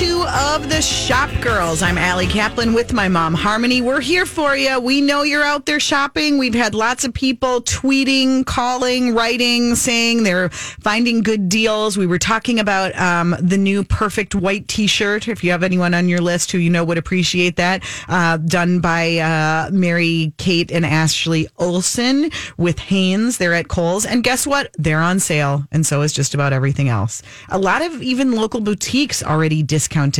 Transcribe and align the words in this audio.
two 0.00 0.09
of 0.30 0.68
the 0.68 0.80
Shop 0.80 1.28
Girls. 1.40 1.82
I'm 1.82 1.98
Allie 1.98 2.26
Kaplan 2.26 2.72
with 2.72 2.92
my 2.92 3.08
mom, 3.08 3.34
Harmony. 3.34 3.82
We're 3.82 4.00
here 4.00 4.26
for 4.26 4.56
you. 4.56 4.78
We 4.78 5.00
know 5.00 5.22
you're 5.22 5.42
out 5.42 5.66
there 5.66 5.80
shopping. 5.80 6.38
We've 6.38 6.54
had 6.54 6.72
lots 6.72 7.04
of 7.04 7.12
people 7.12 7.62
tweeting, 7.62 8.46
calling, 8.46 9.12
writing, 9.12 9.74
saying 9.74 10.22
they're 10.22 10.50
finding 10.50 11.22
good 11.22 11.48
deals. 11.48 11.98
We 11.98 12.06
were 12.06 12.18
talking 12.18 12.60
about 12.60 12.96
um, 12.96 13.34
the 13.40 13.58
new 13.58 13.82
perfect 13.82 14.34
white 14.36 14.68
t 14.68 14.86
shirt. 14.86 15.26
If 15.26 15.42
you 15.42 15.50
have 15.50 15.64
anyone 15.64 15.94
on 15.94 16.08
your 16.08 16.20
list 16.20 16.52
who 16.52 16.58
you 16.58 16.70
know 16.70 16.84
would 16.84 16.98
appreciate 16.98 17.56
that, 17.56 17.82
uh, 18.08 18.36
done 18.36 18.78
by 18.78 19.18
uh, 19.18 19.70
Mary 19.72 20.32
Kate 20.38 20.70
and 20.70 20.86
Ashley 20.86 21.48
Olsen 21.58 22.30
with 22.56 22.78
Hanes. 22.78 23.38
They're 23.38 23.54
at 23.54 23.66
Kohl's. 23.66 24.06
And 24.06 24.22
guess 24.22 24.46
what? 24.46 24.74
They're 24.78 25.00
on 25.00 25.18
sale. 25.18 25.66
And 25.72 25.84
so 25.84 26.02
is 26.02 26.12
just 26.12 26.34
about 26.34 26.52
everything 26.52 26.88
else. 26.88 27.20
A 27.48 27.58
lot 27.58 27.82
of 27.82 28.00
even 28.00 28.32
local 28.32 28.60
boutiques 28.60 29.24
already 29.24 29.64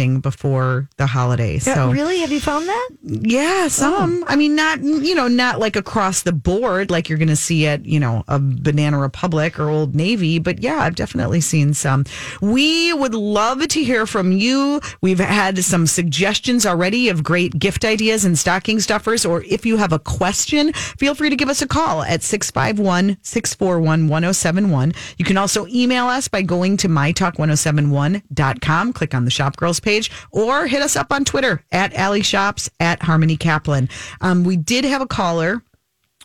before 0.08 0.88
the 0.96 1.06
holidays. 1.06 1.68
Uh, 1.68 1.74
So 1.74 1.90
really, 1.92 2.18
have 2.20 2.32
you 2.32 2.40
found 2.40 2.66
that? 2.68 2.88
yeah, 3.02 3.68
some. 3.68 4.24
I 4.26 4.36
mean, 4.36 4.54
not 4.56 4.82
you 4.82 5.14
know, 5.14 5.28
not 5.28 5.58
like 5.58 5.76
across 5.76 6.22
the 6.22 6.32
board, 6.32 6.90
like 6.90 7.08
you're 7.08 7.18
going 7.18 7.28
to 7.28 7.36
see 7.36 7.66
at 7.66 7.84
you 7.84 8.00
know 8.00 8.24
a 8.28 8.38
Banana 8.40 8.98
Republic 8.98 9.58
or 9.58 9.68
Old 9.68 9.94
Navy. 9.94 10.38
But 10.38 10.62
yeah, 10.62 10.78
I've 10.80 10.94
definitely 10.96 11.40
seen 11.40 11.74
some. 11.74 12.04
We 12.40 12.92
would 12.92 13.14
love 13.14 13.66
to 13.68 13.84
hear 13.84 14.06
from 14.06 14.32
you. 14.32 14.80
We've 15.02 15.18
had 15.20 15.62
some 15.64 15.86
suggestions 15.86 16.64
already 16.66 17.08
of 17.10 17.22
great 17.22 17.58
gift 17.58 17.84
ideas 17.84 18.24
and 18.24 18.38
stocking 18.38 18.80
stuffers. 18.80 19.24
Or 19.26 19.42
if 19.44 19.66
you 19.66 19.76
have 19.76 19.92
a 19.92 19.98
question, 19.98 20.72
feel 20.72 21.14
free 21.14 21.30
to 21.30 21.36
give 21.36 21.48
us 21.48 21.60
a 21.62 21.66
call 21.66 22.02
at 22.02 22.22
651 22.22 23.18
641 23.22 24.08
1071. 24.08 24.92
You 25.18 25.24
can 25.24 25.36
also 25.36 25.66
email 25.66 26.06
us 26.06 26.28
by 26.28 26.42
going 26.42 26.76
to 26.78 26.88
mytalk1071.com. 26.88 28.92
Click 28.92 29.14
on 29.14 29.24
the 29.24 29.30
Shop 29.30 29.56
Girls 29.56 29.80
page 29.80 29.89
or 30.30 30.66
hit 30.66 30.82
us 30.82 30.96
up 30.96 31.12
on 31.12 31.24
Twitter 31.24 31.62
at 31.72 31.94
Alley 31.94 32.22
Shops 32.22 32.70
at 32.80 33.02
Harmony 33.02 33.36
Kaplan. 33.36 33.88
Um, 34.20 34.44
we 34.44 34.56
did 34.56 34.84
have 34.84 35.02
a 35.02 35.06
caller 35.06 35.62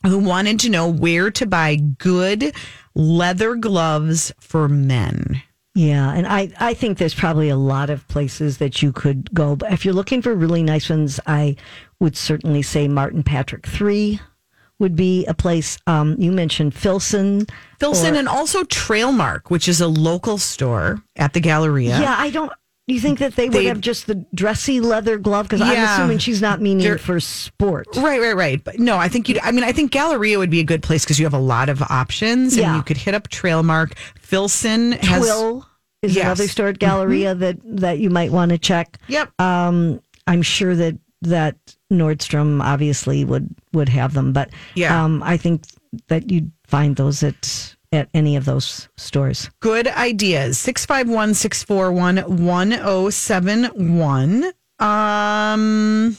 who 0.03 0.19
wanted 0.19 0.59
to 0.59 0.69
know 0.69 0.87
where 0.87 1.31
to 1.31 1.45
buy 1.45 1.75
good 1.75 2.53
leather 2.93 3.55
gloves 3.55 4.31
for 4.39 4.67
men. 4.69 5.41
Yeah, 5.73 6.13
and 6.13 6.25
I, 6.25 6.51
I 6.59 6.73
think 6.73 6.97
there's 6.97 7.13
probably 7.15 7.49
a 7.49 7.57
lot 7.57 7.89
of 7.89 8.07
places 8.07 8.59
that 8.59 8.81
you 8.81 8.93
could 8.93 9.33
go. 9.33 9.55
But 9.57 9.73
if 9.73 9.83
you're 9.83 9.93
looking 9.93 10.21
for 10.21 10.33
really 10.33 10.63
nice 10.63 10.89
ones, 10.89 11.19
I 11.27 11.57
would 11.99 12.15
certainly 12.15 12.61
say 12.61 12.87
Martin 12.87 13.23
Patrick 13.23 13.67
3 13.67 14.19
would 14.79 14.95
be 14.95 15.25
a 15.25 15.33
place. 15.33 15.77
Um, 15.87 16.15
you 16.17 16.31
mentioned 16.31 16.73
Filson. 16.75 17.47
Filson 17.79 18.15
or- 18.15 18.19
and 18.19 18.29
also 18.29 18.63
Trailmark, 18.63 19.49
which 19.51 19.67
is 19.67 19.81
a 19.81 19.87
local 19.87 20.37
store 20.37 21.01
at 21.17 21.33
the 21.33 21.41
Galleria. 21.41 21.99
Yeah, 21.99 22.15
I 22.17 22.29
don't. 22.29 22.51
Do 22.87 22.93
you 22.93 22.99
think 23.01 23.17
that 23.17 23.35
they 23.35 23.45
would 23.49 23.53
They- 23.57 23.65
have 23.65 23.81
just 23.81 24.05
the 24.05 24.23
dressy 24.35 24.79
leather 24.79 25.17
glove? 25.17 25.47
Because 25.47 25.61
I'm 25.61 25.75
assuming 25.75 26.19
she's 26.19 26.39
not 26.41 26.61
meaning 26.61 26.83
They're- 26.85 26.99
for 26.99 27.19
sport. 27.19 27.87
Right, 27.95 28.21
right, 28.21 28.35
right. 28.35 28.63
But 28.63 28.79
no, 28.79 28.97
I 28.97 29.07
think 29.07 29.27
you. 29.27 29.39
I 29.41 29.51
mean, 29.51 29.63
I 29.63 29.71
think 29.71 29.91
Galleria 29.91 30.37
would 30.37 30.51
be 30.51 30.59
a 30.59 30.63
good 30.63 30.83
place 30.83 31.03
because 31.03 31.19
you 31.19 31.25
have 31.25 31.33
a 31.33 31.39
lot 31.39 31.67
of 31.69 31.81
options, 31.83 32.55
Yeah. 32.55 32.67
and 32.67 32.75
you 32.77 32.83
could 32.83 32.97
hit 32.97 33.15
up 33.15 33.27
Trailmark. 33.29 33.95
Filson 34.19 34.91
has. 34.93 35.19
Twill 35.19 35.67
is 36.03 36.15
Yes. 36.15 36.21
Mm-hmm. 36.21 36.27
another 36.27 36.47
store 36.47 36.67
at 36.67 36.77
Galleria 36.79 37.33
that 37.33 37.57
that 37.63 37.97
you 37.99 38.11
might 38.11 38.31
want 38.31 38.49
to 38.51 38.59
check. 38.59 38.99
Yep. 39.07 39.31
Um, 39.41 39.99
I'm 40.27 40.43
sure 40.43 40.75
that 40.75 40.95
that 41.23 41.55
Nordstrom 41.91 42.61
obviously 42.61 43.25
would 43.25 43.49
would 43.73 43.89
have 43.89 44.13
them, 44.13 44.31
but 44.31 44.49
Yeah. 44.75 45.03
um, 45.03 45.23
I 45.23 45.37
think 45.37 45.63
that 46.07 46.29
you'd 46.29 46.51
find 46.67 46.95
those 46.97 47.23
at 47.23 47.74
at 47.95 48.09
any 48.13 48.35
of 48.35 48.45
those 48.45 48.87
stores. 48.97 49.49
Good 49.59 49.87
ideas. 49.87 50.59
651 50.59 51.33
641 51.33 52.17
1071. 52.45 54.53
Um. 54.79 56.17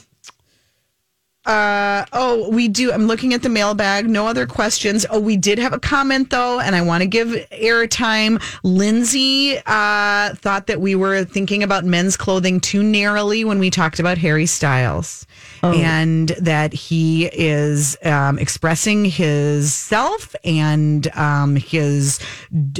Uh 1.47 2.05
oh, 2.11 2.49
we 2.49 2.67
do. 2.67 2.91
I'm 2.91 3.07
looking 3.07 3.33
at 3.33 3.41
the 3.41 3.47
mailbag. 3.47 4.09
No 4.09 4.27
other 4.27 4.45
questions. 4.45 5.05
Oh, 5.09 5.19
we 5.19 5.37
did 5.37 5.59
have 5.59 5.71
a 5.71 5.79
comment 5.79 6.29
though, 6.29 6.59
and 6.59 6.75
I 6.75 6.81
want 6.81 7.03
to 7.03 7.07
give 7.07 7.29
airtime. 7.51 8.41
Lindsay 8.63 9.57
uh, 9.65 10.35
thought 10.35 10.67
that 10.67 10.81
we 10.81 10.93
were 10.95 11.23
thinking 11.23 11.63
about 11.63 11.85
men's 11.85 12.17
clothing 12.17 12.59
too 12.59 12.83
narrowly 12.83 13.45
when 13.45 13.59
we 13.59 13.69
talked 13.69 13.99
about 14.01 14.17
Harry 14.17 14.45
Styles, 14.45 15.25
and 15.63 16.29
that 16.41 16.73
he 16.73 17.27
is 17.27 17.97
um, 18.03 18.37
expressing 18.39 19.05
his 19.05 19.73
self 19.73 20.35
and 20.43 21.07
um, 21.15 21.55
his 21.55 22.19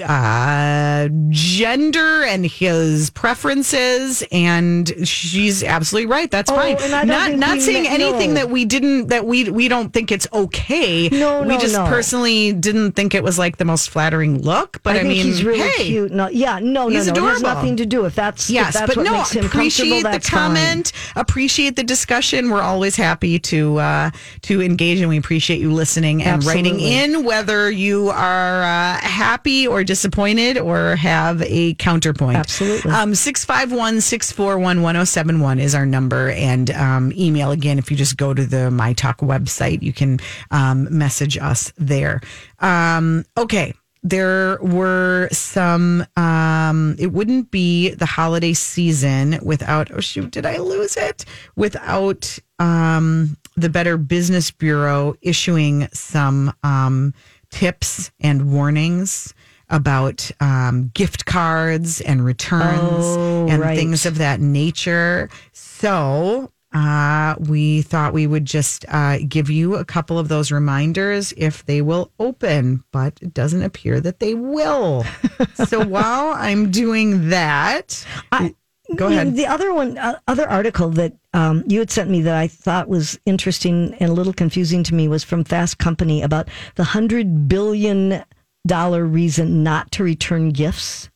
uh, 0.06 1.08
gender 1.30 2.24
and 2.24 2.46
his 2.46 3.10
preferences, 3.12 4.24
and 4.32 5.08
she's 5.08 5.64
absolutely 5.64 6.08
right. 6.12 6.30
That's 6.30 6.52
Oh, 6.52 6.56
fine. 6.56 6.76
and 6.82 6.94
I 6.94 7.06
don't 7.06 7.40
Not 7.40 7.56
not 7.56 7.62
saying 7.62 7.88
anything 7.88 8.34
that 8.34 8.50
we 8.50 8.57
didn't 8.66 9.08
that 9.08 9.26
we 9.26 9.50
we 9.50 9.68
don't 9.68 9.92
think 9.94 10.12
it's 10.12 10.28
okay. 10.34 11.10
No, 11.10 11.42
we 11.42 11.50
no, 11.50 11.60
just 11.60 11.76
no. 11.76 11.86
personally 11.86 12.54
didn't 12.54 12.94
think 12.94 13.16
it 13.16 13.24
was 13.24 13.38
like 13.38 13.58
the 13.58 13.66
most 13.66 13.90
flattering 13.90 14.42
look. 14.42 14.82
But 14.84 14.96
I, 14.96 15.00
think 15.00 15.10
mean, 15.10 15.26
he's 15.26 15.44
really 15.44 15.70
hey, 15.70 15.86
cute. 15.86 16.12
No, 16.12 16.28
yeah, 16.28 16.60
no, 16.60 16.88
no, 16.88 16.90
no. 16.90 17.00
It 17.00 17.18
has 17.18 17.42
nothing 17.42 17.78
to 17.78 17.86
do 17.86 18.06
if 18.06 18.16
that's 18.16 18.50
Yes, 18.50 18.70
if 18.70 18.74
that's 18.74 18.88
but 18.88 18.98
what 18.98 19.04
no, 19.04 19.18
makes 19.18 19.32
him 19.32 19.42
comfortable. 19.42 19.60
appreciate 19.60 20.04
the 20.04 20.10
That's 20.10 20.30
fine. 20.30 20.40
comment, 20.40 20.92
appreciate 21.16 21.76
the 21.76 21.84
discussion. 21.84 22.50
We're 22.50 22.62
always 22.62 22.96
happy 22.96 23.40
to 23.40 23.78
uh, 23.78 24.12
to 24.44 24.62
engage, 24.62 25.00
and 25.00 25.10
we 25.10 25.18
appreciate 25.18 25.60
you 25.60 25.74
listening 25.74 26.24
and 26.24 26.44
writing 26.44 26.80
in, 26.80 27.24
whether 27.24 27.70
you 27.72 28.10
are 28.10 28.64
uh, 28.64 28.98
happy 29.00 29.68
or 29.68 29.84
disappointed 29.84 30.58
or 30.58 30.96
have 30.96 31.42
a 31.44 31.74
counterpoint. 31.76 32.38
Absolutely. 32.38 32.92
Um, 32.92 33.16
651 33.16 34.02
641 34.02 34.82
1071 34.82 35.60
is 35.60 35.76
our 35.76 35.86
number, 35.86 36.30
and 36.32 36.72
um, 36.72 37.12
email 37.18 37.52
again. 37.52 37.78
If 37.78 37.92
you 37.92 37.98
just 37.98 38.18
go 38.18 38.34
to 38.34 38.46
the 38.50 38.72
My 38.72 38.94
Talk 38.94 39.20
website, 39.20 39.82
you 39.82 39.94
can 39.94 40.20
um, 40.52 40.88
message 40.96 41.38
us 41.38 41.72
there. 41.78 42.22
Um, 42.60 43.26
okay 43.38 43.74
there 44.04 44.60
were 44.62 45.28
some 45.32 46.06
um 46.16 46.96
it 47.00 47.08
wouldn't 47.08 47.50
be 47.50 47.90
the 47.90 48.06
holiday 48.06 48.54
season 48.54 49.40
without 49.42 49.90
oh 49.92 50.00
shoot 50.00 50.30
did 50.30 50.46
i 50.46 50.58
lose 50.58 50.96
it 50.96 51.26
without 51.56 52.38
um 52.60 53.36
the 53.56 53.70
better 53.70 53.98
business 53.98 54.52
bureau 54.52 55.16
issuing 55.24 55.88
some 55.94 56.54
um 56.64 57.12
tips 57.50 58.12
and 58.20 58.52
warnings 58.54 59.34
about 59.70 60.30
um, 60.40 60.90
gift 60.94 61.26
cards 61.26 62.00
and 62.00 62.24
returns 62.24 63.04
Oh, 63.04 63.48
and 63.50 63.62
right. 63.62 63.76
things 63.78 64.06
of 64.06 64.20
that 64.20 64.40
nature 64.40 65.28
so 65.52 66.52
uh, 66.78 67.36
we 67.40 67.82
thought 67.82 68.14
we 68.14 68.28
would 68.28 68.46
just 68.46 68.86
uh, 68.90 69.18
give 69.28 69.50
you 69.50 69.76
a 69.76 69.86
couple 69.86 70.20
of 70.20 70.28
those 70.28 70.52
reminders 70.52 71.34
if 71.36 71.66
they 71.66 71.82
will 71.82 72.12
open, 72.20 72.84
but 72.92 73.18
it 73.20 73.34
doesn't 73.34 73.64
appear 73.64 74.00
that 74.00 74.20
they 74.20 74.36
will. 74.36 75.04
so 75.56 75.84
while 75.84 76.28
I'm 76.36 76.70
doing 76.70 77.30
that, 77.30 78.06
I- 78.32 78.54
go 78.96 79.08
ahead. 79.08 79.36
The 79.36 79.48
other 79.48 79.74
one, 79.74 79.98
uh, 79.98 80.20
other 80.28 80.48
article 80.48 80.90
that 80.92 81.14
um, 81.34 81.64
you 81.68 81.80
had 81.80 81.90
sent 81.90 82.12
me 82.12 82.22
that 82.22 82.36
I 82.36 82.48
thought 82.48 82.88
was 82.88 83.20
interesting 83.26 83.96
and 84.00 84.12
a 84.12 84.14
little 84.14 84.34
confusing 84.34 84.84
to 84.84 84.94
me 84.94 85.08
was 85.08 85.24
from 85.24 85.44
Fast 85.44 85.80
Company 85.80 86.22
about 86.22 86.48
the 86.76 86.84
hundred 86.84 87.48
billion 87.48 88.24
dollar 88.68 89.04
reason 89.04 89.64
not 89.64 89.92
to 89.94 90.04
return 90.04 90.50
gifts 90.50 91.10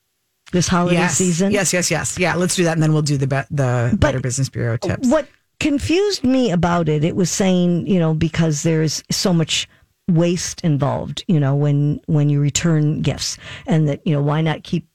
this 0.54 0.68
holiday 0.68 0.96
yes, 0.96 1.18
season. 1.18 1.52
yes, 1.52 1.72
yes, 1.72 1.92
yes. 1.92 2.18
Yeah, 2.18 2.36
let's 2.36 2.56
do 2.56 2.64
that, 2.64 2.74
and 2.74 2.82
then 2.84 2.94
we'll 2.94 3.04
do 3.04 3.18
the 3.18 3.28
be- 3.28 3.42
the 3.52 3.96
Better 3.98 4.20
Business 4.20 4.50
Bureau 4.50 4.78
tips. 4.78 5.08
What 5.08 5.28
confused 5.62 6.24
me 6.24 6.50
about 6.50 6.90
it, 6.90 7.04
it 7.04 7.16
was 7.16 7.30
saying, 7.30 7.86
you 7.86 8.00
know, 8.00 8.16
because 8.16 8.64
there's 8.64 9.04
so 9.12 9.32
much 9.32 9.70
waste 10.10 10.60
involved, 10.62 11.24
you 11.28 11.40
know, 11.40 11.56
when 11.56 12.02
when 12.08 12.30
you 12.30 12.42
return 12.42 13.02
gifts, 13.04 13.38
and 13.68 13.88
that 13.88 14.06
you 14.06 14.12
know, 14.12 14.24
why 14.24 14.42
not 14.42 14.64
keep 14.64 14.88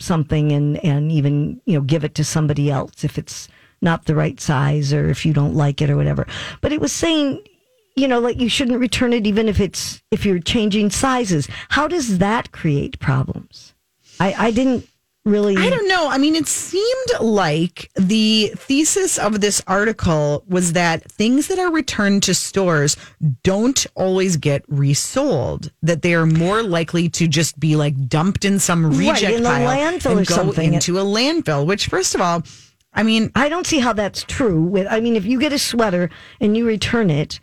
something 0.00 0.50
and 0.50 0.82
and 0.82 1.12
even 1.12 1.60
you 1.66 1.74
know 1.74 1.82
give 1.82 2.04
it 2.04 2.14
to 2.14 2.24
somebody 2.24 2.70
else 2.70 3.04
if 3.04 3.18
it's 3.18 3.48
not 3.82 4.06
the 4.06 4.14
right 4.14 4.40
size 4.40 4.92
or 4.94 5.10
if 5.10 5.26
you 5.26 5.34
don't 5.34 5.54
like 5.54 5.82
it 5.82 5.90
or 5.90 5.96
whatever. 5.96 6.26
But 6.60 6.72
it 6.72 6.80
was 6.80 6.92
saying. 6.92 7.44
You 7.96 8.08
know, 8.08 8.18
like 8.18 8.40
you 8.40 8.48
shouldn't 8.48 8.80
return 8.80 9.12
it 9.12 9.24
even 9.24 9.48
if 9.48 9.60
it's 9.60 10.02
if 10.10 10.26
you're 10.26 10.40
changing 10.40 10.90
sizes. 10.90 11.46
How 11.68 11.86
does 11.86 12.18
that 12.18 12.50
create 12.50 12.98
problems? 12.98 13.72
I, 14.18 14.34
I 14.36 14.50
didn't 14.50 14.88
really. 15.24 15.56
I 15.56 15.70
don't 15.70 15.88
know. 15.88 16.08
I 16.08 16.18
mean, 16.18 16.34
it 16.34 16.46
seemed 16.46 17.20
like 17.20 17.90
the 17.94 18.52
thesis 18.56 19.18
of 19.18 19.40
this 19.40 19.62
article 19.66 20.44
was 20.48 20.72
that 20.74 21.10
things 21.10 21.48
that 21.48 21.58
are 21.58 21.70
returned 21.72 22.22
to 22.24 22.34
stores 22.34 22.96
don't 23.42 23.86
always 23.94 24.36
get 24.36 24.64
resold. 24.68 25.72
That 25.82 26.02
they 26.02 26.14
are 26.14 26.26
more 26.26 26.62
likely 26.62 27.08
to 27.10 27.28
just 27.28 27.58
be 27.58 27.76
like 27.76 28.08
dumped 28.08 28.44
in 28.44 28.58
some 28.58 28.86
reject 28.96 29.22
Right, 29.22 29.34
in 29.34 29.42
the 29.42 29.48
pile 29.48 29.68
landfill 29.76 30.10
and 30.12 30.20
or 30.20 30.24
go 30.24 30.34
something. 30.34 30.74
into 30.74 30.98
a 30.98 31.04
landfill. 31.04 31.66
Which, 31.66 31.86
first 31.86 32.14
of 32.14 32.20
all, 32.20 32.42
I 32.92 33.02
mean, 33.02 33.30
I 33.34 33.48
don't 33.48 33.66
see 33.66 33.80
how 33.80 33.92
that's 33.92 34.22
true. 34.24 34.62
With 34.62 34.86
I 34.88 35.00
mean, 35.00 35.16
if 35.16 35.24
you 35.24 35.40
get 35.40 35.52
a 35.52 35.58
sweater 35.58 36.10
and 36.40 36.56
you 36.56 36.66
return 36.66 37.10
it, 37.10 37.40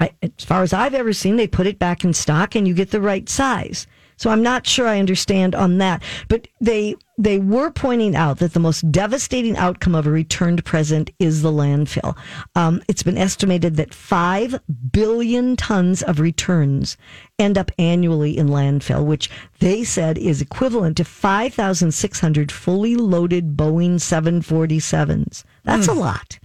I, 0.00 0.12
as 0.22 0.44
far 0.44 0.62
as 0.62 0.72
I've 0.72 0.94
ever 0.94 1.12
seen, 1.12 1.36
they 1.36 1.46
put 1.46 1.66
it 1.66 1.78
back 1.78 2.04
in 2.04 2.12
stock 2.12 2.54
and 2.54 2.66
you 2.66 2.74
get 2.74 2.90
the 2.90 3.00
right 3.00 3.28
size. 3.28 3.86
So 4.22 4.30
I'm 4.30 4.40
not 4.40 4.68
sure 4.68 4.86
I 4.86 5.00
understand 5.00 5.56
on 5.56 5.78
that. 5.78 6.00
But 6.28 6.46
they 6.60 6.94
they 7.18 7.40
were 7.40 7.72
pointing 7.72 8.14
out 8.14 8.38
that 8.38 8.52
the 8.52 8.60
most 8.60 8.92
devastating 8.92 9.56
outcome 9.56 9.96
of 9.96 10.06
a 10.06 10.12
returned 10.12 10.64
present 10.64 11.10
is 11.18 11.42
the 11.42 11.50
landfill. 11.50 12.16
Um, 12.54 12.80
it's 12.86 13.02
been 13.02 13.18
estimated 13.18 13.74
that 13.76 13.92
five 13.92 14.60
billion 14.92 15.56
tons 15.56 16.04
of 16.04 16.20
returns 16.20 16.96
end 17.40 17.58
up 17.58 17.72
annually 17.80 18.38
in 18.38 18.46
landfill, 18.46 19.04
which 19.04 19.28
they 19.58 19.82
said 19.82 20.18
is 20.18 20.40
equivalent 20.40 20.98
to 20.98 21.04
5,600 21.04 22.52
fully 22.52 22.94
loaded 22.94 23.56
Boeing 23.56 23.96
747s. 23.96 25.42
That's 25.64 25.88
a 25.88 25.94
lot. 25.94 26.38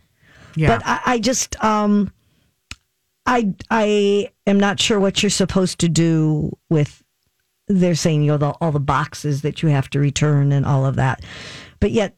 Yeah. 0.56 0.76
But 0.76 0.88
I, 0.88 1.02
I 1.06 1.20
just, 1.20 1.64
um, 1.64 2.12
I, 3.28 3.54
I 3.70 4.32
am 4.48 4.60
not 4.60 4.80
sure 4.80 5.00
what 5.00 5.22
you're 5.22 5.30
supposed 5.30 5.78
to 5.82 5.90
do 5.90 6.58
with. 6.72 7.04
They're 7.68 7.96
saying 7.96 8.24
you 8.24 8.32
know 8.32 8.38
the, 8.38 8.50
all 8.62 8.72
the 8.72 8.80
boxes 8.80 9.42
that 9.42 9.62
you 9.62 9.70
have 9.70 9.90
to 9.92 10.00
return 10.00 10.52
and 10.52 10.66
all 10.66 10.86
of 10.86 10.96
that, 10.96 11.24
but 11.80 11.92
yet 11.92 12.18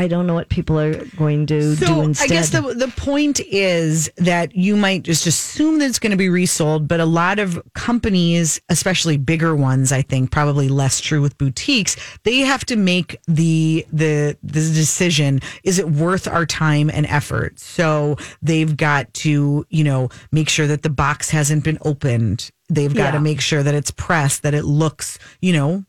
I 0.00 0.08
don't 0.08 0.26
know 0.26 0.32
what 0.32 0.48
people 0.48 0.78
are 0.78 1.04
going 1.16 1.44
to 1.48 1.76
do 1.76 1.76
So 1.76 2.00
instead. 2.00 2.24
I 2.24 2.34
guess 2.34 2.50
the 2.50 2.62
the 2.62 2.88
point 2.96 3.40
is 3.40 4.10
that 4.16 4.56
you 4.56 4.74
might 4.76 5.02
just 5.02 5.26
assume 5.26 5.78
that 5.78 5.90
it's 5.90 5.98
going 5.98 6.12
to 6.12 6.16
be 6.16 6.30
resold, 6.30 6.88
but 6.88 7.00
a 7.00 7.04
lot 7.04 7.38
of 7.38 7.60
companies, 7.74 8.60
especially 8.70 9.18
bigger 9.18 9.54
ones, 9.54 9.92
I 9.92 10.00
think 10.00 10.30
probably 10.30 10.68
less 10.68 11.00
true 11.00 11.20
with 11.20 11.36
boutiques, 11.36 11.96
they 12.22 12.38
have 12.38 12.64
to 12.66 12.76
make 12.76 13.20
the 13.28 13.84
the 13.92 14.38
the 14.42 14.60
decision: 14.60 15.40
is 15.64 15.78
it 15.78 15.90
worth 15.90 16.26
our 16.26 16.46
time 16.46 16.88
and 16.88 17.04
effort? 17.04 17.58
So 17.58 18.16
they've 18.40 18.74
got 18.74 19.12
to 19.14 19.66
you 19.68 19.84
know 19.84 20.08
make 20.32 20.48
sure 20.48 20.66
that 20.66 20.82
the 20.82 20.88
box 20.90 21.28
hasn't 21.28 21.62
been 21.62 21.78
opened. 21.82 22.50
They've 22.70 22.94
got 22.94 23.06
Yeah. 23.06 23.10
to 23.12 23.20
make 23.20 23.40
sure 23.40 23.62
that 23.62 23.74
it's 23.74 23.90
pressed, 23.90 24.42
that 24.42 24.54
it 24.54 24.64
looks 24.64 25.18
you 25.40 25.52
know 25.52 25.84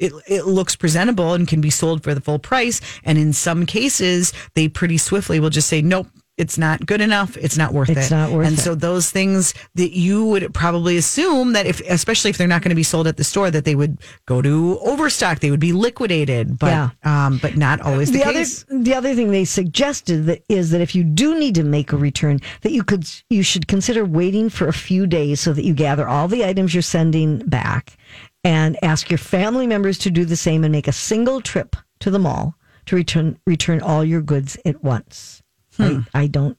it, 0.00 0.12
it 0.26 0.44
looks 0.46 0.74
presentable 0.74 1.34
and 1.34 1.46
can 1.46 1.60
be 1.60 1.70
sold 1.70 2.02
for 2.02 2.14
the 2.14 2.20
full 2.20 2.40
price. 2.40 2.80
And 3.04 3.16
in 3.16 3.32
some 3.32 3.64
cases, 3.64 4.32
they 4.54 4.66
pretty 4.68 4.98
swiftly 4.98 5.38
will 5.38 5.50
just 5.50 5.68
say, 5.68 5.82
nope, 5.82 6.08
it's 6.36 6.58
not 6.58 6.84
good 6.84 7.00
enough. 7.00 7.36
It's 7.36 7.56
not 7.56 7.72
worth 7.72 7.90
It's 7.90 8.10
it. 8.10 8.14
not 8.14 8.32
worth 8.32 8.46
and 8.48 8.58
it. 8.58 8.60
so 8.60 8.74
those 8.74 9.08
things 9.10 9.54
that 9.76 9.96
you 9.96 10.24
would 10.26 10.52
probably 10.52 10.96
assume 10.96 11.52
that 11.52 11.64
if, 11.66 11.80
especially 11.88 12.30
if 12.30 12.38
they're 12.38 12.48
not 12.48 12.60
going 12.62 12.70
to 12.70 12.74
be 12.74 12.82
sold 12.82 13.06
at 13.06 13.16
the 13.16 13.22
store, 13.22 13.52
that 13.52 13.64
they 13.64 13.76
would 13.76 13.98
go 14.26 14.42
to 14.42 14.78
overstock, 14.80 15.38
they 15.38 15.52
would 15.52 15.60
be 15.60 15.72
liquidated, 15.72 16.58
but, 16.58 16.66
Yeah. 16.72 16.90
um, 17.04 17.38
but 17.40 17.56
not 17.56 17.80
always 17.80 18.10
the, 18.10 18.18
the 18.18 18.24
other 18.24 18.32
case. 18.40 18.64
the 18.68 18.94
other 18.94 19.14
thing 19.14 19.30
they 19.30 19.44
suggested 19.44 20.26
that 20.26 20.42
is 20.48 20.70
that 20.72 20.80
if 20.80 20.94
you 20.96 21.04
do 21.04 21.38
need 21.38 21.54
to 21.54 21.62
make 21.62 21.92
a 21.92 21.96
return 21.96 22.40
that 22.62 22.72
you 22.72 22.82
could 22.82 23.08
you 23.30 23.44
should 23.44 23.68
consider 23.68 24.04
waiting 24.04 24.48
for 24.50 24.66
a 24.66 24.72
few 24.72 25.06
days 25.06 25.38
so 25.40 25.52
that 25.52 25.64
you 25.64 25.72
gather 25.72 26.08
all 26.08 26.26
the 26.26 26.44
items 26.44 26.74
you're 26.74 26.82
sending 26.82 27.38
back 27.46 27.96
and 28.42 28.76
ask 28.82 29.08
your 29.08 29.18
family 29.18 29.68
members 29.68 29.98
to 29.98 30.10
do 30.10 30.24
the 30.24 30.36
same 30.36 30.64
and 30.64 30.72
make 30.72 30.88
a 30.88 30.92
single 30.92 31.40
trip 31.40 31.76
to 32.00 32.10
the 32.10 32.18
mall 32.18 32.56
to 32.86 32.96
return 32.96 33.38
return 33.46 33.80
all 33.80 34.04
your 34.04 34.20
goods 34.20 34.58
at 34.66 34.82
once. 34.82 35.42
Hmm. 35.76 36.00
I, 36.14 36.22
I 36.22 36.26
don't 36.28 36.56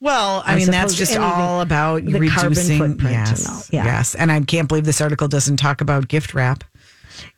Well, 0.00 0.42
I, 0.44 0.54
I 0.54 0.56
mean, 0.56 0.70
that's 0.70 0.94
just 0.94 1.12
anything- 1.12 1.30
all 1.30 1.60
about 1.60 2.04
the 2.04 2.28
carbon 2.28 2.48
reducing. 2.50 2.82
and 2.82 3.02
yes, 3.02 3.48
all, 3.48 3.62
yeah. 3.72 3.84
yes, 3.84 4.14
and 4.14 4.30
I 4.30 4.40
can't 4.40 4.68
believe 4.68 4.84
this 4.84 5.00
article 5.00 5.28
doesn't 5.28 5.56
talk 5.56 5.80
about 5.80 6.08
gift 6.08 6.34
wrap 6.34 6.64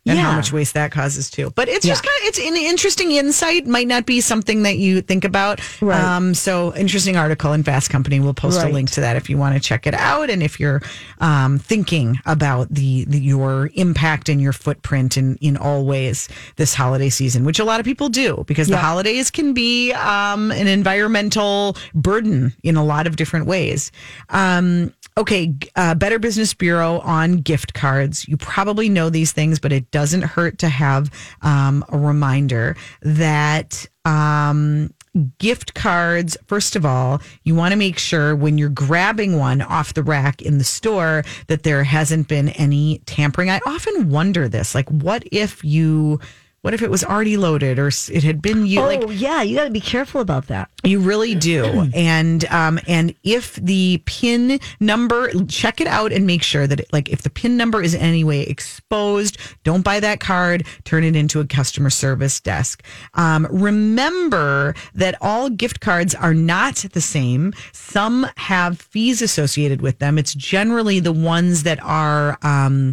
and 0.06 0.18
how 0.18 0.34
much 0.34 0.52
waste 0.52 0.74
that 0.74 0.90
causes 0.90 1.30
too. 1.30 1.50
But 1.54 1.68
it's 1.68 1.86
just 1.86 2.02
kind 2.02 2.18
of 2.22 2.28
it's 2.28 2.38
an 2.38 2.56
interesting 2.56 3.12
insight. 3.12 3.66
Might 3.66 3.86
not 3.86 4.06
be 4.06 4.20
something 4.20 4.62
that 4.64 4.76
you 4.78 5.02
think 5.02 5.24
about. 5.24 5.60
Right. 5.80 6.00
Um, 6.00 6.34
so 6.34 6.74
interesting 6.74 7.16
article 7.16 7.52
in 7.52 7.62
Fast 7.62 7.90
Company. 7.90 8.18
We'll 8.20 8.34
post 8.34 8.58
Right. 8.60 8.70
a 8.70 8.74
link 8.74 8.90
to 8.92 9.00
that 9.02 9.16
if 9.16 9.30
you 9.30 9.38
want 9.38 9.54
to 9.54 9.60
check 9.60 9.86
it 9.86 9.94
out, 9.94 10.30
and 10.30 10.42
if 10.42 10.58
you're 10.58 10.82
um, 11.20 11.58
thinking 11.58 12.18
about 12.26 12.68
the, 12.74 13.04
the 13.04 13.18
your 13.20 13.70
impact 13.74 14.28
and 14.28 14.40
your 14.40 14.52
footprint 14.52 15.16
in 15.16 15.36
in 15.40 15.56
all 15.56 15.84
ways 15.84 16.28
this 16.56 16.74
holiday 16.74 17.08
season, 17.10 17.44
which 17.44 17.58
a 17.58 17.64
lot 17.64 17.78
of 17.78 17.86
people 17.86 18.08
do 18.08 18.42
because 18.46 18.68
the 18.68 18.76
holidays 18.76 19.30
can 19.30 19.52
be 19.54 19.92
um, 19.92 20.50
an 20.52 20.66
environmental 20.66 21.76
burden 21.94 22.52
in 22.62 22.76
a 22.76 22.84
lot 22.84 23.06
of 23.06 23.16
different 23.16 23.46
ways. 23.46 23.92
Um, 24.30 24.92
okay, 25.16 25.54
uh, 25.76 25.94
Better 25.94 26.18
Business 26.18 26.54
Bureau 26.54 27.00
on 27.00 27.38
gift 27.38 27.74
cards. 27.74 28.26
You 28.28 28.36
probably 28.36 28.88
know 28.88 29.10
these 29.10 29.32
things, 29.32 29.58
but 29.58 29.72
it 29.72 29.90
doesn't 29.90 30.22
hurt 30.22 30.58
to 30.58 30.68
have 30.68 31.10
um, 31.42 31.84
a 31.88 31.98
reminder 31.98 32.76
that. 33.02 33.86
Um, 34.04 34.94
Gift 35.38 35.74
cards, 35.74 36.36
first 36.46 36.76
of 36.76 36.86
all, 36.86 37.20
you 37.42 37.52
want 37.52 37.72
to 37.72 37.76
make 37.76 37.98
sure 37.98 38.36
when 38.36 38.58
you're 38.58 38.68
grabbing 38.68 39.36
one 39.36 39.60
off 39.60 39.92
the 39.92 40.04
rack 40.04 40.40
in 40.40 40.58
the 40.58 40.64
store 40.64 41.24
that 41.48 41.64
there 41.64 41.82
hasn't 41.82 42.28
been 42.28 42.50
any 42.50 43.02
tampering. 43.06 43.50
I 43.50 43.58
often 43.66 44.10
wonder 44.10 44.48
this 44.48 44.72
like, 44.72 44.88
what 44.88 45.24
if 45.32 45.64
you, 45.64 46.20
what 46.62 46.74
if 46.74 46.82
it 46.82 46.90
was 46.90 47.02
already 47.02 47.38
loaded 47.38 47.78
or 47.78 47.88
it 47.88 48.22
had 48.22 48.42
been 48.42 48.66
used? 48.66 48.78
Oh 48.78 48.86
like, 48.86 49.20
yeah, 49.20 49.42
you 49.42 49.56
got 49.56 49.64
to 49.64 49.70
be 49.70 49.80
careful 49.80 50.20
about 50.20 50.48
that. 50.48 50.68
you 50.84 51.00
really 51.00 51.34
do. 51.34 51.90
and 51.94 52.44
um 52.46 52.78
and 52.86 53.14
if 53.22 53.54
the 53.56 54.02
pin 54.04 54.60
number 54.78 55.30
check 55.44 55.80
it 55.80 55.86
out 55.86 56.12
and 56.12 56.26
make 56.26 56.42
sure 56.42 56.66
that 56.66 56.80
it, 56.80 56.92
like 56.92 57.08
if 57.08 57.22
the 57.22 57.30
pin 57.30 57.56
number 57.56 57.82
is 57.82 57.94
in 57.94 58.00
any 58.00 58.24
way 58.24 58.42
exposed, 58.42 59.38
don't 59.64 59.82
buy 59.82 60.00
that 60.00 60.20
card, 60.20 60.66
turn 60.84 61.02
it 61.04 61.16
into 61.16 61.40
a 61.40 61.46
customer 61.46 61.90
service 61.90 62.40
desk. 62.40 62.82
Um 63.14 63.46
remember 63.50 64.74
that 64.94 65.16
all 65.22 65.48
gift 65.48 65.80
cards 65.80 66.14
are 66.14 66.34
not 66.34 66.76
the 66.92 67.00
same. 67.00 67.54
Some 67.72 68.26
have 68.36 68.80
fees 68.80 69.22
associated 69.22 69.80
with 69.80 69.98
them. 69.98 70.18
It's 70.18 70.34
generally 70.34 71.00
the 71.00 71.12
ones 71.12 71.62
that 71.62 71.82
are 71.82 72.38
um 72.42 72.92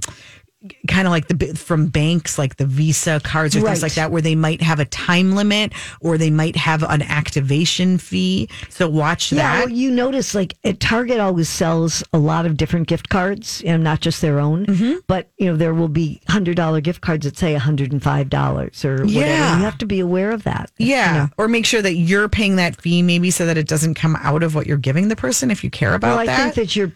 kind 0.88 1.08
of 1.08 1.12
like 1.12 1.28
the 1.28 1.54
from 1.56 1.86
banks 1.88 2.38
like 2.40 2.56
the 2.58 2.66
visa 2.66 3.20
cards 3.24 3.56
or 3.56 3.60
Right. 3.62 3.70
things 3.74 3.84
like 3.84 3.94
that 3.94 4.12
where 4.12 4.24
they 4.24 4.34
might 4.34 4.60
have 4.62 4.80
a 4.80 4.86
time 4.86 5.36
limit 5.36 5.72
or 6.02 6.18
they 6.18 6.32
might 6.32 6.56
have 6.56 6.82
an 6.84 7.04
activation 7.04 8.00
fee 8.00 8.50
so 8.70 8.90
watch 8.90 9.32
Yeah, 9.32 9.38
that 9.58 9.66
well, 9.68 9.70
you 9.70 9.92
notice 9.92 10.34
like 10.34 10.56
at 10.64 10.80
Target 10.80 11.20
always 11.20 11.48
sells 11.48 12.04
a 12.12 12.18
lot 12.18 12.46
of 12.48 12.58
different 12.58 12.88
gift 12.88 13.10
cards, 13.10 13.62
and 13.66 13.84
not 13.84 14.00
just 14.02 14.22
their 14.22 14.40
own. 14.40 14.66
Mm-hmm. 14.66 14.94
But 15.08 15.30
you 15.38 15.46
know 15.46 15.56
there 15.56 15.74
will 15.76 15.88
be 15.90 16.22
hundred 16.28 16.56
dollar 16.56 16.82
gift 16.82 17.02
cards 17.02 17.26
that 17.26 17.38
say 17.38 17.54
hundred 17.54 17.92
and 17.92 18.02
five 18.02 18.30
dollars 18.30 18.84
or 18.84 18.94
whatever. 19.06 19.10
Yeah. 19.12 19.58
You 19.58 19.64
have 19.64 19.78
to 19.78 19.86
be 19.86 20.00
aware 20.00 20.32
of 20.32 20.44
that. 20.44 20.72
yeah 20.80 21.12
You 21.14 21.20
know. 21.20 21.30
or 21.38 21.48
make 21.48 21.66
sure 21.68 21.82
that 21.84 21.94
you're 21.96 22.28
paying 22.30 22.56
that 22.56 22.82
fee 22.82 23.04
maybe 23.04 23.30
so 23.32 23.46
that 23.46 23.58
it 23.58 23.68
doesn't 23.68 23.94
come 23.94 24.16
out 24.18 24.42
of 24.44 24.56
what 24.56 24.66
you're 24.66 24.78
giving 24.78 25.08
the 25.10 25.16
person 25.16 25.52
if 25.52 25.64
you 25.64 25.70
care 25.70 25.94
about 25.94 26.10
Well, 26.10 26.20
I 26.20 26.26
that 26.26 26.54
think 26.54 26.56
that 26.56 26.76
you're 26.76 26.92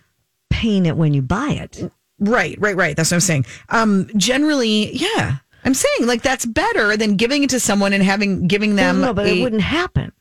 paying 0.49 0.85
it 0.87 0.97
when 0.97 1.13
you 1.13 1.21
buy 1.21 1.51
it. 1.51 1.91
Right 2.21 2.55
right 2.59 2.75
right 2.77 2.95
that's 2.95 3.11
what 3.11 3.15
i'm 3.17 3.21
saying 3.21 3.45
um 3.69 4.07
generally 4.15 4.95
yeah 4.95 5.37
i'm 5.65 5.73
saying 5.73 6.05
like 6.07 6.21
that's 6.21 6.45
better 6.45 6.95
than 6.95 7.17
giving 7.17 7.43
it 7.43 7.49
to 7.49 7.59
someone 7.59 7.91
and 7.93 8.01
having 8.03 8.47
giving 8.47 8.75
them 8.77 9.01
no, 9.01 9.13
but 9.13 9.25
a- 9.25 9.35
it 9.37 9.41
wouldn't 9.43 9.61
happen. 9.61 10.11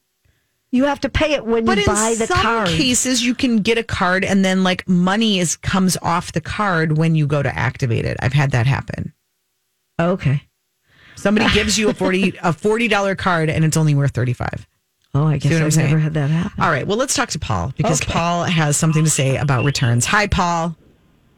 You 0.72 0.84
have 0.84 1.00
to 1.00 1.08
pay 1.08 1.32
it 1.32 1.44
when 1.44 1.66
you 1.66 1.84
buy 1.84 2.14
the 2.16 2.18
card. 2.18 2.20
in 2.20 2.26
some 2.28 2.36
card. 2.42 2.68
cases, 2.68 3.24
you 3.24 3.34
can 3.34 3.56
get 3.58 3.76
a 3.76 3.82
card 3.82 4.24
and 4.24 4.44
then 4.44 4.62
like 4.62 4.88
money 4.88 5.40
is 5.40 5.56
comes 5.56 5.96
off 6.00 6.30
the 6.30 6.40
card 6.40 6.96
when 6.96 7.16
you 7.16 7.26
go 7.26 7.42
to 7.42 7.52
activate 7.58 8.04
it. 8.04 8.16
I've 8.20 8.32
had 8.34 8.52
that 8.52 8.68
happen. 8.68 9.12
okay. 9.98 10.42
Somebody 11.16 11.50
gives 11.54 11.76
you 11.76 11.88
a 11.88 11.94
forty 11.94 12.34
a 12.42 12.52
forty 12.52 12.86
dollar 12.86 13.16
card 13.16 13.50
and 13.50 13.64
it's 13.64 13.76
only 13.76 13.94
worth 13.96 14.12
thirty 14.12 14.32
five. 14.32 14.66
Oh, 15.12 15.26
I 15.26 15.38
guess 15.38 15.50
what 15.52 15.60
I'm 15.60 15.66
I've 15.66 15.72
saying? 15.74 15.88
never 15.88 15.98
had 16.00 16.14
that 16.14 16.30
happen. 16.30 16.62
All 16.62 16.70
right, 16.70 16.86
well 16.86 16.96
let's 16.96 17.14
talk 17.14 17.30
to 17.30 17.38
Paul 17.40 17.72
because 17.76 18.00
Okay. 18.00 18.12
Paul 18.12 18.44
has 18.44 18.76
something 18.76 19.02
to 19.02 19.10
say 19.10 19.36
about 19.38 19.64
returns. 19.64 20.06
Hi, 20.06 20.28
Paul. 20.28 20.76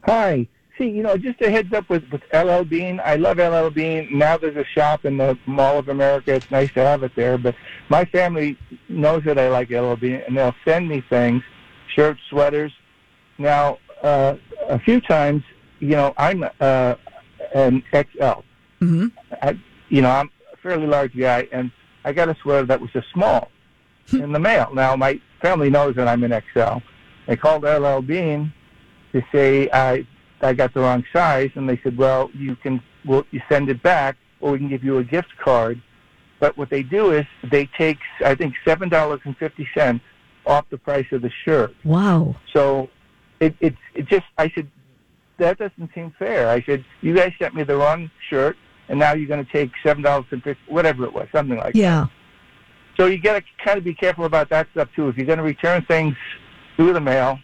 Hi. 0.05 0.47
See, 0.77 0.89
you 0.89 1.03
know, 1.03 1.17
just 1.17 1.39
a 1.41 1.51
heads 1.51 1.71
up 1.73 1.87
with, 1.89 2.03
with 2.11 2.21
LL 2.33 2.63
Bean. 2.63 2.99
I 3.03 3.15
love 3.15 3.37
LL 3.37 3.69
Bean. 3.69 4.07
Now 4.11 4.37
there's 4.37 4.55
a 4.57 4.65
shop 4.65 5.05
in 5.05 5.17
the 5.17 5.37
Mall 5.45 5.77
of 5.77 5.87
America. 5.87 6.33
It's 6.33 6.49
nice 6.49 6.71
to 6.73 6.79
have 6.79 7.03
it 7.03 7.11
there. 7.15 7.37
But 7.37 7.53
my 7.89 8.05
family 8.05 8.57
knows 8.89 9.23
that 9.25 9.37
I 9.37 9.49
like 9.49 9.69
LL 9.69 9.93
Bean, 9.95 10.23
and 10.27 10.35
they'll 10.35 10.55
send 10.65 10.89
me 10.89 11.03
things, 11.09 11.43
shirts, 11.93 12.19
sweaters. 12.29 12.71
Now, 13.37 13.77
uh, 14.01 14.35
a 14.67 14.79
few 14.79 14.99
times, 14.99 15.43
you 15.79 15.89
know, 15.89 16.13
I'm 16.17 16.43
uh, 16.59 16.95
an 17.53 17.83
XL. 17.91 18.41
Mhm. 18.81 19.11
I, 19.43 19.59
you 19.89 20.01
know, 20.01 20.09
I'm 20.09 20.31
a 20.51 20.57
fairly 20.57 20.87
large 20.87 21.15
guy, 21.15 21.47
and 21.51 21.71
I 22.03 22.13
got 22.13 22.29
a 22.29 22.35
sweater 22.41 22.65
that 22.65 22.81
was 22.81 22.89
a 22.95 23.03
small 23.13 23.51
in 24.11 24.31
the 24.31 24.39
mail. 24.39 24.69
Now, 24.73 24.95
my 24.95 25.21
family 25.41 25.69
knows 25.69 25.95
that 25.95 26.07
I'm 26.07 26.23
an 26.23 26.41
XL. 26.53 26.79
They 27.27 27.35
called 27.37 27.63
LL 27.63 28.01
Bean 28.01 28.51
to 29.13 29.21
say 29.31 29.69
I 29.71 30.05
I 30.43 30.53
got 30.53 30.73
the 30.73 30.81
wrong 30.81 31.03
size, 31.13 31.51
and 31.55 31.67
they 31.67 31.79
said, 31.83 31.97
well, 31.97 32.29
you 32.33 32.55
can 32.57 32.81
well, 33.05 33.25
you 33.31 33.41
send 33.49 33.69
it 33.69 33.81
back, 33.83 34.17
or 34.41 34.51
we 34.51 34.57
can 34.57 34.69
give 34.69 34.83
you 34.83 34.97
a 34.97 35.03
gift 35.03 35.29
card. 35.43 35.81
But 36.39 36.57
what 36.57 36.69
they 36.69 36.83
do 36.83 37.11
is 37.11 37.25
they 37.49 37.69
take 37.77 37.99
I 38.23 38.35
think 38.35 38.53
seven 38.65 38.89
dollars 38.89 39.21
and 39.23 39.35
fifty 39.37 39.67
cents 39.75 40.03
off 40.45 40.65
the 40.69 40.77
price 40.77 41.05
of 41.11 41.21
the 41.21 41.31
shirt. 41.45 41.73
Wow. 41.83 42.35
So 42.53 42.89
it 43.39 43.55
it 43.59 43.75
it 43.93 44.07
just 44.07 44.25
I 44.37 44.51
said 44.53 44.69
that 45.37 45.57
doesn't 45.57 45.89
seem 45.95 46.13
fair. 46.19 46.49
I 46.49 46.61
said 46.63 46.83
you 47.01 47.15
guys 47.15 47.31
sent 47.39 47.55
me 47.55 47.63
the 47.63 47.75
wrong 47.75 48.09
shirt, 48.29 48.57
and 48.89 48.99
now 48.99 49.13
you're 49.13 49.27
going 49.27 49.45
to 49.45 49.51
take 49.51 49.71
seven 49.83 50.03
dollars 50.03 50.25
and 50.31 50.43
fifty 50.43 50.61
whatever 50.67 51.05
it 51.05 51.13
was, 51.13 51.27
something 51.33 51.57
like 51.57 51.73
that. 51.73 51.79
Yeah. 51.79 52.07
So 52.97 53.07
you 53.07 53.19
got 53.19 53.39
to 53.39 53.43
kind 53.63 53.77
of 53.77 53.83
be 53.83 53.95
careful 53.95 54.25
about 54.25 54.49
that 54.49 54.67
stuff 54.71 54.89
too. 54.95 55.07
If 55.07 55.17
you're 55.17 55.25
going 55.25 55.39
to 55.39 55.43
return 55.43 55.83
things 55.85 56.15
through 56.75 56.93
the 56.93 57.01
mail, 57.01 57.39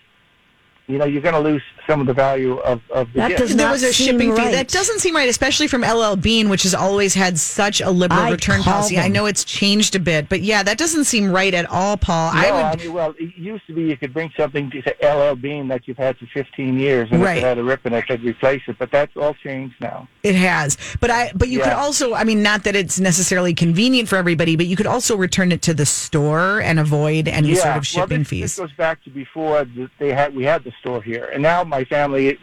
you 0.87 0.97
know 0.97 1.05
you're 1.05 1.21
going 1.21 1.35
to 1.35 1.39
lose 1.39 1.63
some 1.89 1.99
of 2.01 2.07
the 2.07 2.13
value 2.13 2.57
of, 2.59 2.81
of 2.91 3.11
the 3.13 3.19
That 3.19 3.27
gift. 3.29 3.39
does 3.39 3.55
there 3.55 3.65
not 3.65 3.71
was 3.71 3.83
a 3.83 3.91
seem 3.91 4.05
shipping 4.19 4.35
fee. 4.35 4.41
right. 4.41 4.51
That 4.51 4.67
doesn't 4.67 4.99
seem 4.99 5.15
right, 5.15 5.27
especially 5.27 5.67
from 5.67 5.81
LL 5.81 6.15
Bean, 6.15 6.47
which 6.49 6.63
has 6.63 6.75
always 6.75 7.15
had 7.15 7.39
such 7.39 7.81
a 7.81 7.89
liberal 7.89 8.21
I 8.21 8.31
return 8.31 8.61
call 8.61 8.73
policy. 8.73 8.99
I 8.99 9.07
know 9.07 9.25
it's 9.25 9.43
changed 9.43 9.95
a 9.95 9.99
bit, 9.99 10.29
but 10.29 10.41
yeah, 10.41 10.61
that 10.61 10.77
doesn't 10.77 11.05
seem 11.05 11.31
right 11.31 11.53
at 11.53 11.65
all, 11.69 11.97
Paul. 11.97 12.33
No, 12.33 12.39
I 12.39 12.43
I, 12.45 12.69
would. 12.71 12.79
mean, 12.81 12.93
well, 12.93 13.15
it 13.17 13.35
used 13.35 13.65
to 13.67 13.73
be 13.73 13.83
you 13.83 13.97
could 13.97 14.13
bring 14.13 14.31
something 14.37 14.69
to 14.71 14.81
say 14.83 14.93
LL 15.01 15.35
Bean 15.35 15.67
that 15.69 15.87
you've 15.87 15.97
had 15.97 16.17
for 16.17 16.27
15 16.33 16.77
years, 16.79 17.09
and 17.11 17.23
Right. 17.23 17.37
if 17.37 17.43
it 17.43 17.47
had 17.47 17.57
a 17.57 17.63
rip 17.63 17.85
in 17.87 17.93
it, 17.93 18.05
they'd 18.07 18.21
replace 18.23 18.61
it. 18.67 18.77
But 18.77 18.91
that's 18.91 19.15
all 19.17 19.33
changed 19.33 19.75
now. 19.81 20.07
It 20.21 20.35
has, 20.35 20.77
but 20.99 21.09
I. 21.09 21.31
But 21.33 21.47
you 21.49 21.59
could 21.61 21.73
also. 21.73 22.13
I 22.13 22.23
mean, 22.23 22.43
not 22.43 22.63
that 22.65 22.75
it's 22.75 22.99
necessarily 22.99 23.53
convenient 23.53 24.07
for 24.09 24.17
everybody, 24.17 24.55
but 24.55 24.67
you 24.67 24.75
could 24.75 24.85
also 24.87 25.15
return 25.17 25.51
it 25.51 25.61
to 25.63 25.73
the 25.73 25.85
store 25.85 26.59
and 26.61 26.79
avoid 26.79 27.27
any 27.27 27.55
sort 27.55 27.67
of 27.69 27.73
well, 27.75 27.81
shipping 27.83 28.19
this, 28.19 28.27
fees. 28.27 28.41
This 28.41 28.59
goes 28.59 28.73
back 28.73 29.03
to 29.05 29.09
before 29.09 29.63
the, 29.65 29.89
they 29.97 30.13
had 30.13 30.35
we 30.35 30.43
had 30.43 30.63
the 30.63 30.73
store 30.81 31.01
here, 31.01 31.25
and 31.33 31.41
now 31.41 31.63
my 31.63 31.78
family, 31.85 32.37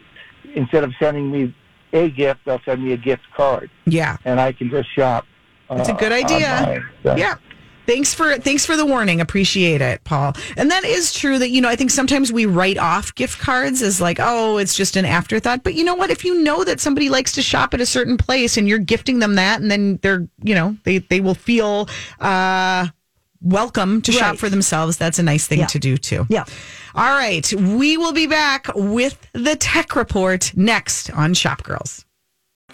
instead 0.55 0.83
of 0.83 0.93
sending 0.99 1.31
me 1.31 1.55
a 1.93 2.09
gift, 2.09 2.41
they'll 2.45 2.61
send 2.65 2.83
me 2.83 2.93
a 2.93 2.97
gift 2.97 3.23
card, 3.35 3.69
yeah, 3.85 4.17
and 4.25 4.39
I 4.39 4.51
can 4.51 4.69
just 4.69 4.93
shop. 4.93 5.25
That's 5.69 5.89
a 5.89 5.93
uh, 5.93 5.97
good 5.97 6.11
idea. 6.11 6.83
So- 7.03 7.15
yeah. 7.15 7.35
Thanks 7.87 8.13
for 8.13 8.35
thanks 8.35 8.65
for 8.65 8.75
the 8.75 8.85
warning. 8.85 9.21
Appreciate 9.21 9.79
it, 9.79 10.03
Paul. 10.03 10.33
And 10.57 10.69
that 10.71 10.83
is 10.83 11.13
true 11.13 11.39
that 11.39 11.51
you 11.51 11.61
know 11.61 11.69
I 11.69 11.77
think 11.77 11.89
sometimes 11.89 12.33
we 12.33 12.45
write 12.45 12.77
off 12.77 13.15
gift 13.15 13.39
cards 13.39 13.81
as 13.81 14.01
like 14.01 14.17
oh 14.19 14.57
it's 14.57 14.75
just 14.75 14.97
an 14.97 15.05
afterthought. 15.05 15.63
But 15.63 15.73
you 15.73 15.85
know 15.85 15.95
what? 15.95 16.09
If 16.09 16.25
you 16.25 16.43
know 16.43 16.65
that 16.65 16.81
somebody 16.81 17.07
likes 17.07 17.31
to 17.33 17.41
shop 17.41 17.73
at 17.73 17.79
a 17.79 17.85
certain 17.85 18.17
place 18.17 18.57
and 18.57 18.67
you're 18.67 18.77
gifting 18.77 19.19
them 19.19 19.35
that, 19.35 19.61
and 19.61 19.71
then 19.71 19.99
they're 20.01 20.27
you 20.43 20.53
know 20.53 20.75
they 20.83 20.97
they 20.97 21.21
will 21.21 21.33
feel 21.33 21.87
uh, 22.19 22.87
welcome 23.47 24.01
to 24.03 24.11
shop 24.11 24.37
for 24.37 24.49
themselves. 24.49 24.97
That's 24.97 25.19
a 25.19 25.23
nice 25.23 25.47
thing 25.47 25.59
Yeah. 25.59 25.67
to 25.67 25.79
do 25.79 25.97
too. 25.97 26.25
Yeah. 26.29 26.45
All 26.95 27.11
right, 27.17 27.51
we 27.53 27.97
will 27.97 28.13
be 28.13 28.27
back 28.27 28.67
with 28.75 29.17
the 29.33 29.55
tech 29.55 29.95
report 29.95 30.51
next 30.55 31.09
on 31.11 31.33
Shop 31.33 31.63
Girls. 31.63 32.03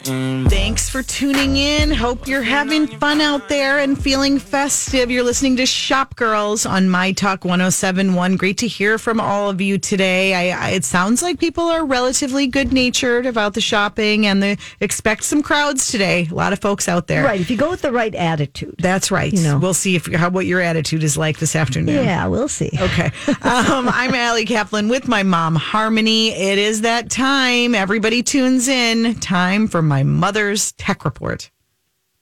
Thanks 0.04 0.90
for 0.90 1.02
tuning 1.02 1.56
in. 1.56 1.90
Hope 1.90 2.28
you're 2.28 2.42
having 2.42 2.88
fun 2.88 3.22
out 3.22 3.48
there 3.48 3.80
and 3.80 4.02
feeling 4.02 4.38
festive. 4.38 5.10
You're 5.10 5.24
listening 5.24 5.56
to 5.58 5.66
Shop 5.66 6.18
Girls 6.18 6.66
on 6.66 6.90
My 6.90 7.14
Talk 7.14 7.46
1071. 7.46 8.36
Great 8.36 8.58
to 8.58 8.68
hear 8.68 8.98
from 8.98 9.22
all 9.22 9.50
of 9.50 9.62
you 9.62 9.78
today. 9.78 10.52
I, 10.52 10.68
I, 10.68 10.70
it 10.72 10.84
sounds 10.84 11.22
like 11.22 11.40
people 11.40 11.64
are 11.66 11.86
relatively 11.86 12.48
good 12.48 12.74
natured 12.74 13.26
about 13.26 13.54
the 13.54 13.62
shopping 13.62 14.26
and 14.26 14.44
the 14.44 14.58
expect 14.82 15.24
some 15.24 15.42
crowds 15.42 15.88
today. 15.88 16.28
A 16.30 16.34
lot 16.34 16.52
of 16.52 16.60
folks 16.60 16.90
out 16.90 17.08
there. 17.08 17.24
Right. 17.24 17.40
If 17.40 17.50
you 17.50 17.56
go 17.56 17.70
with 17.70 17.82
the 17.82 17.94
right 17.94 18.14
attitude. 18.14 18.76
That's 18.80 19.10
right. 19.10 19.32
You 19.32 19.42
know. 19.42 19.58
We'll 19.58 19.74
see 19.74 19.96
if 19.96 20.12
how 20.14 20.30
what 20.30 20.46
your 20.46 20.60
attitude 20.60 21.04
is 21.04 21.18
like 21.18 21.40
this 21.40 21.56
afternoon. 21.56 22.04
Yeah, 22.04 22.28
we'll 22.28 22.50
see. 22.50 22.72
Okay. 22.80 23.12
Um, 23.44 23.90
I'm 23.90 24.14
Allie 24.14 24.46
Kaplan 24.46 24.88
with 24.88 25.08
my 25.08 25.22
mom, 25.24 25.56
Harmony. 25.56 26.30
It 26.30 26.58
is 26.58 26.82
that 26.82 27.10
time. 27.10 27.76
Everybody 27.76 28.24
tunes 28.24 28.68
in. 28.68 29.16
Time 29.16 29.68
for 29.68 29.82
my 29.82 29.93
mother's 30.02 30.72
tech 30.72 31.06
report. 31.06 31.52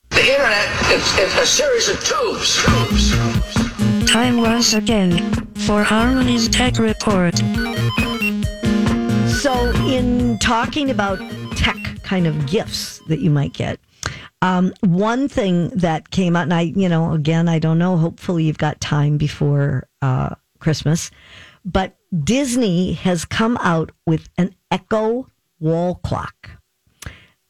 The 0.10 0.30
internet 0.30 0.92
is, 0.92 1.20
is 1.20 1.36
a 1.38 1.46
series 1.46 1.88
of 1.88 2.04
tubes. 2.04 2.62
tubes. 2.66 4.12
Time 4.12 4.42
once 4.42 4.74
again 4.74 5.46
for 5.56 5.84
Harmony's 5.84 6.50
Tech 6.50 6.78
Report. 6.80 7.38
So, 9.30 9.72
in 9.88 10.38
talking 10.40 10.90
about 10.90 11.20
tech 11.56 11.78
kind 12.04 12.28
of 12.28 12.46
gifts 12.46 13.00
that 13.08 13.22
you 13.22 13.30
might 13.30 13.54
get, 13.54 13.80
um, 14.42 14.74
one 14.82 15.30
thing 15.30 15.70
that 15.70 16.12
came 16.12 16.36
out, 16.36 16.44
and 16.44 16.54
I, 16.54 16.62
you 16.62 16.90
know, 16.90 17.14
again, 17.14 17.48
I 17.48 17.60
don't 17.60 17.78
know. 17.78 17.96
Hopefully, 17.96 18.44
you've 18.44 18.58
got 18.58 18.82
time 18.82 19.18
before 19.18 19.88
uh, 20.02 20.36
Christmas, 20.60 21.10
but 21.64 21.96
Disney 22.24 22.94
has 22.94 23.24
come 23.24 23.58
out 23.62 23.92
with 24.06 24.28
an 24.38 24.54
Echo 24.72 25.28
wall 25.60 25.96
clock. 25.96 26.50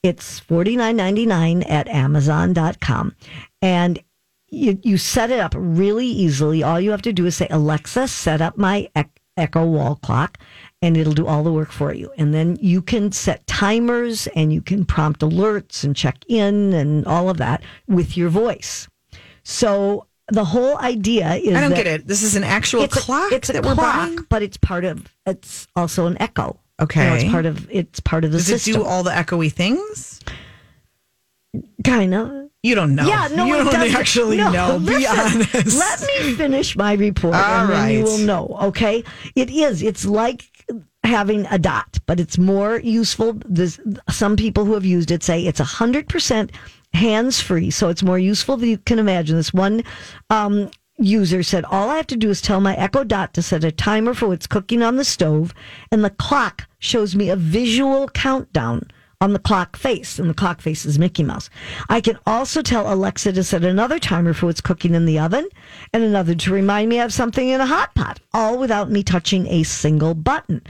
It's 0.03 0.39
forty 0.39 0.75
nine 0.75 0.95
ninety 0.95 1.25
nine 1.25 1.63
at 1.63 1.87
Amazon.com, 1.87 3.15
and 3.61 3.99
you 4.49 4.79
you 4.81 4.97
set 4.97 5.29
it 5.29 5.39
up 5.39 5.53
really 5.55 6.07
easily. 6.07 6.63
All 6.63 6.79
you 6.79 6.91
have 6.91 7.03
to 7.03 7.13
do 7.13 7.25
is 7.25 7.35
say, 7.35 7.47
Alexa, 7.49 8.07
set 8.07 8.41
up 8.41 8.57
my 8.57 8.89
Echo 9.37 9.65
wall 9.65 9.95
clock, 9.95 10.39
and 10.81 10.97
it'll 10.97 11.13
do 11.13 11.27
all 11.27 11.43
the 11.43 11.53
work 11.53 11.71
for 11.71 11.93
you. 11.93 12.11
And 12.17 12.33
then 12.33 12.57
you 12.61 12.81
can 12.81 13.11
set 13.11 13.45
timers 13.47 14.27
and 14.35 14.51
you 14.51 14.61
can 14.61 14.85
prompt 14.85 15.21
alerts 15.21 15.83
and 15.83 15.95
check 15.95 16.17
in 16.27 16.73
and 16.73 17.05
all 17.05 17.29
of 17.29 17.37
that 17.37 17.63
with 17.87 18.17
your 18.17 18.29
voice. 18.29 18.87
So 19.43 20.07
the 20.27 20.45
whole 20.45 20.77
idea 20.79 21.35
is 21.35 21.55
I 21.55 21.61
don't 21.61 21.75
get 21.75 21.87
it. 21.87 22.07
This 22.07 22.23
is 22.23 22.35
an 22.35 22.43
actual 22.43 22.83
it's 22.83 23.05
clock 23.05 23.31
A, 23.31 23.35
it's 23.35 23.49
a 23.49 23.53
that 23.53 23.65
we're 23.65 23.75
clock, 23.75 24.25
but 24.29 24.41
it's 24.41 24.57
part 24.57 24.83
of. 24.83 25.05
It's 25.25 25.67
also 25.75 26.07
an 26.07 26.21
Echo. 26.21 26.59
Okay. 26.81 27.03
You 27.03 27.09
know, 27.09 27.15
it's 27.15 27.31
part 27.31 27.45
of. 27.45 27.71
It's 27.71 27.99
part 27.99 28.25
of 28.25 28.31
the 28.31 28.39
system. 28.39 28.55
Does 28.55 28.67
it 28.67 28.73
do 28.73 28.83
all 28.83 29.03
the 29.03 29.11
echoey 29.11 29.51
things? 29.51 30.19
kind 31.83 32.13
of. 32.13 32.49
You 32.63 32.75
don't 32.75 32.93
know. 32.93 33.07
Yeah, 33.07 33.27
no, 33.33 33.45
you 33.45 33.55
don't 33.55 33.65
doesn't. 33.65 33.95
actually 33.95 34.37
no, 34.37 34.51
know. 34.51 34.79
Be 34.79 35.07
honest. 35.07 35.77
Let 35.77 36.01
me 36.01 36.33
finish 36.35 36.75
my 36.75 36.93
report, 36.93 37.33
All 37.33 37.41
and 37.41 37.69
then 37.71 37.91
you 37.91 38.03
will 38.03 38.19
know. 38.19 38.57
Okay, 38.63 39.03
it 39.35 39.49
is. 39.49 39.81
It's 39.81 40.05
like 40.05 40.45
having 41.03 41.47
a 41.47 41.57
dot, 41.57 41.97
but 42.05 42.19
it's 42.19 42.37
more 42.37 42.79
useful. 42.79 43.33
This, 43.45 43.79
some 44.09 44.35
people 44.35 44.65
who 44.65 44.75
have 44.75 44.85
used 44.85 45.09
it 45.09 45.23
say 45.23 45.43
it's 45.43 45.59
hundred 45.59 46.07
percent 46.07 46.51
hands 46.93 47.41
free, 47.41 47.71
so 47.71 47.89
it's 47.89 48.03
more 48.03 48.19
useful 48.19 48.57
than 48.57 48.69
you 48.69 48.77
can 48.77 48.99
imagine. 48.99 49.37
This 49.37 49.53
one. 49.53 49.83
Um, 50.29 50.69
User 51.01 51.41
said, 51.41 51.65
All 51.65 51.89
I 51.89 51.97
have 51.97 52.07
to 52.07 52.15
do 52.15 52.29
is 52.29 52.41
tell 52.41 52.61
my 52.61 52.75
Echo 52.75 53.03
Dot 53.03 53.33
to 53.33 53.41
set 53.41 53.63
a 53.63 53.71
timer 53.71 54.13
for 54.13 54.27
what's 54.27 54.47
cooking 54.47 54.83
on 54.83 54.97
the 54.97 55.03
stove, 55.03 55.53
and 55.91 56.03
the 56.03 56.09
clock 56.11 56.67
shows 56.79 57.15
me 57.15 57.29
a 57.29 57.35
visual 57.35 58.07
countdown 58.09 58.87
on 59.19 59.33
the 59.33 59.39
clock 59.39 59.75
face, 59.75 60.17
and 60.17 60.29
the 60.29 60.33
clock 60.33 60.61
face 60.61 60.85
is 60.85 60.97
Mickey 60.97 61.23
Mouse. 61.23 61.49
I 61.89 62.01
can 62.01 62.17
also 62.25 62.61
tell 62.61 62.91
Alexa 62.91 63.33
to 63.33 63.43
set 63.43 63.63
another 63.63 63.99
timer 63.99 64.33
for 64.33 64.47
what's 64.47 64.61
cooking 64.61 64.95
in 64.95 65.05
the 65.05 65.19
oven 65.19 65.47
and 65.93 66.03
another 66.03 66.33
to 66.35 66.53
remind 66.53 66.89
me 66.89 66.99
of 66.99 67.13
something 67.13 67.49
in 67.49 67.61
a 67.61 67.65
hot 67.67 67.93
pot, 67.93 68.19
all 68.33 68.57
without 68.57 68.89
me 68.89 69.03
touching 69.03 69.47
a 69.47 69.63
single 69.63 70.15
button. 70.15 70.61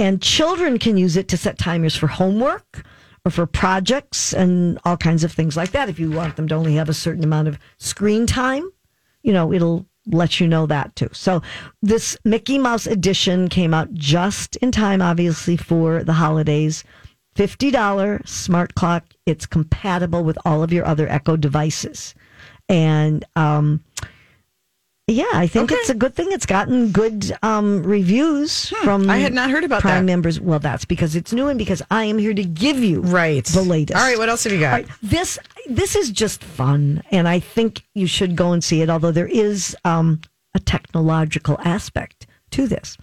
And 0.00 0.20
children 0.20 0.78
can 0.78 0.96
use 0.96 1.16
it 1.16 1.28
to 1.28 1.36
set 1.36 1.58
timers 1.58 1.96
for 1.96 2.08
homework 2.08 2.84
or 3.24 3.30
for 3.30 3.46
projects 3.46 4.32
and 4.32 4.78
all 4.84 4.96
kinds 4.96 5.22
of 5.22 5.32
things 5.32 5.56
like 5.56 5.70
that. 5.70 5.88
If 5.88 5.98
you 6.00 6.10
want 6.10 6.36
them 6.36 6.48
to 6.48 6.54
only 6.54 6.74
have 6.74 6.88
a 6.88 6.94
certain 6.94 7.22
amount 7.22 7.46
of 7.46 7.58
screen 7.78 8.26
time, 8.26 8.70
you 9.22 9.32
know, 9.32 9.52
it'll 9.52 9.86
let 10.06 10.40
you 10.40 10.48
know 10.48 10.66
that 10.66 10.96
too. 10.96 11.08
So 11.12 11.42
this 11.82 12.16
Mickey 12.24 12.58
Mouse 12.58 12.86
edition 12.86 13.48
came 13.48 13.74
out 13.74 13.92
just 13.94 14.56
in 14.56 14.72
time, 14.72 15.02
obviously, 15.02 15.56
for 15.56 16.02
the 16.02 16.14
holidays. 16.14 16.84
$50 17.36 18.26
smart 18.26 18.74
clock. 18.74 19.04
It's 19.26 19.46
compatible 19.46 20.24
with 20.24 20.36
all 20.44 20.62
of 20.62 20.72
your 20.72 20.84
other 20.84 21.08
Echo 21.08 21.36
devices. 21.36 22.14
And 22.68 23.24
um, 23.36 23.84
yeah, 25.06 25.24
I 25.32 25.46
think 25.48 25.70
Okay. 25.72 25.80
it's 25.80 25.90
a 25.90 25.94
good 25.94 26.14
thing. 26.14 26.28
It's 26.30 26.46
gotten 26.46 26.90
good 26.92 27.32
um, 27.42 27.82
reviews 27.82 28.68
from 28.84 29.10
I 29.10 29.18
had 29.18 29.32
not 29.32 29.50
heard 29.50 29.64
about 29.64 29.80
Prime 29.82 30.06
that. 30.06 30.12
members. 30.12 30.40
Well, 30.40 30.58
that's 30.60 30.84
because 30.84 31.16
it's 31.16 31.32
new 31.32 31.48
and 31.48 31.58
because 31.58 31.82
I 31.90 32.04
am 32.04 32.18
here 32.18 32.34
to 32.34 32.44
give 32.44 32.78
you 32.78 33.00
Right. 33.00 33.44
the 33.44 33.62
latest. 33.62 33.98
All 33.98 34.06
right. 34.06 34.18
What 34.18 34.28
else 34.28 34.44
have 34.44 34.52
you 34.52 34.60
got? 34.60 34.72
Right, 34.72 34.88
this 35.02 35.38
this 35.70 35.96
is 35.96 36.10
just 36.10 36.42
fun, 36.42 37.02
and 37.10 37.28
I 37.28 37.40
think 37.40 37.82
you 37.94 38.06
should 38.06 38.36
go 38.36 38.52
and 38.52 38.62
see 38.62 38.82
it. 38.82 38.90
Although 38.90 39.12
there 39.12 39.26
is 39.26 39.76
um, 39.84 40.20
a 40.54 40.60
technological 40.60 41.58
aspect 41.64 42.26
to 42.50 42.66
this. 42.66 42.96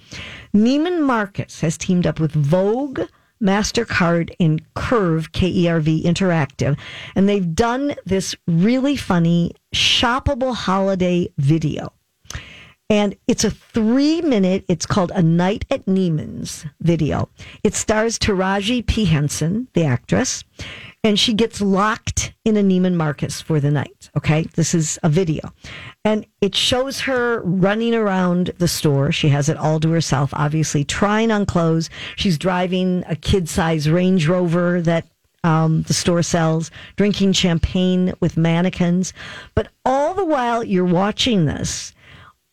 Neiman 0.54 1.02
Marcus 1.04 1.62
has 1.62 1.78
teamed 1.78 2.06
up 2.06 2.20
with 2.20 2.34
Vogue, 2.34 3.02
Mastercard, 3.42 4.32
and 4.40 4.62
Kerv 4.74 5.32
K 5.32 5.48
E 5.48 5.68
R 5.68 5.80
V 5.80 6.04
Interactive, 6.04 6.78
and 7.16 7.30
they've 7.30 7.56
done 7.56 7.96
this 8.06 8.36
really 8.48 8.98
funny 8.98 9.54
shoppable 9.74 10.54
holiday 10.54 11.30
video. 11.38 11.94
And 12.90 13.18
it's 13.28 13.44
a 13.44 13.52
three 13.52 14.22
minute, 14.22 14.64
it's 14.70 14.86
called 14.86 15.12
A 15.14 15.22
Night 15.22 15.66
at 15.70 15.86
Neiman's 15.88 16.66
video. 16.80 17.28
It 17.62 17.74
stars 17.74 18.18
Taraji 18.18 18.86
P. 18.86 19.04
Henson, 19.04 19.68
the 19.74 19.84
actress, 19.84 20.46
and 21.04 21.20
she 21.20 21.34
gets 21.34 21.62
locked 21.62 22.34
in 22.44 22.58
a 22.58 22.62
Neiman 22.64 22.96
Marcus 22.96 23.42
for 23.42 23.60
the 23.60 23.72
night. 23.72 24.10
Okay. 24.18 24.44
This 24.56 24.74
is 24.74 24.98
a 25.04 25.10
video. 25.10 25.54
And 26.04 26.26
it 26.42 26.56
shows 26.56 27.02
her 27.02 27.42
running 27.42 27.94
around 27.94 28.52
the 28.58 28.68
store. 28.68 29.12
She 29.12 29.30
has 29.30 29.50
it 29.50 29.58
all 29.58 29.80
to 29.82 29.92
herself, 29.92 30.32
obviously, 30.34 30.84
trying 30.84 31.32
on 31.32 31.46
clothes. 31.46 31.90
She's 32.16 32.38
driving 32.38 33.04
a 33.08 33.16
kid 33.16 33.48
size 33.48 33.90
Range 33.90 34.28
Rover 34.28 34.82
that 34.82 35.08
um, 35.44 35.84
the 35.84 35.94
store 35.94 36.24
sells, 36.24 36.72
drinking 36.96 37.34
champagne 37.34 38.14
with 38.20 38.38
mannequins. 38.38 39.14
But 39.56 39.70
all 39.86 40.14
the 40.14 40.26
while 40.26 40.64
you're 40.64 40.86
watching 40.86 41.46
this, 41.46 41.94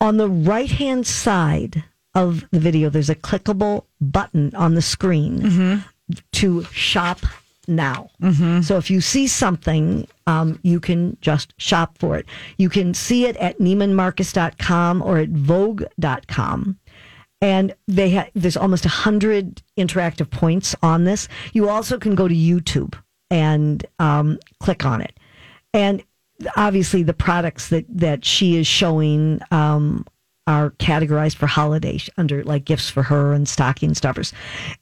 on 0.01 0.17
the 0.17 0.29
right 0.29 0.71
hand 0.71 1.07
side 1.07 1.83
of 2.15 2.45
the 2.51 2.61
video, 2.61 2.91
there's 2.91 3.11
a 3.11 3.15
clickable 3.15 3.85
button 4.01 4.55
on 4.55 4.75
the 4.75 4.83
screen 4.83 5.83
to 6.33 6.65
shop 6.65 7.21
now. 7.69 8.09
So 8.63 8.77
if 8.77 8.91
you 8.91 9.01
see 9.01 9.27
something, 9.27 10.07
um, 10.27 10.59
you 10.63 10.81
can 10.81 11.17
just 11.21 11.53
shop 11.59 11.99
for 11.99 12.17
it. 12.17 12.27
You 12.59 12.69
can 12.69 12.95
see 12.95 13.27
it 13.27 13.37
at 13.37 13.59
neimanmarcus.com 13.59 15.03
or 15.03 15.19
at 15.19 15.29
vogue.com. 15.31 16.79
and 17.41 17.75
they 17.89 18.11
ha- 18.15 18.31
there's 18.35 18.57
almost 18.57 18.87
a 18.87 18.89
hundred 18.89 19.63
interactive 19.77 20.31
points 20.31 20.75
on 20.83 21.05
this. 21.05 21.29
You 21.53 21.69
also 21.69 21.99
can 21.99 22.15
go 22.15 22.27
to 22.29 22.35
YouTube 22.35 22.95
and 23.31 23.85
um, 23.99 24.39
click 24.61 24.85
on 24.87 25.01
it, 25.03 25.19
and 25.73 26.03
obviously 26.57 27.03
the 27.03 27.13
products 27.15 27.69
that 27.69 27.85
that 27.89 28.25
she 28.25 28.57
is 28.57 28.67
showing 28.67 29.41
um, 29.51 30.07
are 30.47 30.71
categorized 30.73 31.37
for 31.37 31.47
holiday 31.47 31.99
under 32.17 32.43
like 32.45 32.65
gifts 32.65 32.89
for 32.91 33.03
her 33.03 33.33
and 33.33 33.49
stocking 33.49 33.95
stuffers, 33.95 34.33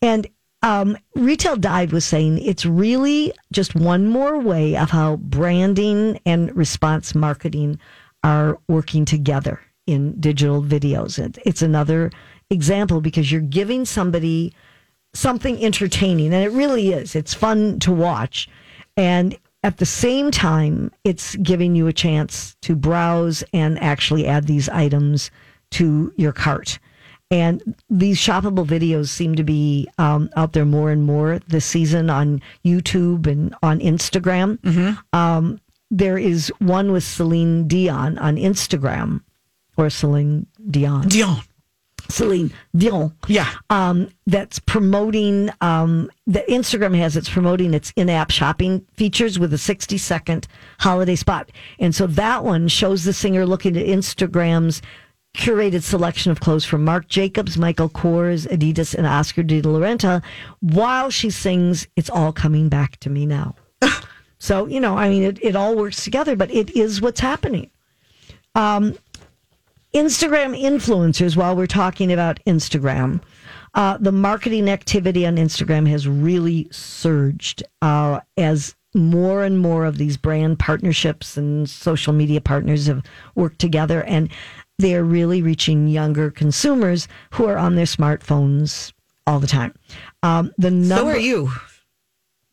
and 0.00 0.26
um, 0.62 0.96
Retail 1.14 1.56
Dive 1.56 1.92
was 1.92 2.04
saying 2.04 2.38
it's 2.38 2.64
really 2.64 3.32
just 3.50 3.74
one 3.74 4.06
more 4.06 4.38
way 4.38 4.76
of 4.76 4.90
how 4.90 5.16
branding 5.16 6.20
and 6.24 6.54
response 6.56 7.14
marketing 7.14 7.78
are 8.22 8.58
working 8.68 9.04
together 9.04 9.60
in 9.86 10.18
digital 10.20 10.62
videos. 10.62 11.18
It, 11.18 11.38
it's 11.44 11.62
another 11.62 12.10
example 12.50 13.00
because 13.00 13.32
you're 13.32 13.40
giving 13.40 13.84
somebody 13.84 14.54
something 15.14 15.62
entertaining, 15.62 16.32
and 16.32 16.44
it 16.44 16.52
really 16.52 16.92
is. 16.92 17.16
It's 17.16 17.34
fun 17.34 17.78
to 17.80 17.92
watch. 17.92 18.48
And 18.96 19.36
at 19.64 19.78
the 19.78 19.86
same 19.86 20.30
time, 20.30 20.92
it's 21.04 21.36
giving 21.36 21.74
you 21.74 21.86
a 21.86 21.92
chance 21.92 22.56
to 22.62 22.76
browse 22.76 23.44
and 23.52 23.78
actually 23.80 24.26
add 24.26 24.46
these 24.46 24.68
items 24.68 25.30
to 25.72 26.12
your 26.16 26.32
cart. 26.32 26.78
And 27.32 27.74
these 27.88 28.18
shoppable 28.18 28.66
videos 28.66 29.08
seem 29.08 29.36
to 29.36 29.42
be 29.42 29.88
um, 29.96 30.28
out 30.36 30.52
there 30.52 30.66
more 30.66 30.90
and 30.90 31.02
more 31.02 31.40
this 31.48 31.64
season 31.64 32.10
on 32.10 32.42
YouTube 32.62 33.26
and 33.26 33.54
on 33.62 33.80
Instagram. 33.80 34.58
Um, 35.14 35.58
there 35.90 36.18
is 36.18 36.52
one 36.58 36.92
with 36.92 37.04
Celine 37.04 37.66
Dion 37.66 38.18
on 38.18 38.36
Instagram, 38.36 39.22
or 39.78 39.88
Celine 39.88 40.46
Dion. 40.70 41.08
Dion. 41.08 41.40
Celine 42.10 42.52
Dion. 42.76 43.14
Yeah. 43.28 43.50
Um, 43.70 44.10
that's 44.26 44.58
promoting, 44.58 45.48
um, 45.62 46.10
the 46.26 46.44
Instagram 46.50 46.94
has 46.98 47.16
it's 47.16 47.30
promoting 47.30 47.72
its 47.72 47.94
in 47.96 48.10
app 48.10 48.30
shopping 48.30 48.84
features 48.92 49.38
with 49.38 49.54
a 49.54 49.58
60 49.58 49.96
second 49.96 50.48
holiday 50.80 51.16
spot. 51.16 51.50
And 51.78 51.94
so 51.94 52.06
that 52.08 52.44
one 52.44 52.68
shows 52.68 53.04
the 53.04 53.14
singer 53.14 53.46
looking 53.46 53.76
at 53.78 53.86
Instagram's 53.86 54.82
curated 55.34 55.82
selection 55.82 56.30
of 56.30 56.40
clothes 56.40 56.64
from 56.64 56.84
Marc 56.84 57.08
Jacobs, 57.08 57.56
Michael 57.56 57.88
Kors, 57.88 58.46
Adidas, 58.48 58.94
and 58.94 59.06
Oscar 59.06 59.42
de 59.42 59.62
la 59.62 59.78
Renta 59.78 60.22
while 60.60 61.10
she 61.10 61.30
sings 61.30 61.86
It's 61.96 62.10
All 62.10 62.32
Coming 62.32 62.68
Back 62.68 62.98
to 63.00 63.10
Me 63.10 63.26
Now. 63.26 63.54
so, 64.38 64.66
you 64.66 64.80
know, 64.80 64.96
I 64.96 65.08
mean, 65.08 65.22
it, 65.22 65.38
it 65.42 65.56
all 65.56 65.74
works 65.74 66.04
together, 66.04 66.36
but 66.36 66.50
it 66.50 66.70
is 66.76 67.00
what's 67.00 67.20
happening. 67.20 67.70
Instagram 69.94 70.58
influencers, 70.58 71.36
while 71.36 71.56
we're 71.56 71.66
talking 71.66 72.12
about 72.12 72.40
Instagram, 72.46 73.20
uh, 73.74 73.96
the 73.98 74.12
marketing 74.12 74.68
activity 74.68 75.26
on 75.26 75.36
Instagram 75.36 75.88
has 75.88 76.06
really 76.06 76.68
surged 76.70 77.62
uh, 77.80 78.20
as 78.36 78.74
more 78.94 79.42
and 79.42 79.58
more 79.58 79.86
of 79.86 79.96
these 79.96 80.18
brand 80.18 80.58
partnerships 80.58 81.38
and 81.38 81.68
social 81.68 82.12
media 82.12 82.40
partners 82.40 82.86
have 82.86 83.02
worked 83.34 83.58
together. 83.58 84.02
And 84.04 84.28
they're 84.82 85.04
really 85.04 85.40
reaching 85.42 85.88
younger 85.88 86.30
consumers 86.30 87.08
who 87.32 87.46
are 87.46 87.56
on 87.56 87.74
their 87.76 87.86
smartphones 87.86 88.92
all 89.26 89.38
the 89.40 89.46
time. 89.46 89.74
Um, 90.22 90.52
the 90.58 90.70
number, 90.70 91.12
So 91.12 91.16
are 91.16 91.18
you. 91.18 91.50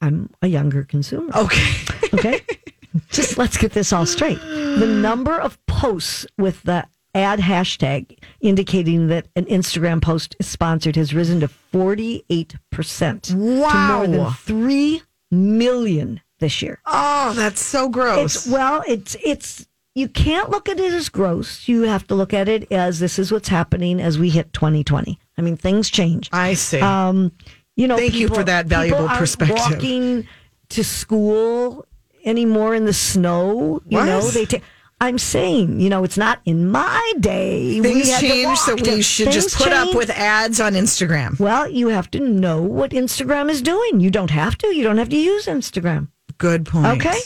I'm 0.02 0.30
a 0.42 0.48
younger 0.48 0.84
consumer. 0.84 1.36
Okay. 1.36 1.74
Okay. 2.14 2.42
Just 3.10 3.38
let's 3.38 3.58
get 3.58 3.74
this 3.74 3.92
all 3.94 4.06
straight. 4.06 4.40
The 4.40 4.88
number 4.88 5.38
of 5.40 5.64
posts 5.68 6.26
with 6.38 6.64
the 6.64 6.86
ad 7.14 7.40
hashtag 7.40 8.18
indicating 8.40 9.08
that 9.08 9.28
an 9.36 9.46
Instagram 9.46 10.02
post 10.02 10.36
is 10.40 10.48
sponsored 10.48 10.96
has 10.96 11.14
risen 11.14 11.40
to 11.42 11.50
48%. 11.74 13.22
To 13.24 13.36
more 13.36 14.08
than 14.08 14.32
3 14.32 15.02
million 15.32 16.22
this 16.40 16.62
year. 16.62 16.80
Oh, 16.86 17.34
that's 17.36 17.62
so 17.62 17.90
gross. 17.90 18.36
It's 18.36 18.48
well, 18.48 18.84
it's 18.88 19.16
it's 19.24 19.68
you 19.96 20.08
can't 20.08 20.50
look 20.50 20.70
at 20.70 20.80
it 20.80 20.94
as 20.94 21.10
gross. 21.10 21.68
You 21.68 21.84
have 21.84 22.06
to 22.08 22.16
look 22.16 22.34
at 22.34 22.48
it 22.48 22.72
as 22.72 23.00
this 23.00 23.20
is 23.20 23.32
what's 23.32 23.50
happening 23.50 24.00
as 24.00 24.18
we 24.20 24.30
hit 24.30 24.54
2020. 24.54 25.20
I 25.38 25.42
mean, 25.42 25.58
things 25.58 25.90
change. 25.90 26.30
I 26.32 26.54
see. 26.54 26.80
Um, 26.80 27.32
you 27.76 27.88
know, 27.88 27.98
Thank 27.98 28.14
you 28.16 28.28
for 28.28 28.44
that 28.44 28.68
valuable 28.68 29.04
people 29.04 29.18
perspective. 29.18 29.58
Walking 29.58 30.28
to 30.70 30.84
school 30.84 31.86
anymore 32.26 32.76
in 32.76 32.86
the 32.86 32.94
snow, 32.94 33.82
you 33.88 33.98
What? 33.98 34.06
know, 34.06 34.22
they 34.30 34.46
take. 34.46 34.64
I'm 35.02 35.18
saying, 35.18 35.80
you 35.80 35.90
know, 35.90 36.04
it's 36.04 36.18
not 36.18 36.42
in 36.44 36.70
my 36.70 37.14
day. 37.22 37.80
we 37.80 37.82
Things 37.82 38.20
change, 38.20 38.58
so 38.58 38.76
we 38.76 39.02
should 39.02 39.32
just 39.32 39.56
put 39.56 39.72
up 39.72 39.96
with 39.96 40.10
ads 40.10 40.60
on 40.60 40.74
Instagram. 40.74 41.40
Well, 41.40 41.70
you 41.70 41.88
have 41.88 42.12
to 42.12 42.20
know 42.20 42.62
what 42.62 42.92
Instagram 42.92 43.50
is 43.50 43.62
doing. 43.62 44.02
You 44.02 44.12
don't 44.12 44.32
have 44.32 44.58
to. 44.58 44.68
You 44.76 44.84
don't 44.84 44.98
have 44.98 45.08
to 45.10 45.18
use 45.18 45.46
Instagram. 45.46 46.10
Good 46.40 46.66
point. 46.66 47.06
Okay. 47.06 47.20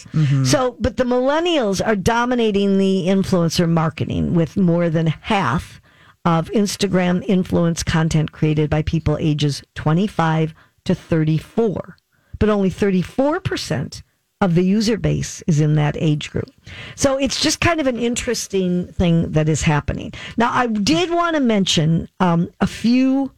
So, 0.44 0.76
but 0.80 0.98
the 0.98 1.04
millennials 1.04 1.86
are 1.86 1.96
dominating 1.96 2.78
the 2.80 3.06
influencer 3.08 3.70
marketing 3.70 4.34
with 4.34 4.58
more 4.58 4.90
than 4.90 5.08
half 5.08 5.80
of 6.26 6.50
Instagram 6.52 7.24
influence 7.28 7.84
content 7.84 8.32
created 8.32 8.70
by 8.70 8.82
people 8.82 9.18
ages 9.20 9.62
25 9.76 10.54
to 10.86 10.96
34. 10.96 11.98
But 12.40 12.50
only 12.50 12.70
34% 12.72 14.02
of 14.42 14.56
the 14.56 14.64
user 14.64 14.98
base 14.98 15.44
is 15.48 15.62
in 15.62 15.76
that 15.76 15.96
age 16.00 16.32
group. 16.32 16.52
So 16.96 17.18
it's 17.18 17.40
just 17.40 17.62
kind 17.62 17.80
of 17.80 17.88
an 17.88 18.00
interesting 18.00 18.88
thing 18.88 19.32
that 19.32 19.48
is 19.48 19.62
happening. 19.62 20.12
Now, 20.38 20.52
I 20.52 20.68
did 20.68 21.12
want 21.12 21.36
to 21.36 21.40
mention 21.40 22.10
um, 22.20 22.50
a 22.60 22.68
few 22.68 23.32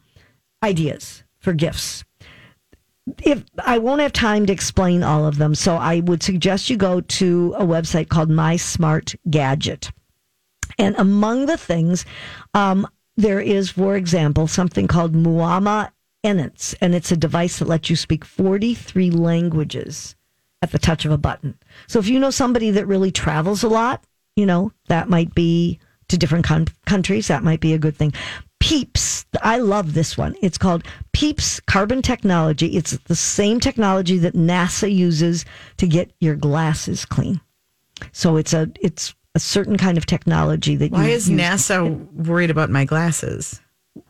ideas 0.64 1.22
for 1.38 1.52
gifts 1.52 2.04
if 3.22 3.44
I 3.64 3.78
won't 3.78 4.00
have 4.00 4.12
time 4.12 4.46
to 4.46 4.52
explain 4.52 5.02
all 5.02 5.26
of 5.26 5.38
them, 5.38 5.54
so 5.54 5.76
I 5.76 6.00
would 6.00 6.22
suggest 6.22 6.70
you 6.70 6.76
go 6.76 7.00
to 7.00 7.54
a 7.56 7.64
website 7.64 8.08
called 8.08 8.30
My 8.30 8.56
Smart 8.56 9.14
Gadget. 9.30 9.90
And 10.78 10.96
among 10.98 11.46
the 11.46 11.56
things, 11.56 12.04
um, 12.54 12.86
there 13.16 13.40
is, 13.40 13.70
for 13.70 13.96
example, 13.96 14.46
something 14.46 14.86
called 14.86 15.14
Muama 15.14 15.90
Enence, 16.24 16.74
and 16.80 16.94
it's 16.94 17.12
a 17.12 17.16
device 17.16 17.58
that 17.58 17.68
lets 17.68 17.88
you 17.88 17.96
speak 17.96 18.24
43 18.24 19.10
languages 19.10 20.16
at 20.60 20.72
the 20.72 20.78
touch 20.78 21.04
of 21.04 21.12
a 21.12 21.18
button. 21.18 21.56
So 21.86 21.98
if 21.98 22.08
you 22.08 22.18
know 22.18 22.30
somebody 22.30 22.70
that 22.72 22.86
really 22.86 23.12
travels 23.12 23.62
a 23.62 23.68
lot, 23.68 24.04
you 24.34 24.46
know, 24.46 24.72
that 24.88 25.08
might 25.08 25.34
be 25.34 25.78
to 26.08 26.18
different 26.18 26.44
con- 26.44 26.66
countries, 26.84 27.28
that 27.28 27.44
might 27.44 27.60
be 27.60 27.72
a 27.72 27.78
good 27.78 27.96
thing. 27.96 28.12
Peeps, 28.60 29.26
I 29.42 29.58
love 29.58 29.94
this 29.94 30.16
one. 30.18 30.34
It's 30.42 30.58
called 30.58 30.84
Peeps 31.12 31.60
Carbon 31.60 32.02
Technology. 32.02 32.76
It's 32.76 32.96
the 33.04 33.14
same 33.14 33.60
technology 33.60 34.18
that 34.18 34.34
NASA 34.34 34.92
uses 34.92 35.44
to 35.76 35.86
get 35.86 36.12
your 36.20 36.34
glasses 36.34 37.04
clean. 37.04 37.40
So 38.12 38.36
it's 38.36 38.52
a 38.52 38.70
it's 38.80 39.14
a 39.34 39.38
certain 39.38 39.76
kind 39.76 39.98
of 39.98 40.06
technology 40.06 40.74
that 40.76 40.90
Why 40.90 41.08
is 41.08 41.28
NASA 41.28 42.10
worried 42.12 42.50
about 42.50 42.70
my 42.70 42.84
glasses? 42.84 43.60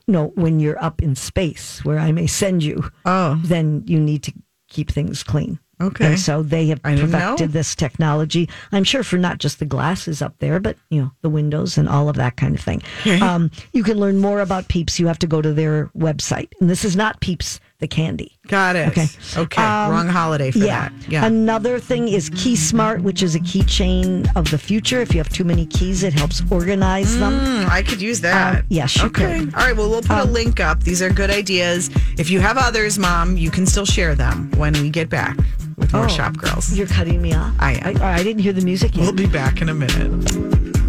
no, 0.09 0.29
when 0.35 0.59
you're 0.59 0.83
up 0.83 1.01
in 1.03 1.15
space 1.15 1.85
where 1.85 1.99
I 1.99 2.11
may 2.13 2.27
send 2.27 2.63
you, 2.63 2.91
Oh, 3.05 3.41
then 3.45 3.85
you 3.87 4.01
need 4.01 4.23
to 4.25 4.33
keep 4.69 4.91
things 4.91 5.23
clean. 5.23 5.61
Okay. 5.81 6.07
And 6.07 6.21
so 6.21 6.43
they 6.43 6.69
have 6.69 6.83
perfected 6.83 7.53
this 7.53 7.75
technology. 7.75 8.49
I'm 8.73 8.85
sure 8.85 9.03
for 9.03 9.19
not 9.19 9.39
just 9.39 9.59
the 9.59 9.67
glasses 9.67 10.23
up 10.23 10.35
there, 10.39 10.59
but 10.59 10.77
you 10.89 11.03
know 11.03 11.13
the 11.21 11.29
windows 11.29 11.77
and 11.77 11.89
all 11.89 12.09
of 12.09 12.17
that 12.17 12.37
kind 12.37 12.55
of 12.55 12.61
thing. 12.63 12.83
Um, 13.27 13.51
you 13.73 13.83
can 13.83 13.99
learn 13.99 14.19
more 14.19 14.41
about 14.41 14.69
Peeps. 14.69 14.99
You 14.99 15.07
have 15.09 15.19
to 15.19 15.27
go 15.27 15.43
to 15.43 15.53
their 15.53 15.87
website, 15.97 16.49
and 16.61 16.71
this 16.71 16.85
is 16.85 16.97
not 16.97 17.21
Peeps 17.21 17.61
the 17.79 17.87
candy. 17.87 18.33
got 18.49 18.75
it. 18.75 18.89
Okay. 18.89 19.07
Okay. 19.37 19.63
Um, 19.63 19.91
Wrong 19.91 20.09
holiday 20.09 20.51
for 20.51 20.59
yeah. 20.59 20.89
that. 20.89 21.09
Yeah. 21.11 21.27
Another 21.27 21.79
thing 21.79 22.09
is 22.09 22.31
KeySmart, 22.31 23.03
which 23.03 23.23
is 23.23 23.35
a 23.35 23.41
keychain 23.41 24.27
of 24.35 24.51
the 24.51 24.57
future. 24.57 25.01
If 25.03 25.13
you 25.13 25.19
have 25.19 25.29
too 25.29 25.45
many 25.45 25.67
keys, 25.67 26.03
it 26.03 26.15
helps 26.15 26.43
organize 26.51 27.19
them. 27.19 27.39
Hmm, 27.39 27.71
I 27.71 27.83
could 27.83 28.01
use 28.01 28.23
that. 28.23 28.61
Um, 28.61 28.67
yes, 28.71 28.97
you 28.97 29.05
okay. 29.07 29.41
could. 29.41 29.55
All 29.55 29.61
right. 29.61 29.77
Well, 29.77 29.91
we'll 29.91 30.01
put 30.01 30.19
a 30.19 30.25
link 30.25 30.59
up. 30.59 30.85
These 30.85 31.03
are 31.03 31.11
good 31.11 31.31
ideas. 31.31 31.91
If 32.19 32.31
you 32.31 32.41
have 32.41 32.57
others, 32.57 32.99
Mom, 32.99 33.37
you 33.37 33.51
can 33.51 33.67
still 33.67 33.87
share 33.87 34.15
them 34.15 34.51
when 34.53 34.73
we 34.75 34.89
get 34.89 35.11
back 35.11 35.37
with 35.77 35.93
more 35.93 36.05
Oh, 36.05 36.09
Shop 36.09 36.37
Girls. 36.37 36.73
You're 36.77 36.87
cutting 36.87 37.21
me 37.23 37.35
off. 37.35 37.55
I 37.59 37.75
am. 37.75 38.03
I, 38.03 38.15
I 38.15 38.23
didn't 38.23 38.43
hear 38.43 38.53
the 38.53 38.65
music 38.65 38.97
yet. 38.97 39.03
We'll 39.03 39.13
be 39.13 39.27
back 39.27 39.61
in 39.61 39.69
a 39.69 39.75
minute. 39.75 40.86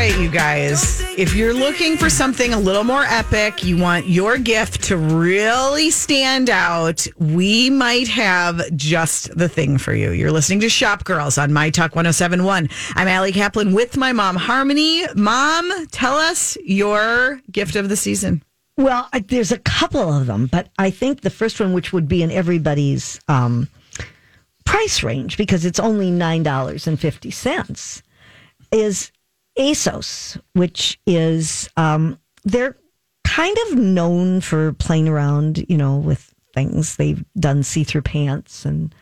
Right, 0.00 0.18
you 0.18 0.30
guys. 0.30 1.02
If 1.18 1.34
you're 1.34 1.52
looking 1.52 1.98
for 1.98 2.08
something 2.08 2.54
a 2.54 2.58
little 2.58 2.84
more 2.84 3.02
epic, 3.02 3.62
you 3.62 3.76
want 3.76 4.06
your 4.08 4.38
gift 4.38 4.84
to 4.84 4.96
really 4.96 5.90
stand 5.90 6.48
out, 6.48 7.06
we 7.18 7.68
might 7.68 8.08
have 8.08 8.62
just 8.74 9.36
the 9.36 9.46
thing 9.46 9.76
for 9.76 9.92
you. 9.92 10.12
You're 10.12 10.32
listening 10.32 10.60
to 10.60 10.70
Shop 10.70 11.04
Girls 11.04 11.36
on 11.36 11.52
My 11.52 11.68
Talk 11.68 11.94
1071. 11.94 12.70
I'm 12.94 13.08
Allie 13.08 13.30
Kaplan 13.30 13.74
with 13.74 13.98
my 13.98 14.14
mom, 14.14 14.36
Harmony. 14.36 15.04
Mom, 15.16 15.70
tell 15.88 16.16
us 16.16 16.56
your 16.64 17.42
gift 17.52 17.76
of 17.76 17.90
the 17.90 17.96
season. 17.96 18.42
Well, 18.78 19.06
I, 19.12 19.18
there's 19.18 19.52
a 19.52 19.58
couple 19.58 20.10
of 20.14 20.26
them, 20.26 20.46
but 20.46 20.70
I 20.78 20.88
think 20.88 21.20
the 21.20 21.28
first 21.28 21.60
one, 21.60 21.74
which 21.74 21.92
would 21.92 22.08
be 22.08 22.22
in 22.22 22.30
everybody's 22.30 23.20
um, 23.28 23.68
price 24.64 25.02
range 25.02 25.36
because 25.36 25.66
it's 25.66 25.78
only 25.78 26.10
nine 26.10 26.42
dollars 26.42 26.86
and 26.86 26.98
fifty 26.98 27.30
cents 27.30 28.02
is 28.72 29.12
ASOS, 29.58 30.40
which 30.54 31.00
is 31.06 31.68
um, 31.76 32.18
they're 32.44 32.76
kind 33.24 33.56
of 33.68 33.78
known 33.78 34.40
for 34.40 34.72
playing 34.74 35.08
around, 35.08 35.64
you 35.68 35.76
know, 35.76 35.96
with 35.96 36.34
things. 36.54 36.96
They've 36.96 37.24
done 37.38 37.62
see-through 37.62 38.02
pants 38.02 38.64
and 38.64 38.94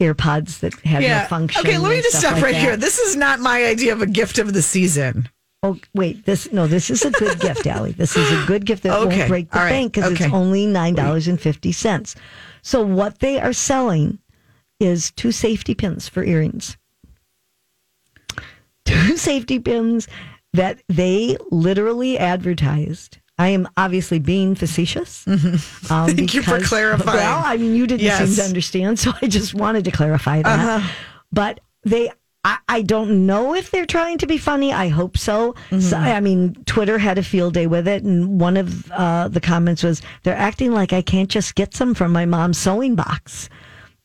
AirPods 0.00 0.60
that 0.60 0.74
have 0.80 1.02
no 1.02 1.24
function. 1.28 1.60
Okay, 1.60 1.78
let 1.78 1.90
me 1.90 2.02
just 2.02 2.18
stop 2.18 2.34
like 2.34 2.42
right 2.42 2.52
that. 2.52 2.60
here. 2.60 2.76
This 2.76 2.98
is 2.98 3.16
not 3.16 3.40
my 3.40 3.64
idea 3.64 3.92
of 3.92 4.02
a 4.02 4.06
gift 4.06 4.38
of 4.38 4.52
the 4.52 4.62
season. 4.62 5.28
Oh 5.62 5.78
wait, 5.94 6.26
this 6.26 6.52
no, 6.52 6.66
this 6.66 6.90
is 6.90 7.04
a 7.06 7.10
good 7.10 7.40
gift, 7.40 7.66
Allie. 7.66 7.92
This 7.92 8.16
is 8.16 8.30
a 8.30 8.44
good 8.46 8.66
gift 8.66 8.82
that 8.82 8.92
Okay, 9.00 9.18
won't 9.18 9.28
break 9.28 9.50
the 9.50 9.58
right, 9.60 9.70
bank 9.70 9.94
because 9.94 10.12
okay. 10.12 10.26
it's 10.26 10.34
only 10.34 10.66
nine 10.66 10.94
dollars 10.94 11.26
and 11.26 11.40
fifty 11.40 11.72
cents. 11.72 12.14
So 12.60 12.84
what 12.84 13.20
they 13.20 13.40
are 13.40 13.54
selling 13.54 14.18
is 14.78 15.10
two 15.12 15.32
safety 15.32 15.74
pins 15.74 16.06
for 16.08 16.22
earrings. 16.22 16.76
Two 18.84 19.16
safety 19.16 19.58
pins 19.58 20.08
that 20.52 20.80
they 20.88 21.36
literally 21.50 22.18
advertised. 22.18 23.18
I 23.36 23.48
am 23.48 23.66
obviously 23.76 24.20
being 24.20 24.54
facetious. 24.54 25.24
Um, 25.26 25.38
Mm-hmm. 25.38 26.16
Thank 26.16 26.34
you 26.34 26.42
for 26.42 26.60
clarifying. 26.60 27.16
Well, 27.18 27.42
I 27.44 27.56
mean, 27.56 27.74
you 27.74 27.86
didn't 27.86 28.02
Yes. 28.02 28.20
Uh-huh. 28.20 28.26
seem 28.26 28.36
to 28.36 28.44
understand, 28.44 28.98
so 29.00 29.12
I 29.20 29.26
just 29.26 29.54
wanted 29.54 29.84
to 29.86 29.90
clarify 29.90 30.42
that. 30.42 30.88
But 31.32 31.58
they, 31.82 32.10
I, 32.44 32.58
I 32.68 32.82
don't 32.82 33.26
know 33.26 33.54
if 33.54 33.70
they're 33.72 33.86
trying 33.86 34.18
to 34.18 34.26
be 34.28 34.38
funny. 34.38 34.72
I 34.72 34.88
hope 34.88 35.18
so. 35.18 35.54
Mm-hmm. 35.70 35.80
so. 35.80 35.96
I 35.96 36.20
mean, 36.20 36.54
Twitter 36.66 36.98
had 36.98 37.18
a 37.18 37.22
field 37.24 37.54
day 37.54 37.66
with 37.66 37.88
it, 37.88 38.04
and 38.04 38.40
one 38.40 38.56
of 38.56 38.90
uh, 38.92 39.26
the 39.28 39.40
comments 39.40 39.82
was, 39.82 40.00
"They're 40.22 40.36
acting 40.36 40.70
like 40.72 40.92
I 40.92 41.02
can't 41.02 41.28
just 41.30 41.54
get 41.56 41.74
some 41.74 41.94
from 41.94 42.12
my 42.12 42.26
mom's 42.26 42.58
sewing 42.58 42.94
box." 42.94 43.48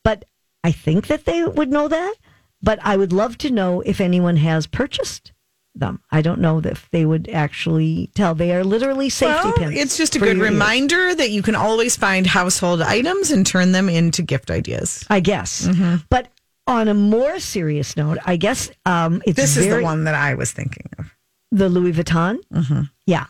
But 0.02 0.24
I 0.64 0.72
think 0.72 1.06
that 1.06 1.24
they 1.26 1.44
would 1.44 1.70
know 1.70 1.86
that. 1.88 2.14
But 2.62 2.78
I 2.82 2.96
would 2.96 3.12
love 3.12 3.38
to 3.38 3.50
know 3.50 3.80
if 3.82 4.00
anyone 4.00 4.36
has 4.36 4.66
purchased 4.66 5.32
them. 5.74 6.02
I 6.10 6.20
don't 6.20 6.40
know 6.40 6.58
if 6.64 6.88
they 6.90 7.06
would 7.06 7.28
actually 7.28 8.10
tell. 8.14 8.34
They 8.34 8.52
are 8.54 8.64
literally 8.64 9.08
safety 9.08 9.48
Well, 9.48 9.52
pins. 9.56 9.76
it's 9.78 9.96
just 9.96 10.16
a 10.16 10.18
good 10.18 10.36
ears. 10.36 10.50
reminder 10.50 11.14
that 11.14 11.30
you 11.30 11.42
can 11.42 11.54
always 11.54 11.96
find 11.96 12.26
household 12.26 12.82
items 12.82 13.30
and 13.30 13.46
turn 13.46 13.72
them 13.72 13.88
into 13.88 14.22
gift 14.22 14.50
ideas. 14.50 15.04
I 15.08 15.20
guess. 15.20 15.66
Mm-hmm. 15.66 15.96
But 16.10 16.28
on 16.66 16.88
a 16.88 16.94
more 16.94 17.38
serious 17.40 17.96
note, 17.96 18.18
I 18.24 18.36
guess 18.36 18.70
um, 18.84 19.22
it's 19.26 19.36
This 19.36 19.56
is 19.56 19.66
very, 19.66 19.78
the 19.80 19.84
one 19.84 20.04
that 20.04 20.14
I 20.14 20.34
was 20.34 20.52
thinking 20.52 20.88
of. 20.98 21.14
the 21.52 21.68
Louis 21.68 21.92
Vuitton. 21.92 22.38
Mm-hmm. 22.52 22.82
Yeah. 23.06 23.26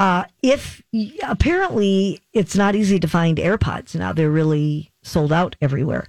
Uh, 0.00 0.24
if 0.42 0.82
apparently 1.22 2.20
it's 2.32 2.56
not 2.56 2.74
easy 2.74 2.98
to 3.00 3.08
find 3.08 3.38
AirPods 3.38 3.94
now, 3.96 4.12
they're 4.12 4.30
really 4.30 4.92
sold 5.02 5.32
out 5.32 5.56
everywhere. 5.60 6.06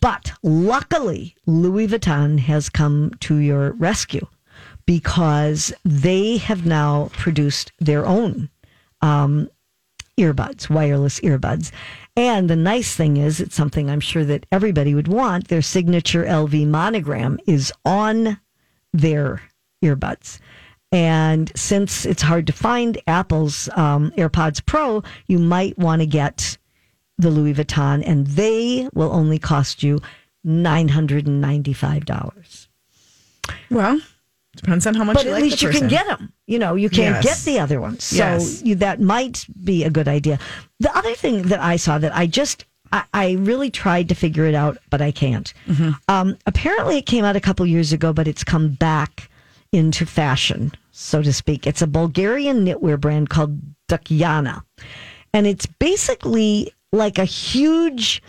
But 0.00 0.32
luckily, 0.42 1.36
Louis 1.46 1.88
Vuitton 1.88 2.38
has 2.40 2.68
come 2.68 3.12
to 3.20 3.36
your 3.36 3.72
rescue 3.72 4.26
because 4.86 5.72
they 5.84 6.38
have 6.38 6.66
now 6.66 7.10
produced 7.12 7.72
their 7.78 8.06
own 8.06 8.48
um, 9.00 9.48
earbuds, 10.18 10.70
wireless 10.70 11.20
earbuds. 11.20 11.70
And 12.16 12.48
the 12.48 12.56
nice 12.56 12.94
thing 12.94 13.16
is, 13.16 13.40
it's 13.40 13.54
something 13.54 13.90
I'm 13.90 14.00
sure 14.00 14.24
that 14.24 14.46
everybody 14.50 14.94
would 14.94 15.08
want. 15.08 15.48
Their 15.48 15.62
signature 15.62 16.24
LV 16.24 16.66
monogram 16.68 17.38
is 17.46 17.72
on 17.84 18.40
their 18.92 19.42
earbuds. 19.84 20.38
And 20.92 21.52
since 21.54 22.06
it's 22.06 22.22
hard 22.22 22.46
to 22.46 22.52
find 22.52 22.98
Apple's 23.06 23.68
um, 23.74 24.12
AirPods 24.12 24.64
Pro, 24.64 25.02
you 25.26 25.38
might 25.38 25.76
want 25.76 26.00
to 26.00 26.06
get 26.06 26.56
the 27.18 27.30
Louis 27.30 27.54
Vuitton, 27.54 28.02
and 28.06 28.26
they 28.26 28.88
will 28.94 29.12
only 29.12 29.38
cost 29.38 29.82
you 29.82 30.00
$995. 30.46 32.68
Well, 33.70 34.00
depends 34.56 34.86
on 34.86 34.94
how 34.94 35.04
much 35.04 35.14
But 35.16 35.24
you 35.24 35.30
at 35.30 35.34
like 35.34 35.42
least 35.42 35.62
you 35.62 35.70
can 35.70 35.88
get 35.88 36.06
them. 36.06 36.32
You 36.46 36.58
know, 36.58 36.74
you 36.74 36.88
can't 36.90 37.22
Yes. 37.24 37.44
get 37.44 37.52
the 37.52 37.60
other 37.60 37.80
ones. 37.80 38.04
So 38.04 38.16
Yes. 38.16 38.62
you, 38.62 38.74
that 38.76 39.00
might 39.00 39.46
be 39.64 39.84
a 39.84 39.90
good 39.90 40.08
idea. 40.08 40.38
The 40.80 40.94
other 40.96 41.14
thing 41.14 41.42
that 41.44 41.60
I 41.60 41.76
saw 41.76 41.98
that 41.98 42.14
I 42.14 42.26
just, 42.26 42.64
I, 42.92 43.04
I 43.12 43.32
really 43.32 43.70
tried 43.70 44.08
to 44.10 44.14
figure 44.14 44.46
it 44.46 44.54
out, 44.54 44.78
but 44.90 45.00
I 45.02 45.10
can't. 45.10 45.52
Mm-hmm. 45.66 45.90
Um, 46.08 46.36
apparently, 46.46 46.98
it 46.98 47.06
came 47.06 47.24
out 47.24 47.36
a 47.36 47.40
couple 47.40 47.66
years 47.66 47.92
ago, 47.92 48.12
but 48.12 48.28
it's 48.28 48.44
come 48.44 48.68
back 48.70 49.28
into 49.72 50.06
fashion, 50.06 50.72
so 50.92 51.22
to 51.22 51.32
speak. 51.32 51.66
It's 51.66 51.82
a 51.82 51.86
Bulgarian 51.86 52.64
knitwear 52.64 52.98
brand 53.00 53.28
called 53.28 53.60
Dukyana. 53.88 54.62
And 55.34 55.46
it's 55.46 55.66
basically 55.66 56.72
like 56.96 57.18
a 57.18 57.24
huge 57.24 58.22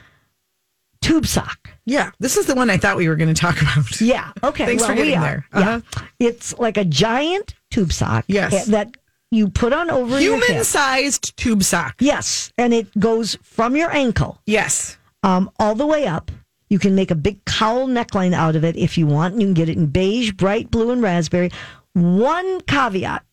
tube 1.01 1.25
sock. 1.25 1.69
Yeah, 1.85 2.11
this 2.19 2.37
is 2.37 2.45
the 2.47 2.55
one 2.55 2.69
I 2.69 2.77
thought 2.77 2.97
we 2.97 3.07
were 3.07 3.15
going 3.15 3.33
to 3.33 3.39
talk 3.39 3.61
about. 3.61 3.99
Yeah. 4.01 4.31
Okay. 4.43 4.65
Thanks 4.65 4.81
well, 4.83 4.89
for 4.91 4.95
getting 4.95 5.11
we 5.11 5.15
are. 5.17 5.21
there. 5.21 5.45
Uh-huh. 5.53 5.81
Yeah. 6.19 6.27
It's 6.27 6.57
like 6.59 6.77
a 6.77 6.85
giant 6.85 7.55
tube 7.71 7.93
sock. 7.93 8.25
Yes. 8.27 8.53
eh, 8.53 8.71
That 8.71 8.97
you 9.31 9.49
put 9.49 9.73
on 9.73 9.89
over 9.89 10.19
your 10.19 10.37
human 10.43 10.63
sized 10.63 11.35
tube 11.37 11.63
sock. 11.63 11.95
Yes, 11.99 12.51
and 12.57 12.73
it 12.73 12.97
goes 12.99 13.37
from 13.43 13.75
your 13.75 13.91
ankle 13.93 14.39
Yes. 14.45 14.97
um, 15.23 15.49
all 15.59 15.75
the 15.75 15.85
way 15.85 16.05
up. 16.07 16.31
You 16.69 16.79
can 16.79 16.95
make 16.95 17.11
a 17.11 17.15
big 17.15 17.43
cowl 17.45 17.87
neckline 17.87 18.33
out 18.33 18.55
of 18.57 18.63
it 18.65 18.75
if 18.75 18.97
you 18.97 19.07
want. 19.07 19.33
And 19.33 19.41
you 19.41 19.47
can 19.47 19.53
get 19.53 19.69
it 19.69 19.77
in 19.77 19.85
beige, 19.87 20.31
bright 20.33 20.69
blue, 20.71 20.91
and 20.91 21.01
raspberry. 21.01 21.49
One 21.93 22.59
caveat: 22.61 23.23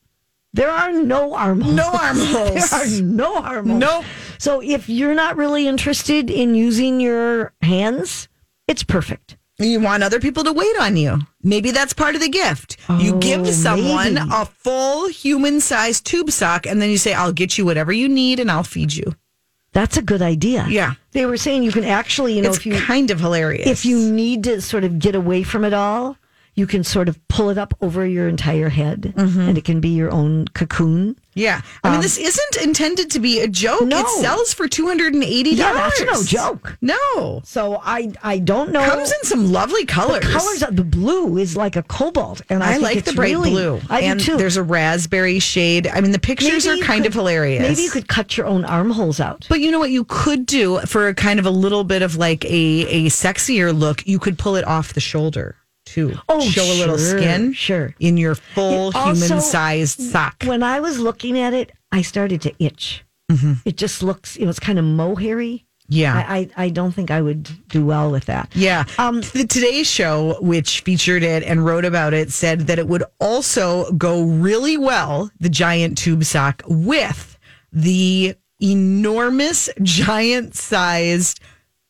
there 0.54 0.70
are 0.70 0.92
no 0.92 1.34
armholes. 1.34 1.74
No 1.74 1.90
armholes. 1.92 2.70
there 2.70 2.80
are 2.80 3.02
no 3.02 3.36
armholes. 3.42 3.78
Nope. 3.80 4.04
So 4.38 4.60
if 4.62 4.88
you're 4.88 5.14
not 5.14 5.36
really 5.36 5.68
interested 5.68 6.30
in 6.30 6.54
using 6.54 7.00
your 7.00 7.52
hands, 7.60 8.28
it's 8.66 8.82
perfect. 8.82 9.36
You 9.58 9.78
want 9.80 10.02
other 10.02 10.18
people 10.18 10.42
to 10.44 10.52
wait 10.52 10.76
on 10.80 10.96
you. 10.96 11.18
Maybe 11.42 11.70
that's 11.70 11.92
part 11.92 12.14
of 12.16 12.20
the 12.20 12.28
gift. 12.28 12.76
you 12.98 13.14
Oh, 13.14 13.18
give 13.18 13.46
someone 13.48 14.14
maybe. 14.14 14.28
a 14.32 14.46
full 14.46 15.08
human 15.08 15.60
sized 15.60 16.04
tube 16.06 16.30
sock 16.32 16.66
and 16.66 16.82
then 16.82 16.90
you 16.90 16.98
say, 16.98 17.14
I'll 17.14 17.32
get 17.32 17.56
you 17.56 17.64
whatever 17.64 17.92
you 17.92 18.08
need 18.08 18.40
and 18.40 18.50
I'll 18.50 18.64
feed 18.64 18.94
you. 18.94 19.14
That's 19.72 19.96
a 19.96 20.02
good 20.02 20.22
idea. 20.22 20.66
Yeah. 20.68 20.94
They 21.12 21.26
were 21.26 21.36
saying 21.36 21.62
you 21.62 21.72
can 21.72 21.84
actually, 21.84 22.34
you 22.34 22.42
know, 22.42 22.48
it's 22.48 22.58
if 22.58 22.66
you 22.66 22.76
kind 22.80 23.10
of 23.12 23.20
hilarious. 23.20 23.66
if 23.68 23.84
you 23.84 24.10
need 24.12 24.44
to 24.44 24.60
sort 24.60 24.84
of 24.84 24.98
get 24.98 25.14
away 25.14 25.42
from 25.44 25.64
it 25.64 25.72
all, 25.72 26.16
you 26.56 26.66
can 26.66 26.84
sort 26.84 27.08
of 27.08 27.18
pull 27.28 27.50
it 27.50 27.58
up 27.58 27.74
over 27.80 28.06
your 28.06 28.28
entire 28.28 28.68
head 28.68 29.12
Mm-hmm. 29.16 29.40
and 29.40 29.58
it 29.58 29.64
can 29.64 29.80
be 29.80 29.88
your 29.90 30.10
own 30.12 30.46
cocoon. 30.48 31.16
Yeah. 31.36 31.62
I 31.82 31.90
mean, 31.90 32.00
this 32.00 32.16
isn't 32.16 32.56
intended 32.62 33.10
to 33.10 33.18
be 33.18 33.40
a 33.40 33.48
joke. 33.48 33.82
Um, 33.82 33.88
No. 33.88 34.00
It 34.00 34.08
sells 34.22 34.54
for 34.54 34.68
$280. 34.68 35.56
Yeah, 35.56 35.72
that's 35.72 36.00
no 36.02 36.22
joke. 36.22 36.78
No. 36.80 37.40
So 37.44 37.80
I 37.82 38.12
I 38.22 38.38
don't 38.38 38.70
know. 38.70 38.84
Comes 38.88 39.10
in 39.10 39.24
some 39.24 39.50
lovely 39.52 39.82
the 39.82 39.92
colors. 39.92 40.24
colors 40.24 40.62
of 40.62 40.76
the 40.76 40.84
blue 40.84 41.36
is 41.38 41.56
like 41.56 41.74
a 41.74 41.82
cobalt, 41.82 42.42
and 42.48 42.62
I, 42.62 42.74
I, 42.74 42.76
like 42.76 43.04
the 43.04 43.14
bright 43.14 43.32
really- 43.32 43.50
blue. 43.50 43.80
I 43.90 44.02
and 44.02 44.20
do 44.20 44.26
too. 44.26 44.36
there's 44.36 44.56
a 44.56 44.62
raspberry 44.62 45.40
shade. 45.40 45.88
I 45.88 46.00
mean, 46.00 46.12
the 46.12 46.20
pictures 46.20 46.66
Maybe 46.66 46.80
are 46.82 46.84
kind 46.84 47.02
could- 47.02 47.08
of 47.08 47.14
hilarious. 47.14 47.62
Maybe 47.62 47.82
you 47.82 47.90
could 47.90 48.06
cut 48.06 48.36
your 48.36 48.46
own 48.46 48.64
armholes 48.64 49.18
out. 49.18 49.46
But 49.48 49.58
you 49.60 49.72
know 49.72 49.80
what 49.80 49.90
you 49.90 50.04
could 50.04 50.46
do 50.46 50.78
for 50.86 51.08
a 51.08 51.14
kind 51.14 51.40
of 51.40 51.46
a 51.46 51.50
little 51.50 51.82
bit 51.82 52.02
of 52.02 52.14
like 52.16 52.44
a, 52.44 52.48
a 52.48 53.06
sexier 53.06 53.76
look? 53.76 54.06
You 54.06 54.20
could 54.20 54.38
pull 54.38 54.54
it 54.54 54.64
off 54.64 54.92
the 54.92 55.00
shoulder 55.00 55.56
too. 55.84 56.16
Oh, 56.28 56.40
Show 56.40 56.64
a 56.64 56.78
little 56.78 56.98
skin. 56.98 57.52
sure. 57.52 57.94
In 58.00 58.16
your 58.16 58.34
full 58.34 58.92
also- 58.94 59.14
human 59.14 59.40
sized 59.40 60.00
sock. 60.00 60.42
When 60.44 60.62
I 60.62 60.80
was 60.80 60.98
looking 60.98 61.38
at 61.38 61.52
it, 61.54 61.72
I 61.92 62.02
started 62.02 62.40
to 62.42 62.54
itch. 62.58 63.04
It 63.64 63.76
just 63.76 64.02
looks, 64.02 64.36
you 64.36 64.44
know, 64.44 64.50
it's 64.50 64.60
kind 64.60 64.78
of 64.78 64.84
mohairy. 64.84 65.64
Yeah. 65.88 66.14
I, 66.14 66.36
I, 66.36 66.50
I 66.66 66.68
don't 66.70 66.92
think 66.92 67.10
I 67.10 67.20
would 67.20 67.48
do 67.68 67.84
well 67.84 68.10
with 68.10 68.26
that. 68.26 68.50
Yeah. 68.54 68.84
Um, 68.96 69.20
the 69.20 69.44
Today 69.46 69.82
Show, 69.82 70.38
which 70.40 70.80
featured 70.82 71.22
it 71.24 71.42
and 71.42 71.64
wrote 71.64 71.84
about 71.84 72.14
it, 72.14 72.30
said 72.30 72.60
that 72.68 72.78
it 72.78 72.86
would 72.86 73.02
also 73.20 73.90
go 73.92 74.22
really 74.22 74.78
well, 74.78 75.30
the 75.40 75.48
giant 75.50 75.98
tube 75.98 76.24
sock, 76.24 76.62
with 76.66 77.36
the 77.72 78.34
enormous, 78.62 79.68
giant 79.82 80.54
sized 80.54 81.40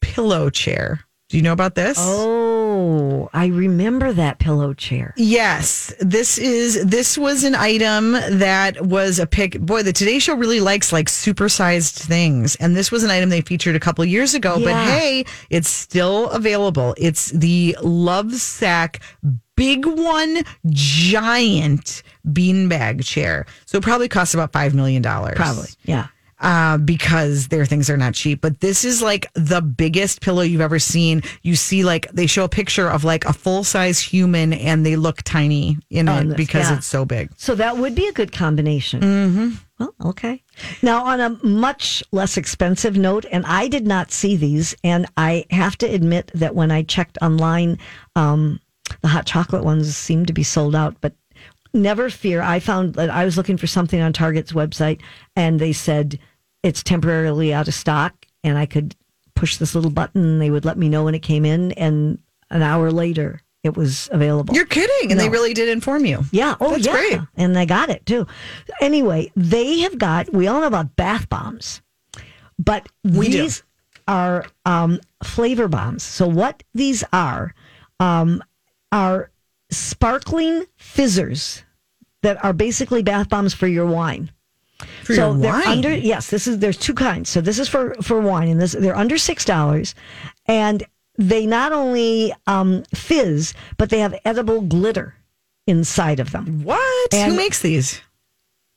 pillow 0.00 0.50
chair. 0.50 1.00
Do 1.34 1.38
you 1.38 1.42
know 1.42 1.52
about 1.52 1.74
this? 1.74 1.98
Oh, 2.00 3.28
I 3.32 3.46
remember 3.46 4.12
that 4.12 4.38
pillow 4.38 4.72
chair. 4.72 5.12
Yes, 5.16 5.92
this 5.98 6.38
is 6.38 6.84
this 6.86 7.18
was 7.18 7.42
an 7.42 7.56
item 7.56 8.12
that 8.12 8.86
was 8.86 9.18
a 9.18 9.26
pick. 9.26 9.58
Boy, 9.58 9.82
the 9.82 9.92
Today 9.92 10.20
Show 10.20 10.36
really 10.36 10.60
likes 10.60 10.92
like 10.92 11.08
supersized 11.08 11.98
things, 11.98 12.54
and 12.60 12.76
this 12.76 12.92
was 12.92 13.02
an 13.02 13.10
item 13.10 13.30
they 13.30 13.40
featured 13.40 13.74
a 13.74 13.80
couple 13.80 14.04
years 14.04 14.34
ago. 14.34 14.60
But 14.62 14.76
hey, 14.76 15.24
it's 15.50 15.68
still 15.68 16.30
available. 16.30 16.94
It's 16.98 17.32
the 17.32 17.76
Lovesac 17.80 19.02
Big 19.56 19.86
One 19.86 20.44
Giant 20.66 22.04
Beanbag 22.28 23.04
Chair. 23.04 23.46
So 23.66 23.78
it 23.78 23.82
probably 23.82 24.08
costs 24.08 24.34
about 24.34 24.52
five 24.52 24.72
million 24.72 25.02
dollars. 25.02 25.34
Probably. 25.34 25.70
Yeah. 25.82 26.06
Uh, 26.40 26.76
because 26.78 27.48
their 27.48 27.64
things 27.64 27.88
are 27.88 27.96
not 27.96 28.12
cheap. 28.12 28.40
But 28.40 28.60
this 28.60 28.84
is 28.84 29.00
like 29.00 29.30
the 29.34 29.62
biggest 29.62 30.20
pillow 30.20 30.42
you've 30.42 30.60
ever 30.60 30.80
seen. 30.80 31.22
You 31.42 31.54
see, 31.54 31.84
like, 31.84 32.10
they 32.10 32.26
show 32.26 32.44
a 32.44 32.48
picture 32.48 32.88
of 32.88 33.04
like 33.04 33.24
a 33.24 33.32
full 33.32 33.62
size 33.62 34.00
human 34.00 34.52
and 34.52 34.84
they 34.84 34.96
look 34.96 35.22
tiny 35.22 35.78
in 35.90 36.08
On 36.08 36.24
it 36.24 36.28
this, 36.30 36.36
because 36.36 36.68
yeah. 36.68 36.76
it's 36.76 36.86
so 36.86 37.04
big. 37.04 37.30
So 37.36 37.54
that 37.54 37.78
would 37.78 37.94
be 37.94 38.08
a 38.08 38.12
good 38.12 38.32
combination. 38.32 39.00
Mm-hmm. 39.00 39.50
Oh, 39.80 39.94
okay. 40.10 40.42
Now, 40.82 41.04
on 41.04 41.20
a 41.20 41.30
much 41.46 42.02
less 42.12 42.36
expensive 42.36 42.96
note, 42.96 43.24
and 43.30 43.46
I 43.46 43.68
did 43.68 43.86
not 43.86 44.10
see 44.10 44.36
these, 44.36 44.74
and 44.84 45.06
I 45.16 45.46
have 45.50 45.78
to 45.78 45.86
admit 45.86 46.30
that 46.34 46.54
when 46.54 46.70
I 46.70 46.82
checked 46.82 47.16
online, 47.22 47.78
um, 48.16 48.60
the 49.02 49.08
hot 49.08 49.26
chocolate 49.26 49.64
ones 49.64 49.96
seemed 49.96 50.26
to 50.26 50.32
be 50.32 50.42
sold 50.42 50.74
out, 50.74 50.96
but 51.00 51.14
never 51.74 52.08
fear. 52.10 52.40
I 52.42 52.60
found 52.60 52.94
that 52.94 53.10
I 53.10 53.24
was 53.24 53.36
looking 53.36 53.56
for 53.56 53.66
something 53.66 54.00
on 54.00 54.12
Target's 54.12 54.52
website, 54.52 55.00
and 55.36 55.58
they 55.60 55.72
said 55.72 56.18
it's 56.62 56.82
temporarily 56.82 57.52
out 57.52 57.68
of 57.68 57.74
stock, 57.74 58.14
and 58.42 58.56
I 58.56 58.66
could 58.66 58.94
push 59.34 59.56
this 59.56 59.74
little 59.74 59.90
button, 59.90 60.22
and 60.24 60.40
they 60.42 60.50
would 60.50 60.64
let 60.64 60.78
me 60.78 60.88
know 60.88 61.04
when 61.04 61.14
it 61.14 61.20
came 61.22 61.44
in, 61.44 61.72
and 61.72 62.18
an 62.50 62.62
hour 62.62 62.90
later, 62.92 63.40
it 63.62 63.76
was 63.76 64.08
available. 64.12 64.54
You're 64.54 64.66
kidding, 64.66 65.10
and 65.10 65.18
they 65.18 65.28
really 65.28 65.54
did 65.54 65.68
inform 65.68 66.04
you. 66.04 66.24
Yeah. 66.30 66.54
Oh, 66.60 66.72
That's 66.72 66.86
yeah. 66.86 66.92
great. 66.92 67.20
And 67.36 67.56
they 67.56 67.66
got 67.66 67.88
it 67.90 68.04
too. 68.06 68.26
Anyway, 68.80 69.32
they 69.34 69.80
have 69.80 69.98
got, 69.98 70.32
we 70.32 70.46
all 70.46 70.60
know 70.60 70.66
about 70.66 70.94
bath 70.96 71.28
bombs, 71.28 71.80
but 72.58 72.88
We 73.02 73.28
do. 73.28 73.42
these 73.42 73.62
are 74.06 74.44
um, 74.66 75.00
flavor 75.22 75.66
bombs. 75.66 76.02
So, 76.02 76.28
what 76.28 76.62
these 76.74 77.02
are, 77.12 77.54
um, 77.98 78.44
are 78.92 79.30
sparkling 79.70 80.64
fizzers 80.78 81.63
that 82.24 82.44
are 82.44 82.52
basically 82.52 83.02
bath 83.02 83.28
bombs 83.28 83.54
for 83.54 83.66
your 83.66 83.86
wine. 83.86 84.30
For 85.04 85.14
so 85.14 85.30
your 85.30 85.38
they're 85.38 85.52
wine. 85.52 85.66
under 85.68 85.94
yes, 85.94 86.30
this 86.30 86.46
is 86.46 86.58
there's 86.58 86.76
two 86.76 86.94
kinds. 86.94 87.28
So 87.30 87.40
this 87.40 87.58
is 87.58 87.68
for 87.68 87.94
for 88.02 88.20
wine 88.20 88.48
and 88.48 88.60
this 88.60 88.72
they're 88.72 88.96
under 88.96 89.16
six 89.16 89.44
dollars 89.44 89.94
and 90.46 90.82
they 91.16 91.46
not 91.46 91.72
only 91.72 92.34
um, 92.48 92.82
fizz, 92.94 93.54
but 93.76 93.88
they 93.90 94.00
have 94.00 94.18
edible 94.24 94.60
glitter 94.62 95.14
inside 95.66 96.18
of 96.20 96.32
them. 96.32 96.64
what? 96.64 97.14
And 97.14 97.30
Who 97.30 97.36
makes 97.38 97.60
these? 97.60 98.00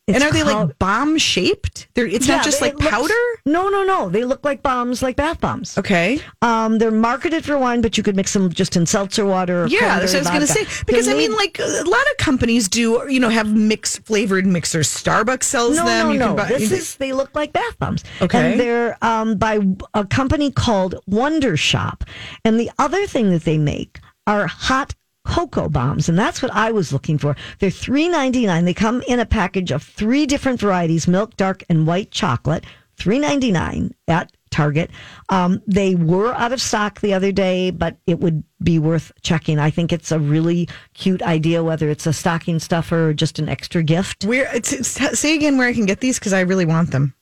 It's 0.07 0.15
and 0.15 0.23
are 0.23 0.31
they 0.31 0.41
called- 0.41 0.69
like 0.69 0.79
bomb 0.79 1.17
shaped? 1.17 1.89
They're 1.93 2.07
it's 2.07 2.27
Yeah, 2.27 2.37
not 2.37 2.45
just 2.45 2.61
they- 2.61 2.67
like 2.67 2.75
looks- 2.79 2.89
powder. 2.89 3.13
No, 3.45 3.67
no, 3.67 3.83
no. 3.83 4.07
They 4.07 4.23
look 4.23 4.45
like 4.45 4.63
bombs, 4.63 5.01
like 5.01 5.17
bath 5.17 5.41
bombs. 5.41 5.77
Okay. 5.77 6.21
Um, 6.41 6.77
they're 6.77 6.91
marketed 6.91 7.43
for 7.43 7.57
wine, 7.57 7.81
but 7.81 7.97
you 7.97 8.03
could 8.03 8.15
mix 8.15 8.31
them 8.33 8.49
just 8.51 8.77
in 8.77 8.85
seltzer 8.85 9.25
water. 9.25 9.63
Or 9.63 9.67
Yeah, 9.67 9.99
that's 9.99 10.13
what 10.13 10.19
I 10.19 10.19
was 10.19 10.27
going 10.29 10.41
to 10.41 10.47
say. 10.47 10.83
Because 10.85 11.05
They're 11.07 11.15
I 11.15 11.17
mean, 11.17 11.35
like 11.35 11.59
a 11.59 11.83
lot 11.83 12.01
of 12.11 12.17
companies 12.17 12.69
do, 12.69 13.03
you 13.09 13.19
know, 13.19 13.29
have 13.29 13.53
mixed 13.53 14.05
flavored 14.05 14.45
mixers. 14.45 14.87
Starbucks 14.87 15.43
sells 15.43 15.75
no, 15.75 15.85
them. 15.85 16.07
no, 16.07 16.13
you 16.13 16.19
no. 16.19 16.27
can 16.27 16.35
buy, 16.37 16.45
this 16.57 16.71
is 16.71 16.95
they 16.95 17.11
look 17.11 17.35
like 17.35 17.51
bath 17.51 17.77
bombs. 17.79 18.03
Okay. 18.21 18.51
and 18.53 18.59
they're 18.59 18.97
um, 19.01 19.35
by 19.37 19.59
a 19.93 20.05
company 20.05 20.51
called 20.51 20.95
Wondershop. 21.07 22.03
And 22.45 22.57
the 22.59 22.71
other 22.79 23.05
thing 23.07 23.29
that 23.31 23.43
they 23.43 23.57
make 23.57 23.99
are 24.25 24.47
hot 24.47 24.95
cocoa 25.27 25.69
bombs, 25.69 26.09
and 26.09 26.17
that's 26.17 26.41
what 26.41 26.51
I 26.53 26.71
was 26.71 26.91
looking 26.93 27.17
for. 27.17 27.35
They're 27.59 27.69
three 27.69 28.07
ninety 28.07 28.45
nine. 28.45 28.65
They 28.65 28.73
come 28.73 29.01
in 29.07 29.19
a 29.19 29.25
package 29.25 29.71
of 29.71 29.83
three 29.83 30.25
different 30.25 30.59
varieties: 30.59 31.07
milk, 31.07 31.35
dark, 31.37 31.63
and 31.69 31.85
white 31.85 32.11
chocolate. 32.11 32.65
Three 32.95 33.19
ninety 33.19 33.51
nine 33.51 33.93
at 34.07 34.31
Target. 34.49 34.89
Um, 35.29 35.61
they 35.67 35.93
were 35.93 36.33
out 36.33 36.51
of 36.53 36.59
stock 36.61 37.01
the 37.01 37.13
other 37.13 37.31
day, 37.31 37.69
but 37.69 37.97
it 38.07 38.19
would 38.19 38.43
be 38.63 38.79
worth 38.79 39.11
checking. 39.21 39.59
I 39.59 39.69
think 39.69 39.93
it's 39.93 40.11
a 40.11 40.17
really 40.19 40.67
cute 40.95 41.21
idea, 41.21 41.63
whether 41.63 41.89
it's 41.89 42.07
a 42.07 42.13
stocking 42.13 42.57
stuffer 42.59 43.09
or 43.09 43.13
just 43.13 43.37
an 43.37 43.49
extra 43.49 43.83
gift. 43.83 44.25
Where 44.25 44.49
it's, 44.55 44.73
it's- 44.73 45.19
say 45.19 45.35
again 45.35 45.57
where 45.59 45.67
I 45.67 45.73
can 45.73 45.85
get 45.85 45.99
these 45.99 46.17
because 46.17 46.33
I 46.33 46.39
really 46.41 46.65
want 46.65 46.89
them. 46.91 47.13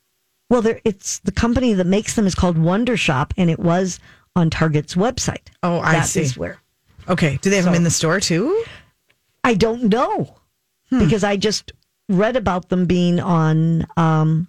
Well, 0.50 0.62
there, 0.62 0.80
it's 0.86 1.20
the 1.20 1.32
company 1.32 1.74
that 1.74 1.88
makes 1.88 2.14
them 2.16 2.28
is 2.28 2.36
called 2.36 2.58
Wondershop, 2.58 3.34
and 3.36 3.50
it 3.50 3.60
was 3.60 4.00
on 4.36 4.50
Target's 4.50 4.94
website. 4.96 5.48
Oh, 5.64 5.80
I 5.80 5.94
That 5.94 6.08
see. 6.08 6.22
is 6.22 6.38
where 6.38 6.60
Okay. 7.10 7.38
Do 7.42 7.50
they 7.50 7.56
have 7.58 7.66
them 7.66 7.74
in 7.76 7.84
the 7.84 7.92
store 7.92 8.20
too? 8.20 8.64
I 9.44 9.54
don't 9.54 9.84
know 9.84 10.36
Hmm. 10.90 11.00
because 11.00 11.24
I 11.24 11.36
just 11.36 11.72
read 12.10 12.36
about 12.36 12.70
them 12.70 12.86
being 12.86 13.20
on 13.20 13.88
um, 13.98 14.48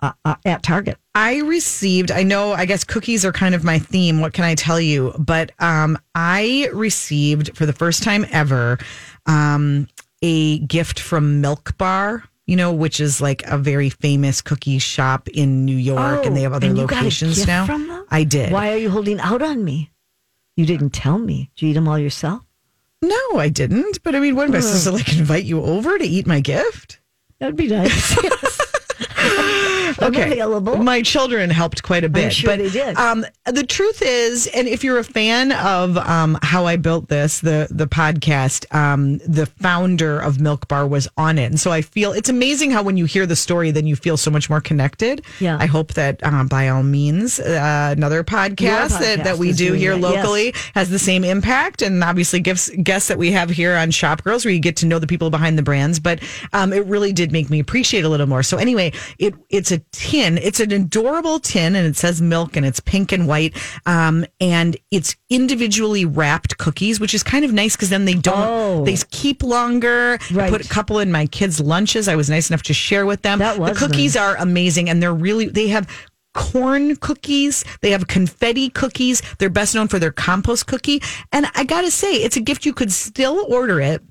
uh, 0.00 0.12
uh, 0.24 0.34
at 0.44 0.62
Target. 0.62 0.96
I 1.14 1.38
received, 1.40 2.10
I 2.10 2.22
know, 2.22 2.52
I 2.52 2.64
guess 2.64 2.84
cookies 2.84 3.24
are 3.24 3.32
kind 3.32 3.54
of 3.54 3.62
my 3.64 3.78
theme. 3.78 4.20
What 4.20 4.32
can 4.32 4.44
I 4.44 4.54
tell 4.54 4.80
you? 4.80 5.12
But 5.18 5.52
um, 5.60 5.98
I 6.14 6.68
received 6.72 7.56
for 7.56 7.66
the 7.66 7.72
first 7.72 8.02
time 8.02 8.26
ever 8.30 8.78
um, 9.26 9.88
a 10.22 10.58
gift 10.60 10.98
from 11.00 11.40
Milk 11.40 11.76
Bar, 11.78 12.24
you 12.46 12.56
know, 12.56 12.72
which 12.72 12.98
is 13.00 13.20
like 13.20 13.42
a 13.46 13.58
very 13.58 13.90
famous 13.90 14.40
cookie 14.42 14.78
shop 14.78 15.28
in 15.28 15.64
New 15.64 15.76
York, 15.76 16.26
and 16.26 16.36
they 16.36 16.42
have 16.42 16.52
other 16.52 16.66
Oh, 16.66 16.70
and 16.70 16.78
you 16.78 16.86
got 16.86 16.96
a 17.00 17.04
locations 17.04 17.46
now. 17.46 17.66
from 17.66 17.86
them? 17.88 18.04
I 18.10 18.24
did. 18.24 18.50
Why 18.52 18.72
are 18.72 18.76
you 18.78 18.90
holding 18.90 19.20
out 19.20 19.42
on 19.42 19.64
me? 19.64 19.90
You 20.56 20.66
didn't 20.66 20.90
tell 20.90 21.18
me. 21.18 21.50
Did 21.56 21.62
you 21.62 21.70
eat 21.70 21.74
them 21.74 21.88
all 21.88 21.98
yourself? 21.98 22.42
No, 23.00 23.38
I 23.38 23.48
didn't. 23.48 24.02
But 24.02 24.14
I 24.14 24.20
mean, 24.20 24.36
what 24.36 24.48
am 24.48 24.54
I 24.54 24.60
supposed 24.60 24.84
to 24.84 24.92
like 24.92 25.18
invite 25.18 25.44
you 25.44 25.62
over 25.62 25.98
to 25.98 26.04
eat 26.04 26.26
my 26.26 26.40
gift? 26.40 27.00
That'd 27.38 27.56
be 27.56 27.68
nice. 27.68 28.16
I'm 30.02 30.14
available. 30.14 30.76
My 30.76 31.02
children 31.02 31.50
helped 31.50 31.82
quite 31.82 32.04
a 32.04 32.08
bit. 32.08 32.32
sure 32.32 32.50
but, 32.50 32.58
they 32.58 32.70
did. 32.70 32.96
Um, 32.96 33.24
the 33.46 33.64
truth 33.64 34.02
is, 34.02 34.46
and 34.48 34.68
if 34.68 34.84
you're 34.84 34.98
a 34.98 35.04
fan 35.04 35.52
of 35.52 35.96
um, 35.98 36.38
how 36.42 36.66
I 36.66 36.76
built 36.76 37.08
this, 37.08 37.40
the 37.40 37.68
the 37.70 37.86
podcast, 37.86 38.72
um, 38.74 39.18
the 39.18 39.46
founder 39.46 40.18
of 40.18 40.40
Milk 40.40 40.68
Bar 40.68 40.86
was 40.86 41.08
on 41.16 41.38
it, 41.38 41.46
and 41.46 41.60
so 41.60 41.70
I 41.70 41.82
feel 41.82 42.12
it's 42.12 42.28
amazing 42.28 42.70
how 42.70 42.82
when 42.82 42.96
you 42.96 43.04
hear 43.04 43.26
the 43.26 43.36
story, 43.36 43.70
then 43.70 43.86
you 43.86 43.96
feel 43.96 44.16
so 44.16 44.30
much 44.30 44.48
more 44.48 44.60
connected. 44.60 45.24
Yeah. 45.40 45.56
I 45.60 45.66
hope 45.66 45.94
that 45.94 46.22
um, 46.24 46.48
by 46.48 46.68
all 46.68 46.82
means, 46.82 47.40
uh, 47.40 47.94
another 47.96 48.24
podcast, 48.24 48.98
that, 49.00 49.20
podcast 49.20 49.24
that 49.24 49.38
we 49.38 49.52
do 49.52 49.72
here 49.72 49.96
that, 49.96 50.00
yes. 50.00 50.16
locally 50.16 50.54
has 50.74 50.90
the 50.90 50.98
same 50.98 51.24
impact, 51.24 51.82
and 51.82 52.02
obviously 52.02 52.40
gifts 52.40 52.70
guests 52.82 53.08
that 53.08 53.18
we 53.18 53.32
have 53.32 53.50
here 53.50 53.76
on 53.76 53.90
Shop 53.90 54.22
Girls, 54.22 54.44
where 54.44 54.52
you 54.54 54.60
get 54.60 54.76
to 54.78 54.86
know 54.86 54.98
the 54.98 55.06
people 55.06 55.30
behind 55.30 55.58
the 55.58 55.62
brands. 55.62 56.00
But 56.00 56.20
um, 56.52 56.72
it 56.72 56.84
really 56.86 57.12
did 57.12 57.32
make 57.32 57.50
me 57.50 57.60
appreciate 57.60 58.04
a 58.04 58.08
little 58.08 58.26
more. 58.26 58.42
So 58.42 58.56
anyway, 58.56 58.92
it 59.18 59.34
it's 59.50 59.70
a 59.70 59.78
tin. 59.92 60.38
It's 60.38 60.60
an 60.60 60.72
adorable 60.72 61.38
tin, 61.38 61.76
and 61.76 61.86
it 61.86 61.96
says 61.96 62.20
milk, 62.20 62.56
and 62.56 62.64
it's 62.66 62.80
pink 62.80 63.12
and 63.12 63.28
white, 63.28 63.56
um, 63.86 64.24
and 64.40 64.76
it's 64.90 65.16
individually 65.30 66.04
wrapped 66.04 66.58
cookies, 66.58 66.98
which 66.98 67.14
is 67.14 67.22
kind 67.22 67.44
of 67.44 67.52
nice 67.52 67.76
because 67.76 67.90
then 67.90 68.04
they 68.04 68.14
don't 68.14 68.32
Oh. 68.38 68.84
they 68.84 68.96
keep 69.10 69.42
longer. 69.42 70.18
I 70.36 70.50
put 70.50 70.64
a 70.64 70.68
couple 70.68 70.98
in 70.98 71.12
my 71.12 71.26
kids' 71.26 71.60
lunches. 71.60 72.08
I 72.08 72.16
was 72.16 72.28
nice 72.30 72.50
enough 72.50 72.62
to 72.64 72.74
share 72.74 73.06
with 73.06 73.22
them. 73.22 73.38
That 73.38 73.58
was 73.58 73.78
the 73.78 73.86
cookies 73.86 74.14
nice. 74.14 74.22
are 74.22 74.36
amazing, 74.36 74.88
and 74.90 75.02
they're 75.02 75.14
really 75.14 75.46
they 75.46 75.68
have 75.68 75.86
corn 76.34 76.96
cookies. 76.96 77.62
They 77.82 77.90
have 77.90 78.06
confetti 78.08 78.70
cookies. 78.70 79.20
They're 79.38 79.50
best 79.50 79.74
known 79.74 79.88
for 79.88 79.98
their 79.98 80.12
compost 80.12 80.66
cookie. 80.66 81.02
And 81.30 81.46
I 81.54 81.64
got 81.64 81.82
to 81.82 81.90
say, 81.90 82.14
it's 82.14 82.36
a 82.36 82.40
gift 82.40 82.64
you 82.64 82.72
could 82.72 82.90
still 82.90 83.44
order 83.50 83.80
it. 83.82 84.02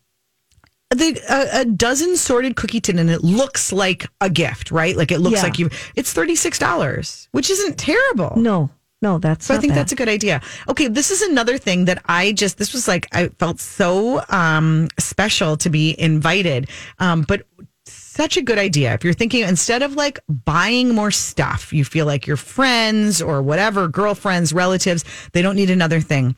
The, 0.91 1.19
a, 1.29 1.61
a 1.61 1.65
dozen 1.65 2.17
sorted 2.17 2.55
cookie 2.55 2.81
tin 2.81 2.99
and 2.99 3.09
it 3.09 3.23
looks 3.23 3.71
like 3.71 4.07
a 4.19 4.29
gift, 4.29 4.71
right? 4.71 4.95
Like 4.95 5.11
it 5.11 5.19
looks 5.19 5.37
Yeah. 5.37 5.43
like 5.43 5.57
you. 5.59 5.69
It's 5.95 6.11
thirty 6.13 6.35
six 6.35 6.59
dollars, 6.59 7.29
which 7.31 7.49
isn't 7.49 7.77
terrible. 7.77 8.33
no, 8.37 8.69
no, 9.01 9.17
that's. 9.17 9.45
So 9.45 9.55
I 9.55 9.57
think 9.57 9.71
bad. 9.71 9.79
that's 9.79 9.91
a 9.93 9.95
good 9.95 10.09
idea. 10.09 10.41
Okay, 10.67 10.87
this 10.87 11.09
is 11.09 11.21
another 11.23 11.57
thing 11.57 11.85
that 11.85 12.01
I 12.05 12.33
just 12.33 12.57
this 12.57 12.73
was 12.73 12.87
like 12.87 13.07
I 13.13 13.29
felt 13.39 13.59
so 13.59 14.21
um 14.29 14.89
special 14.99 15.55
to 15.57 15.69
be 15.69 15.95
invited. 15.99 16.69
Um 16.99 17.21
but 17.21 17.43
such 17.85 18.35
a 18.37 18.41
good 18.41 18.59
idea. 18.59 18.93
If 18.93 19.03
you're 19.03 19.13
thinking 19.13 19.41
instead 19.47 19.81
of 19.81 19.95
like 19.95 20.19
buying 20.27 20.93
more 20.93 21.09
stuff, 21.11 21.71
you 21.73 21.83
feel 21.85 22.05
like 22.05 22.27
your 22.27 22.37
friends 22.37 23.21
or 23.21 23.41
whatever, 23.41 23.87
girlfriends, 23.87 24.53
relatives, 24.53 25.03
they 25.31 25.41
don't 25.41 25.55
need 25.55 25.69
another 25.71 26.01
thing. 26.01 26.35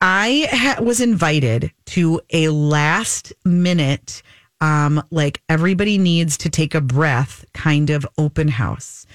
I 0.00 0.48
ha- 0.50 0.82
was 0.82 1.00
invited 1.00 1.72
to 1.86 2.20
a 2.32 2.48
last 2.48 3.32
minute, 3.44 4.22
um, 4.60 5.02
like 5.10 5.42
everybody 5.48 5.98
needs 5.98 6.36
to 6.38 6.50
take 6.50 6.74
a 6.74 6.80
breath 6.80 7.44
kind 7.54 7.90
of 7.90 8.06
open 8.18 8.48
house 8.48 9.06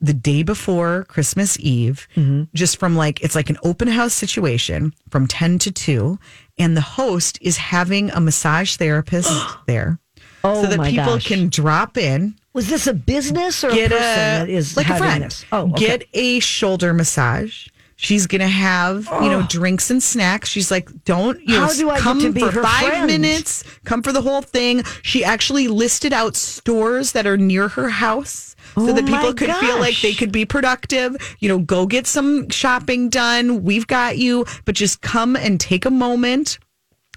the 0.00 0.12
day 0.12 0.42
before 0.42 1.04
Christmas 1.04 1.58
Eve, 1.58 2.06
just 2.54 2.78
from 2.78 2.96
like, 2.96 3.22
it's 3.22 3.34
like 3.34 3.48
an 3.48 3.56
open 3.62 3.88
house 3.88 4.12
situation 4.12 4.92
from 5.10 5.26
10 5.26 5.58
to 5.60 5.72
2. 5.72 6.18
And 6.58 6.76
the 6.76 6.82
host 6.82 7.38
is 7.40 7.56
having 7.56 8.10
a 8.10 8.20
massage 8.20 8.76
therapist 8.76 9.32
there. 9.66 9.98
Oh 10.44 10.62
so 10.62 10.68
that 10.68 10.86
people 10.86 11.14
gosh. 11.14 11.26
can 11.26 11.48
drop 11.48 11.96
in, 11.96 12.36
Was 12.52 12.68
this 12.68 12.86
a 12.86 12.94
business 12.94 13.64
or 13.64 13.70
get 13.70 13.90
a 13.90 13.96
person 13.96 14.02
a, 14.02 14.38
that 14.38 14.48
is 14.48 14.76
like 14.76 14.88
a 14.88 14.96
friend, 14.96 15.24
this? 15.24 15.44
Oh, 15.50 15.70
okay. 15.70 15.86
get 15.86 16.08
a 16.12 16.40
shoulder 16.40 16.92
massage. 16.92 17.66
She's 17.98 18.26
gonna 18.26 18.46
have 18.48 19.06
you 19.22 19.28
know 19.30 19.42
drinks 19.48 19.90
and 19.90 20.02
snacks. 20.02 20.50
She's 20.50 20.70
like, 20.70 20.88
don't 21.04 21.40
you 21.40 21.58
How 21.58 21.66
know, 21.68 21.72
do 21.74 21.90
I 21.90 21.94
get 21.94 22.02
come 22.02 22.20
to 22.20 22.30
be 22.32 22.40
for 22.40 22.50
her 22.50 22.62
five 22.62 22.88
friend? 22.88 23.06
minutes? 23.06 23.64
Come 23.84 24.02
for 24.02 24.12
the 24.12 24.20
whole 24.20 24.42
thing. 24.42 24.82
She 25.02 25.24
actually 25.24 25.66
listed 25.68 26.12
out 26.12 26.36
stores 26.36 27.12
that 27.12 27.26
are 27.26 27.38
near 27.38 27.68
her 27.68 27.88
house. 27.88 28.54
So 28.74 28.82
Oh 28.82 28.92
that 28.92 29.06
people 29.06 29.28
my 29.28 29.32
could 29.32 29.50
feel 29.54 29.78
like 29.78 29.98
they 30.02 30.10
gosh. 30.10 30.18
could 30.18 30.32
be 30.32 30.44
productive, 30.44 31.16
you 31.40 31.48
know, 31.48 31.58
go 31.58 31.86
get 31.86 32.06
some 32.06 32.50
shopping 32.50 33.08
done. 33.08 33.62
We've 33.62 33.86
got 33.86 34.18
you, 34.18 34.44
but 34.66 34.74
just 34.74 35.00
come 35.00 35.34
and 35.34 35.58
take 35.58 35.86
a 35.86 35.90
moment 35.90 36.58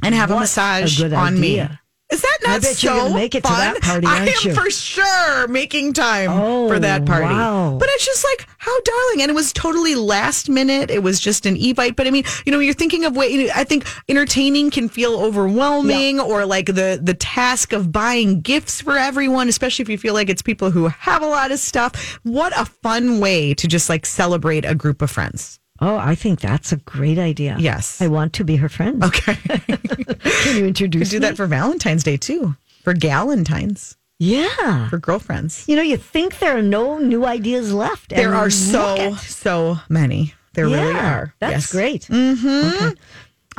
and 0.02 0.16
have 0.16 0.32
a 0.32 0.36
What 0.36 0.42
massage 0.42 0.98
good 1.02 1.12
on 1.12 1.38
me. 1.40 1.60
idea. 1.60 1.82
Is 2.12 2.22
that 2.24 2.38
not 2.44 2.52
I 2.56 2.60
bet 2.60 2.76
so 2.76 2.88
you're 2.92 3.04
gonna 3.04 3.14
make 3.16 3.36
it 3.36 3.44
to 3.44 3.50
fun? 3.50 3.60
that 3.60 3.82
party, 3.84 4.08
I 4.08 4.20
aren't 4.20 4.30
am 4.46 4.50
you? 4.50 4.56
for 4.56 4.72
sure 4.72 5.48
making 5.48 5.94
time 5.94 6.32
Oh, 6.32 6.68
for 6.68 6.80
that 6.80 7.06
party. 7.06 7.26
wow. 7.26 7.78
But 7.80 7.88
it's 7.92 8.04
just 8.06 8.24
like 8.26 8.48
how 8.58 8.76
darling, 8.82 9.22
and 9.22 9.30
it 9.30 9.36
was 9.36 9.54
totally 9.54 9.94
last 9.94 10.50
minute. 10.50 10.90
It 10.90 11.04
was 11.04 11.20
just 11.20 11.46
an 11.46 11.56
Evite. 11.56 11.96
But 11.96 12.08
I 12.08 12.12
mean, 12.12 12.24
you 12.48 12.52
know, 12.52 12.58
you're 12.58 12.74
thinking 12.74 13.06
of 13.06 13.16
way. 13.16 13.52
I 13.52 13.64
think 13.64 13.86
entertaining 14.10 14.72
can 14.72 14.90
feel 14.90 15.20
overwhelming, 15.20 16.20
or 16.20 16.46
like 16.48 16.66
the 16.66 17.00
the 17.02 17.14
task 17.14 17.74
of 17.74 17.92
buying 17.92 18.42
gifts 18.42 18.82
for 18.82 18.98
everyone, 18.98 19.48
especially 19.48 19.84
if 19.84 19.90
you 19.90 19.98
feel 20.00 20.16
like 20.16 20.30
it's 20.30 20.42
people 20.42 20.72
who 20.72 20.88
have 20.88 21.22
a 21.22 21.28
lot 21.28 21.52
of 21.52 21.60
stuff. 21.60 22.20
What 22.24 22.58
a 22.60 22.66
fun 22.66 23.20
way 23.20 23.54
to 23.54 23.68
just 23.68 23.88
like 23.88 24.08
celebrate 24.08 24.66
a 24.66 24.74
group 24.74 25.04
of 25.04 25.12
friends. 25.12 25.59
Oh, 25.82 25.96
I 25.98 26.16
think 26.16 26.42
that's 26.42 26.72
a 26.74 26.78
great 26.78 27.18
idea. 27.18 27.56
Yes. 27.60 28.02
I 28.02 28.08
want 28.08 28.34
to 28.34 28.44
be 28.44 28.58
her 28.58 28.68
friend. 28.70 29.02
Okay, 29.04 29.36
Can 29.36 30.58
you 30.58 30.66
introduce 30.68 31.10
do 31.10 31.18
me? 31.18 31.20
that 31.22 31.38
for 31.38 31.48
Valentine's 31.48 32.04
Day 32.04 32.18
too, 32.18 32.56
for 32.84 32.94
Galentine's, 32.94 33.96
Yeah. 34.20 34.90
for 34.90 34.98
girlfriends. 34.98 35.64
You 35.68 35.76
know, 35.78 35.82
you 35.82 35.96
think 35.98 36.40
there 36.40 36.58
are 36.58 36.62
no 36.62 36.98
new 36.98 37.26
ideas 37.26 37.72
left. 37.74 38.10
There 38.10 38.34
are 38.36 38.50
so 38.50 39.16
so 39.16 39.78
many. 39.88 40.34
There 40.54 40.66
really 40.66 40.98
are. 40.98 41.34
That's 41.40 41.54
Yes. 41.54 41.72
great. 41.72 42.02
Mm-hmm. 42.08 42.90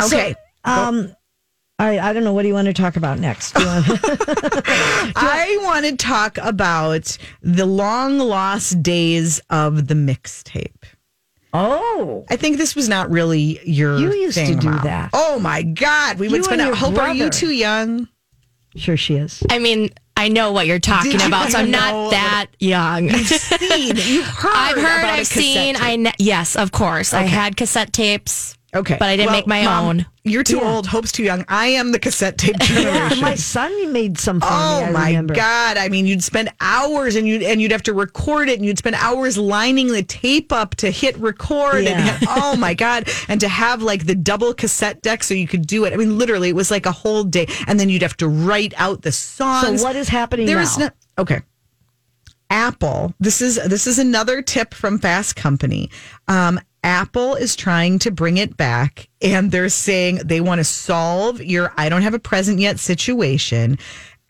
Okay. 0.04 0.35
Um, 0.64 1.14
I, 1.78 1.98
I 1.98 2.12
don't 2.12 2.24
know. 2.24 2.35
What 2.35 2.42
do 2.42 2.48
you 2.48 2.54
want 2.54 2.66
to 2.66 2.74
talk 2.74 2.96
about 2.96 3.18
next? 3.18 3.54
Want 3.54 3.87
I 5.16 5.59
want 5.62 5.87
to 5.87 5.96
talk 5.96 6.37
about 6.38 7.16
the 7.42 7.64
long 7.64 8.18
lost 8.18 8.83
days 8.83 9.40
of 9.48 9.87
the 9.88 9.94
mixtape. 9.94 10.83
Oh, 11.52 12.24
I 12.30 12.36
think 12.36 12.56
this 12.56 12.74
was 12.76 12.88
not 12.88 13.10
really 13.10 13.60
your. 13.64 13.98
You 13.98 14.12
used 14.12 14.38
to 14.38 14.44
thing, 14.46 14.58
do 14.58 14.70
Mom. 14.70 14.84
that. 14.84 15.10
Oh 15.12 15.38
my 15.40 15.62
God, 15.62 16.18
we 16.18 16.28
would 16.28 16.38
You 16.38 16.44
spend. 16.44 16.60
and 16.60 16.68
A, 16.68 16.70
your 16.70 16.76
hope 16.76 16.98
are 16.98 17.14
you 17.14 17.30
too 17.30 17.50
young? 17.50 18.08
sure 18.76 18.96
she 18.96 19.16
is. 19.16 19.42
I 19.50 19.58
mean, 19.58 19.90
I 20.16 20.28
know 20.28 20.52
what 20.52 20.66
you're 20.66 20.78
talking 20.78 21.10
Did 21.12 21.22
you 21.22 21.26
about, 21.26 21.50
so 21.50 21.58
I'm 21.58 21.70
know 21.72 21.78
not 21.78 22.10
that 22.12 22.46
young. 22.60 23.08
You've 23.08 23.26
seen, 23.26 23.96
you've 23.96 24.26
heard. 24.26 24.52
I've 24.54 24.76
heard, 24.76 24.98
about 25.00 25.08
a 25.08 25.12
I've 25.12 25.18
cassette 25.28 25.42
seen. 25.42 25.74
tape. 25.74 25.82
I 25.84 25.96
ne- 25.96 26.12
yes, 26.18 26.54
of 26.56 26.70
course. 26.70 27.12
I 27.12 27.22
had 27.22 27.56
cassette 27.56 27.92
tapes. 27.92 28.56
Okay, 28.72 28.96
but 29.00 29.09
I 29.09 29.16
didn't 29.16 29.30
Well, 29.33 29.37
make 29.40 29.46
my 29.48 29.64
Mom, 29.64 29.85
own. 29.87 30.06
You're 30.22 30.44
too 30.44 30.59
Yeah. 30.59 30.74
old. 30.74 30.87
Hope's 30.87 31.11
too 31.11 31.24
young. 31.24 31.44
I 31.48 31.66
am 31.66 31.90
the 31.90 31.98
cassette 31.98 32.38
tape 32.38 32.54
Yeah, 32.61 32.92
generation. 33.09 33.20
my 33.20 33.35
son 33.35 33.92
made 33.92 34.16
some 34.16 34.38
for 34.40 34.46
me. 34.46 34.52
Oh 34.52 34.92
my 34.92 35.09
remember. 35.09 35.35
god! 35.35 35.76
I 35.76 35.88
mean, 35.88 36.06
you'd 36.06 36.22
spend 36.22 36.52
hours 36.61 37.16
and 37.16 37.26
you 37.26 37.40
and 37.40 37.61
you'd 37.61 37.72
have 37.72 37.83
to 37.85 37.92
record 37.92 38.48
it, 38.48 38.59
and 38.59 38.64
you'd 38.64 38.78
spend 38.78 38.94
hours 38.96 39.37
lining 39.37 39.88
the 39.88 40.04
tape 40.04 40.52
up 40.52 40.76
to 40.76 40.90
hit 40.92 41.16
record. 41.18 41.83
Yeah. 41.83 41.98
And 41.98 42.18
hit, 42.20 42.28
oh 42.30 42.54
my 42.56 42.74
god! 42.74 43.09
And 43.28 43.40
to 43.40 43.48
have 43.48 43.83
like 43.83 44.06
the 44.06 44.14
double 44.14 44.54
cassette 44.54 45.02
deck 45.02 45.24
so 45.24 45.35
you 45.35 45.48
could 45.48 45.66
do 45.66 45.85
it. 45.85 45.92
I 45.92 45.96
mean, 45.96 46.16
literally, 46.16 46.50
it 46.50 46.54
was 46.54 46.70
like 46.70 46.87
a 46.87 46.92
whole 46.92 47.24
day. 47.24 47.48
And 47.66 47.80
then 47.80 47.88
you'd 47.88 48.02
have 48.02 48.16
to 48.18 48.28
write 48.28 48.72
out 48.76 49.02
the 49.02 49.11
songs. 49.11 49.80
So 49.80 49.85
what 49.85 49.96
is 49.96 50.09
happening 50.09 50.46
There 50.46 50.56
now? 50.56 50.62
is 50.62 50.78
no 50.78 50.90
okay. 51.18 51.40
Apple. 52.50 53.14
This 53.20 53.40
is 53.40 53.56
this 53.66 53.87
is 53.87 53.98
another 53.98 54.42
tip 54.42 54.74
from 54.74 54.98
Fast 54.98 55.37
Company. 55.37 55.90
Um, 56.28 56.61
Apple 56.82 57.34
is 57.34 57.56
trying 57.56 57.98
to 58.00 58.10
bring 58.10 58.36
it 58.36 58.56
back, 58.56 59.08
and 59.20 59.50
they're 59.50 59.68
saying 59.68 60.20
they 60.24 60.40
want 60.40 60.58
to 60.58 60.64
solve 60.64 61.42
your 61.42 61.72
"I 61.76 61.88
don't 61.88 62.02
have 62.02 62.14
a 62.14 62.18
present 62.18 62.58
yet" 62.58 62.78
situation. 62.80 63.78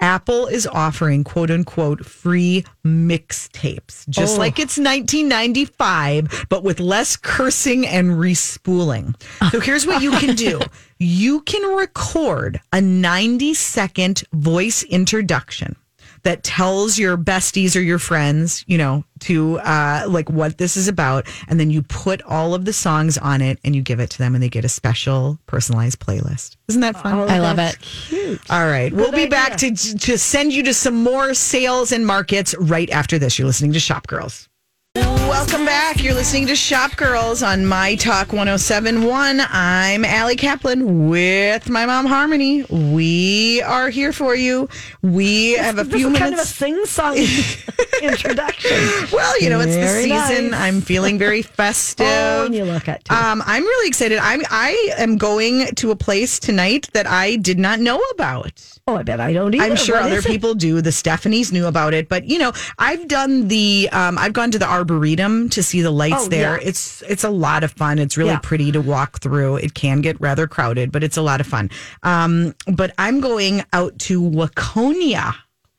Apple 0.00 0.46
is 0.46 0.66
offering 0.66 1.24
"quote 1.24 1.50
unquote" 1.50 2.04
free 2.04 2.64
mixtapes, 2.84 4.08
just 4.08 4.36
oh. 4.36 4.38
like 4.38 4.58
it's 4.58 4.78
1995, 4.78 6.46
but 6.48 6.64
with 6.64 6.80
less 6.80 7.16
cursing 7.16 7.86
and 7.86 8.12
respooling. 8.12 9.14
So 9.50 9.60
here's 9.60 9.86
what 9.86 10.02
you 10.02 10.10
can 10.12 10.34
do: 10.34 10.60
you 10.98 11.42
can 11.42 11.76
record 11.76 12.60
a 12.72 12.80
90 12.80 13.54
second 13.54 14.24
voice 14.32 14.82
introduction 14.82 15.76
that 16.22 16.42
tells 16.42 16.98
your 16.98 17.16
besties 17.16 17.76
or 17.76 17.80
your 17.80 17.98
friends, 17.98 18.64
you 18.66 18.78
know, 18.78 19.04
to 19.20 19.58
uh, 19.60 20.04
like 20.08 20.28
what 20.30 20.58
this 20.58 20.76
is 20.76 20.88
about, 20.88 21.26
and 21.48 21.58
then 21.58 21.70
you 21.70 21.82
put 21.82 22.22
all 22.22 22.54
of 22.54 22.64
the 22.64 22.72
songs 22.72 23.16
on 23.18 23.40
it 23.40 23.58
and 23.64 23.74
you 23.74 23.82
give 23.82 24.00
it 24.00 24.10
to 24.10 24.18
them, 24.18 24.34
and 24.34 24.42
they 24.42 24.48
get 24.48 24.64
a 24.64 24.68
special 24.68 25.38
personalized 25.46 26.00
playlist. 26.00 26.56
Isn't 26.68 26.82
that 26.82 26.96
fun? 26.96 27.30
I 27.30 27.38
love 27.38 27.58
it. 27.58 27.78
Cute. 27.80 28.40
all 28.50 28.66
right, 28.66 28.92
we'll 28.92 29.10
be 29.10 29.18
idea. 29.22 29.30
back 29.30 29.56
to 29.58 29.74
to 29.74 30.18
send 30.18 30.52
you 30.52 30.62
to 30.64 30.74
some 30.74 31.02
more 31.02 31.34
sales 31.34 31.92
and 31.92 32.06
markets 32.06 32.54
right 32.58 32.90
after 32.90 33.18
this. 33.18 33.38
You're 33.38 33.46
listening 33.46 33.72
to 33.72 33.80
Shop 33.80 34.06
Girls. 34.06 34.49
Welcome 34.96 35.64
back. 35.64 36.02
You're 36.02 36.14
listening 36.14 36.48
to 36.48 36.56
Shop 36.56 36.96
Girls 36.96 37.44
on 37.44 37.64
My 37.64 37.94
Talk 37.94 38.32
1071. 38.32 39.40
I'm 39.48 40.04
Ali 40.04 40.34
Kaplan 40.34 41.08
with 41.08 41.68
my 41.68 41.86
mom 41.86 42.06
Harmony. 42.06 42.64
We 42.64 43.62
are 43.62 43.88
here 43.88 44.12
for 44.12 44.34
you. 44.34 44.68
We 45.00 45.52
have 45.52 45.78
a 45.78 45.84
few 45.84 46.10
minutes. 46.10 46.18
kind 46.18 46.34
of 46.34 46.40
a 46.40 46.44
sing-song 46.44 47.14
introduction. 48.02 48.70
Well, 49.12 49.40
you 49.40 49.50
know, 49.50 49.60
it's 49.60 49.74
Very 49.74 50.08
the 50.08 50.26
season. 50.28 50.50
nice. 50.50 50.60
I'm 50.60 50.80
feeling 50.80 51.18
very 51.18 51.42
festive. 51.60 52.06
Oh, 52.08 52.46
and 52.46 52.54
you 52.54 52.64
look 52.64 52.88
at 52.88 53.04
too. 53.04 53.14
Um, 53.14 53.42
I'm 53.44 53.62
really 53.62 53.88
excited. 53.88 54.18
I'm 54.18 54.42
I 54.50 54.92
am 54.98 55.16
going 55.18 55.66
to 55.76 55.90
a 55.90 55.96
place 55.96 56.38
tonight 56.38 56.88
that 56.92 57.06
I 57.06 57.36
did 57.36 57.58
not 57.58 57.80
know 57.80 58.00
about. 58.12 58.52
oh, 58.86 58.96
I 58.96 59.02
bet 59.02 59.20
I 59.20 59.32
don't 59.32 59.54
either. 59.54 59.64
I'm 59.64 59.76
sure 59.76 59.96
What 59.96 60.04
other 60.12 60.22
people 60.22 60.54
do. 60.54 60.80
The 60.80 60.90
Stephanies 60.90 61.52
knew 61.52 61.66
about 61.66 61.92
it, 61.94 62.08
but 62.08 62.24
you 62.24 62.38
know, 62.38 62.52
I've 62.78 63.08
done 63.08 63.48
the. 63.48 63.88
Um, 63.92 64.16
I've 64.18 64.32
gone 64.32 64.50
to 64.52 64.58
the 64.58 64.66
Arboretum 64.66 65.48
to 65.50 65.62
see 65.62 65.80
the 65.82 65.90
lights 65.90 66.26
Oh, 66.26 66.28
there. 66.28 66.60
yeah. 66.60 66.68
It's 66.68 67.02
it's 67.02 67.24
a 67.24 67.30
lot 67.30 67.64
of 67.64 67.72
fun. 67.72 67.98
It's 67.98 68.16
really 68.16 68.30
Yeah. 68.30 68.40
pretty 68.42 68.70
to 68.72 68.80
walk 68.80 69.20
through. 69.20 69.56
It 69.56 69.74
can 69.74 70.00
get 70.00 70.20
rather 70.20 70.46
crowded, 70.46 70.92
but 70.92 71.02
it's 71.02 71.16
a 71.16 71.22
lot 71.22 71.40
of 71.40 71.46
fun. 71.46 71.70
Um, 72.02 72.54
but 72.66 72.92
I'm 72.98 73.20
going 73.20 73.64
out 73.72 73.98
to 74.00 74.20
Waconia 74.20 75.34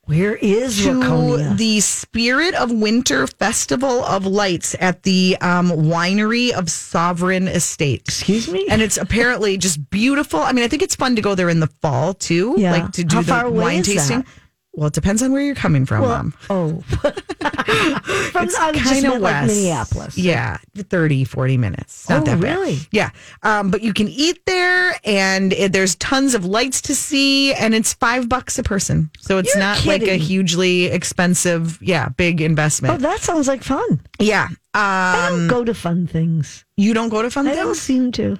Where 0.06 0.34
is 0.34 0.82
to 0.82 0.94
Waconia? 1.00 1.56
the 1.56 1.78
Spirit 1.78 2.54
of 2.56 2.72
Winter 2.72 3.28
Festival 3.28 4.04
of 4.04 4.26
Lights 4.26 4.74
at 4.80 5.04
the 5.04 5.36
um, 5.40 5.70
winery 5.70 6.50
of 6.50 6.68
Sovereign 6.68 7.46
Estate. 7.46 8.02
Excuse 8.08 8.48
me? 8.50 8.66
And 8.68 8.82
it's 8.82 8.96
apparently 8.96 9.56
just 9.58 9.90
beautiful. 9.90 10.40
I 10.40 10.50
mean, 10.52 10.64
I 10.64 10.68
think 10.68 10.82
it's 10.82 10.96
fun 10.96 11.14
to 11.16 11.22
go 11.22 11.36
there 11.36 11.48
in 11.48 11.60
the 11.60 11.68
fall 11.80 12.14
too, 12.14 12.56
Yeah. 12.58 12.72
like 12.72 12.92
to 12.92 13.04
do 13.04 13.16
How 13.16 13.22
the 13.22 13.28
far 13.28 13.46
away 13.46 13.58
wine 13.64 13.78
is 13.80 13.86
tasting. 13.86 14.24
Well, 14.74 14.86
it 14.86 14.94
depends 14.94 15.22
on 15.22 15.32
where 15.32 15.42
you're 15.42 15.54
coming 15.54 15.84
from, 15.84 16.00
well, 16.00 16.10
Mom. 16.16 16.34
oh, 16.48 16.80
from 16.90 18.44
It's 18.44 18.56
I 18.56 18.72
just 18.72 18.92
kinda 18.94 19.10
meant 19.10 19.22
like 19.22 19.32
west. 19.42 19.54
Minneapolis. 19.54 20.18
Yeah, 20.18 20.56
30, 20.76 21.24
40 21.24 21.56
minutes. 21.58 22.08
Not 22.08 22.22
Oh, 22.22 22.24
that 22.24 22.40
bad. 22.40 22.42
really? 22.56 22.78
Yeah. 22.90 23.10
Um, 23.42 23.70
but 23.70 23.82
you 23.82 23.92
can 23.92 24.08
eat 24.08 24.40
there 24.46 24.94
and 25.04 25.52
it, 25.52 25.72
there's 25.72 25.94
tons 25.96 26.34
of 26.34 26.44
lights 26.46 26.80
to 26.82 26.94
see 26.94 27.52
and 27.54 27.74
it's 27.74 27.92
five 27.94 28.28
bucks 28.28 28.58
a 28.58 28.62
person. 28.62 29.10
So 29.20 29.38
it's 29.38 29.54
You're 29.54 29.62
not 29.62 29.84
like 29.84 30.02
a 30.02 30.16
hugely 30.16 30.84
expensive, 30.86 31.78
yeah, 31.82 32.08
big 32.08 32.40
investment. 32.40 32.94
Oh, 32.94 32.96
that 32.98 33.20
sounds 33.20 33.48
like 33.48 33.62
fun. 33.62 34.00
yeah. 34.18 34.48
I 34.74 35.28
Um, 35.30 35.38
don't 35.40 35.48
go 35.48 35.64
to 35.64 35.74
fun 35.74 36.06
things. 36.06 36.64
you 36.78 36.94
don't 36.94 37.10
go 37.10 37.20
to 37.20 37.30
fun 37.30 37.44
things? 37.44 37.58
I 37.58 37.62
don't 37.62 37.74
seem 37.74 38.10
to. 38.12 38.38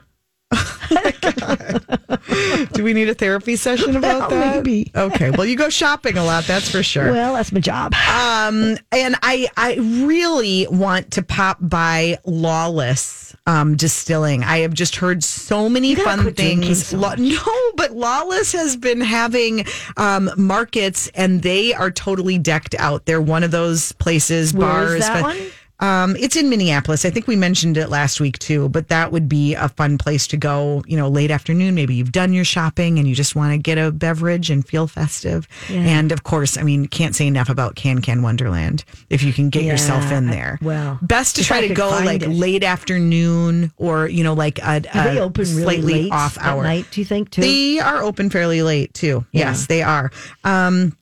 Do 2.72 2.84
we 2.84 2.92
need 2.92 3.08
a 3.08 3.14
therapy 3.14 3.56
session 3.56 3.96
about 3.96 4.30
that? 4.30 4.56
maybe. 4.56 4.90
Okay. 4.94 5.30
Well, 5.30 5.46
you 5.46 5.56
go 5.56 5.68
shopping 5.68 6.16
a 6.18 6.24
lot, 6.24 6.44
that's 6.44 6.70
for 6.70 6.82
sure. 6.82 7.12
Well, 7.12 7.34
that's 7.34 7.52
my 7.52 7.60
job. 7.60 7.94
Um, 7.94 8.76
and 8.92 9.16
I 9.22 9.48
I 9.56 9.76
really 10.06 10.66
want 10.70 11.12
to 11.12 11.22
pop 11.22 11.58
by 11.60 12.18
Lawless 12.24 13.34
um, 13.46 13.76
Distilling. 13.76 14.44
I 14.44 14.58
have 14.58 14.74
just 14.74 14.96
heard 14.96 15.24
so 15.24 15.68
many 15.68 15.94
fun 15.94 16.32
things. 16.34 16.86
so 16.88 16.98
Law- 16.98 17.14
no, 17.18 17.72
but 17.76 17.92
Lawless 17.92 18.52
has 18.52 18.76
been 18.76 19.00
having 19.00 19.64
um, 19.96 20.30
markets, 20.36 21.08
and 21.14 21.42
they 21.42 21.72
are 21.74 21.90
totally 21.90 22.38
decked 22.38 22.74
out. 22.78 23.06
They're 23.06 23.22
one 23.22 23.42
of 23.42 23.50
those 23.50 23.92
places, 23.92 24.54
Where 24.54 24.68
bars. 24.68 24.90
is 24.92 25.00
that 25.00 25.14
but- 25.14 25.22
one? 25.36 25.46
Um, 25.82 26.14
it's 26.16 26.36
in 26.36 26.48
Minneapolis. 26.48 27.04
I 27.04 27.10
think 27.10 27.26
we 27.26 27.34
mentioned 27.34 27.76
it 27.76 27.88
last 27.88 28.20
week 28.20 28.38
too, 28.38 28.68
but 28.68 28.86
that 28.88 29.10
would 29.10 29.28
be 29.28 29.54
a 29.54 29.68
fun 29.68 29.98
place 29.98 30.28
to 30.28 30.36
go, 30.36 30.84
you 30.86 30.96
know, 30.96 31.08
late 31.08 31.32
afternoon. 31.32 31.74
Maybe 31.74 31.94
you've 31.96 32.12
done 32.12 32.32
your 32.32 32.44
shopping 32.44 33.00
and 33.00 33.08
you 33.08 33.16
just 33.16 33.34
want 33.34 33.52
to 33.52 33.58
get 33.58 33.78
a 33.78 33.90
beverage 33.90 34.48
and 34.48 34.64
feel 34.64 34.86
festive. 34.86 35.48
And 35.68 36.12
of 36.12 36.22
course, 36.22 36.56
I 36.56 36.62
mean, 36.62 36.86
can't 36.86 37.16
say 37.16 37.26
enough 37.26 37.48
about 37.48 37.74
Can 37.74 38.00
Can 38.00 38.22
Wonderland 38.22 38.84
if 39.10 39.24
you 39.24 39.32
can 39.32 39.50
get 39.50 39.64
yourself 39.64 40.04
Yeah, 40.04 40.18
in 40.18 40.28
I- 40.28 40.32
there. 40.32 40.58
well, 40.62 40.98
best 41.02 41.34
to 41.36 41.42
try 41.44 41.66
to 41.66 41.74
go 41.74 41.88
like 41.90 42.22
it. 42.22 42.28
late 42.28 42.62
afternoon 42.62 43.72
or, 43.76 44.06
you 44.08 44.22
know, 44.22 44.34
like 44.34 44.60
a, 44.62 44.80
Do 44.80 44.88
they 44.92 45.18
a 45.18 45.22
open 45.24 45.42
really 45.44 45.62
slightly 45.62 46.02
late 46.04 46.12
off 46.12 46.38
at 46.38 46.44
hour. 46.44 46.62
night? 46.62 46.86
Do 46.92 47.00
you 47.00 47.04
think 47.04 47.30
too? 47.30 47.40
They 47.40 47.80
are 47.80 48.02
open 48.04 48.30
fairly 48.30 48.62
late 48.62 48.94
too. 48.94 49.24
Yeah. 49.32 49.48
Yes, 49.48 49.66
they 49.66 49.82
are. 49.82 50.12
Um, 50.44 50.96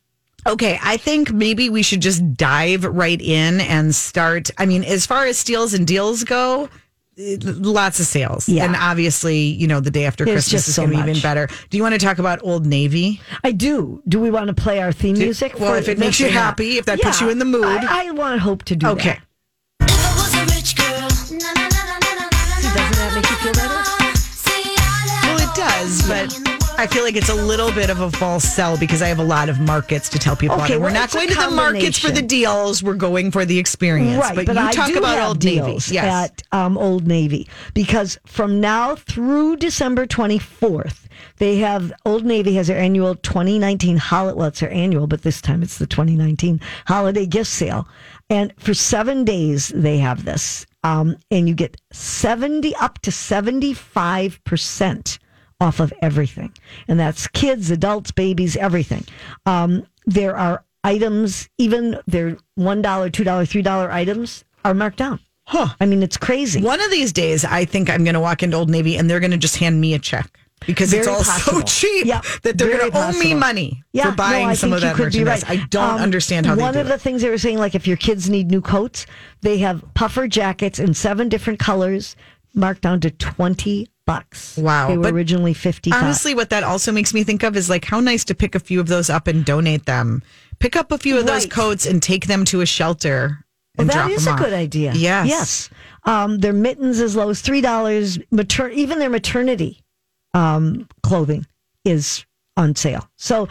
okay, 0.52 0.78
I 0.82 0.96
think 0.96 1.32
maybe 1.32 1.68
we 1.70 1.82
should 1.82 2.00
just 2.02 2.34
dive 2.34 2.84
right 2.84 3.20
in 3.20 3.60
and 3.60 3.94
start. 3.94 4.50
I 4.58 4.66
mean, 4.66 4.84
as 4.84 5.06
far 5.06 5.26
as 5.26 5.38
steals 5.38 5.74
and 5.74 5.86
deals 5.86 6.24
go, 6.24 6.68
lots 7.16 8.00
of 8.00 8.06
sales. 8.06 8.48
Yeah. 8.48 8.64
And 8.64 8.74
obviously, 8.76 9.38
you 9.38 9.66
know, 9.66 9.80
the 9.80 9.90
day 9.90 10.04
after 10.06 10.24
There's 10.24 10.44
Christmas 10.44 10.68
is 10.68 10.74
so 10.74 10.82
going 10.86 10.96
to 10.96 11.04
be 11.04 11.10
even 11.10 11.22
better. 11.22 11.48
Do 11.68 11.76
you 11.76 11.82
want 11.82 11.94
to 11.94 11.98
talk 12.00 12.18
about 12.18 12.40
Old 12.42 12.64
Navy? 12.66 13.20
I 13.44 13.52
do. 13.52 14.02
Do 14.08 14.20
we 14.20 14.30
want 14.30 14.48
to 14.48 14.54
play 14.54 14.80
our 14.80 14.92
theme 14.92 15.18
music? 15.18 15.58
well, 15.58 15.72
for 15.72 15.78
if 15.78 15.88
it 15.88 15.98
makes 15.98 16.18
you 16.20 16.26
or 16.28 16.30
not? 16.30 16.36
happy, 16.42 16.78
if 16.78 16.86
that 16.86 17.00
puts 17.00 17.20
you 17.20 17.28
in 17.28 17.38
the 17.38 17.44
mood. 17.44 17.64
I, 17.64 18.08
I 18.08 18.10
want 18.12 18.40
hope 18.40 18.62
to 18.64 18.76
do 18.76 18.86
Okay. 18.88 19.18
that. 19.80 20.30
See, 21.30 21.36
doesn't 21.38 22.96
that 22.96 23.12
make 23.14 23.28
you 23.30 23.36
feel 23.36 23.52
better? 23.54 23.80
Well, 25.26 25.38
it 25.40 25.54
does, 25.54 26.02
but 26.08 26.59
I 26.80 26.86
feel 26.86 27.04
like 27.04 27.14
it's 27.14 27.28
a 27.28 27.34
little 27.34 27.70
bit 27.72 27.90
of 27.90 28.00
a 28.00 28.10
false 28.10 28.42
sell 28.42 28.78
because 28.78 29.02
I 29.02 29.08
have 29.08 29.18
a 29.18 29.22
lot 29.22 29.50
of 29.50 29.60
markets 29.60 30.08
to 30.08 30.18
tell 30.18 30.34
people. 30.34 30.56
Okay, 30.62 30.76
about. 30.76 30.84
We're 30.84 30.90
not 30.90 31.12
going 31.12 31.28
to 31.28 31.34
the 31.34 31.50
markets 31.50 31.98
for 31.98 32.10
the 32.10 32.22
deals. 32.22 32.82
We're 32.82 32.94
going 32.94 33.30
for 33.30 33.44
the 33.44 33.58
experience. 33.58 34.16
Right, 34.16 34.34
but, 34.34 34.46
but, 34.46 34.56
you 34.56 34.62
I 34.62 34.72
talk 34.72 34.94
about 34.94 35.18
Old 35.18 35.44
Navy. 35.44 35.60
deals 35.60 35.92
Yes. 35.92 36.30
at 36.30 36.42
um, 36.52 36.78
Old 36.78 37.06
Navy 37.06 37.46
because 37.74 38.18
from 38.24 38.62
now 38.62 38.94
through 38.94 39.56
December 39.56 40.06
24th, 40.06 41.04
they 41.36 41.58
have 41.58 41.92
Old 42.06 42.24
Navy 42.24 42.54
has 42.54 42.68
their 42.68 42.78
annual 42.78 43.14
2019 43.14 43.98
holiday. 43.98 44.38
Well, 44.38 44.48
it's 44.48 44.60
their 44.60 44.72
annual, 44.72 45.06
but 45.06 45.20
this 45.20 45.42
time 45.42 45.62
it's 45.62 45.76
the 45.76 45.86
2019 45.86 46.62
holiday 46.86 47.26
gift 47.26 47.50
sale, 47.50 47.86
and 48.30 48.54
for 48.58 48.72
seven 48.72 49.24
days 49.26 49.68
they 49.74 49.98
have 49.98 50.24
this, 50.24 50.64
um, 50.82 51.18
and 51.30 51.46
you 51.46 51.54
get 51.54 51.78
70 51.92 52.74
up 52.76 53.00
to 53.00 53.12
75 53.12 54.42
percent 54.44 55.18
off 55.60 55.80
of 55.80 55.92
everything, 56.02 56.52
and 56.88 56.98
that's 56.98 57.26
kids, 57.28 57.70
adults, 57.70 58.10
babies, 58.10 58.56
everything. 58.56 59.04
Um, 59.46 59.86
there 60.06 60.36
are 60.36 60.64
items, 60.84 61.48
even 61.58 61.98
their 62.06 62.36
one 62.54 62.82
dollar, 62.82 63.10
two 63.10 63.24
dollar, 63.24 63.44
three 63.44 63.62
dollar 63.62 63.90
items 63.90 64.44
are 64.64 64.74
marked 64.74 64.96
down. 64.98 65.20
Huh. 65.44 65.68
I 65.80 65.86
mean, 65.86 66.02
it's 66.02 66.16
crazy. 66.16 66.62
One 66.62 66.80
of 66.80 66.90
these 66.90 67.12
days, 67.12 67.44
I 67.44 67.64
think 67.64 67.90
I'm 67.90 68.04
going 68.04 68.14
to 68.14 68.20
walk 68.20 68.42
into 68.42 68.56
Old 68.56 68.70
Navy 68.70 68.96
and 68.96 69.10
they're 69.10 69.20
going 69.20 69.32
to 69.32 69.36
just 69.36 69.56
hand 69.56 69.80
me 69.80 69.94
a 69.94 69.98
check 69.98 70.30
because 70.64 70.92
it's 70.92 71.06
Very 71.06 71.16
all 71.16 71.24
so 71.24 71.60
cheap 71.62 72.06
Yeah, 72.06 72.20
that 72.42 72.56
they're 72.56 72.78
going 72.78 72.90
to 72.92 72.96
owe 72.98 73.12
me 73.18 73.34
money 73.34 73.82
Yeah, 73.92 74.10
for 74.10 74.16
buying 74.16 74.48
no, 74.48 74.54
some 74.54 74.72
of 74.72 74.80
that 74.82 74.96
merchandise. 74.96 75.42
right. 75.48 75.58
I 75.60 75.66
don't 75.66 75.94
Um, 75.96 76.00
understand 76.00 76.46
how 76.46 76.54
they 76.54 76.62
One 76.62 76.76
of 76.76 76.86
it. 76.86 76.90
the 76.90 76.98
things 76.98 77.22
they 77.22 77.30
were 77.30 77.38
saying, 77.38 77.58
like 77.58 77.74
if 77.74 77.86
your 77.86 77.96
kids 77.96 78.30
need 78.30 78.48
new 78.50 78.60
coats, 78.60 79.06
they 79.40 79.58
have 79.58 79.82
puffer 79.94 80.28
jackets 80.28 80.78
in 80.78 80.94
seven 80.94 81.28
different 81.28 81.58
colors, 81.58 82.14
marked 82.54 82.82
down 82.82 83.00
to 83.00 83.10
twenty 83.10 83.88
bucks. 84.10 84.56
Wow, 84.56 84.88
they 84.88 84.96
were 84.96 85.04
but 85.04 85.14
originally 85.14 85.54
fifty. 85.54 85.92
Honestly, 85.92 86.34
what 86.34 86.50
that 86.50 86.64
also 86.64 86.90
makes 86.92 87.14
me 87.14 87.22
think 87.24 87.42
of 87.42 87.56
is 87.56 87.70
like 87.70 87.84
how 87.84 88.00
nice 88.00 88.24
to 88.24 88.34
pick 88.34 88.54
a 88.54 88.60
few 88.60 88.80
of 88.80 88.88
those 88.88 89.08
up 89.08 89.26
and 89.26 89.44
donate 89.44 89.86
them. 89.86 90.22
Pick 90.58 90.76
up 90.76 90.92
a 90.92 90.98
few 90.98 91.18
of 91.18 91.26
those 91.26 91.46
coats 91.46 91.86
and 91.86 92.02
take 92.02 92.26
them 92.26 92.44
to 92.46 92.60
a 92.60 92.66
shelter. 92.66 93.44
Well, 93.78 93.86
that 93.86 94.10
is 94.10 94.26
a 94.26 94.30
off. 94.30 94.38
good 94.38 94.52
idea. 94.52 94.92
Yes. 94.94 95.28
Yes. 95.28 95.70
Um, 96.04 96.38
their 96.38 96.52
mittens 96.52 97.00
as 97.00 97.14
low 97.14 97.30
as 97.30 97.40
three 97.40 97.60
dollars. 97.60 98.18
Mater- 98.30 98.70
even 98.70 98.98
their 98.98 99.10
maternity 99.10 99.80
um, 100.34 100.88
clothing 101.02 101.46
is 101.84 102.26
on 102.56 102.74
sale. 102.74 103.08
So, 103.16 103.48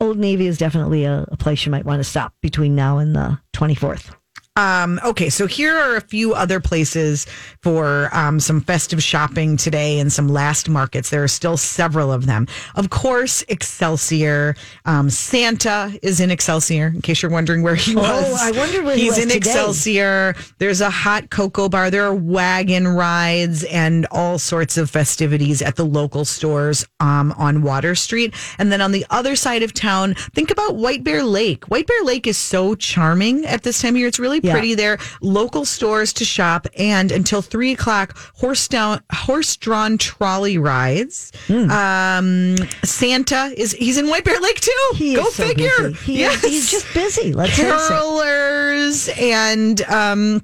Old 0.00 0.18
Navy 0.18 0.46
is 0.46 0.58
definitely 0.58 1.04
a, 1.04 1.26
a 1.28 1.36
place 1.36 1.64
you 1.66 1.72
might 1.72 1.84
want 1.84 2.00
to 2.00 2.04
stop 2.04 2.34
between 2.42 2.74
now 2.76 2.98
and 2.98 3.16
the 3.16 3.40
twenty 3.52 3.74
fourth. 3.74 4.14
Um, 4.58 4.98
okay, 5.04 5.30
so 5.30 5.46
here 5.46 5.78
are 5.78 5.94
a 5.94 6.00
few 6.00 6.34
other 6.34 6.58
places 6.58 7.28
for 7.62 8.10
um, 8.12 8.40
some 8.40 8.60
festive 8.60 9.00
shopping 9.00 9.56
today 9.56 10.00
and 10.00 10.12
some 10.12 10.26
last 10.26 10.68
markets. 10.68 11.10
There 11.10 11.22
are 11.22 11.28
still 11.28 11.56
several 11.56 12.12
of 12.12 12.26
them. 12.26 12.48
Of 12.74 12.90
course, 12.90 13.44
Excelsior. 13.46 14.56
Um, 14.84 15.10
Santa 15.10 15.96
is 16.02 16.18
in 16.18 16.32
Excelsior, 16.32 16.88
in 16.88 17.02
case 17.02 17.22
you're 17.22 17.30
wondering 17.30 17.62
where 17.62 17.76
he 17.76 17.94
was. 17.94 18.24
Oh. 18.26 18.36
I 18.40 18.50
wondered 18.50 18.84
where 18.84 18.96
he 18.96 19.02
He's 19.02 19.16
in 19.16 19.28
today. 19.28 19.36
Excelsior. 19.36 20.34
There's 20.58 20.80
a 20.80 20.90
hot 20.90 21.30
cocoa 21.30 21.68
bar. 21.68 21.88
There 21.88 22.04
are 22.04 22.14
wagon 22.14 22.88
rides 22.88 23.62
and 23.62 24.08
all 24.10 24.40
sorts 24.40 24.76
of 24.76 24.90
festivities 24.90 25.62
at 25.62 25.76
the 25.76 25.86
local 25.86 26.24
stores 26.24 26.84
um, 26.98 27.32
on 27.38 27.62
Water 27.62 27.94
Street. 27.94 28.34
And 28.58 28.72
then 28.72 28.80
on 28.80 28.90
the 28.90 29.06
other 29.10 29.36
side 29.36 29.62
of 29.62 29.72
town, 29.72 30.14
think 30.34 30.50
about 30.50 30.74
White 30.74 31.04
Bear 31.04 31.22
Lake. 31.22 31.66
White 31.66 31.86
Bear 31.86 32.02
Lake 32.02 32.26
is 32.26 32.36
so 32.36 32.74
charming 32.74 33.46
at 33.46 33.62
this 33.62 33.80
time 33.80 33.94
of 33.94 33.98
year. 33.98 34.08
It's 34.08 34.18
really 34.18 34.40
Yeah. 34.48 34.52
pretty 34.54 34.74
there. 34.74 34.98
Local 35.22 35.64
stores 35.64 36.12
to 36.14 36.24
shop, 36.24 36.66
and 36.76 37.12
until 37.12 37.40
three 37.42 37.72
o'clock, 37.72 38.16
horse 38.36 38.66
down, 38.68 39.00
horse 39.12 39.56
drawn 39.56 39.96
trolley 39.98 40.58
rides. 40.58 41.32
Hmm. 41.46 41.70
Um, 41.70 42.56
Santa 42.84 43.52
is 43.56 43.72
he's 43.72 43.96
in 43.98 44.08
White 44.08 44.24
Bear 44.24 44.40
Lake 44.40 44.60
too. 44.60 44.90
He 44.94 45.14
Go 45.14 45.24
so 45.30 45.46
figure. 45.46 45.68
busy. 45.78 45.92
He 46.12 46.18
yes. 46.20 46.42
is, 46.44 46.50
he's 46.50 46.70
just 46.70 46.92
busy. 46.94 47.32
Let's 47.32 47.58
carolers 47.58 49.08
and 49.20 49.80
um, 49.82 50.42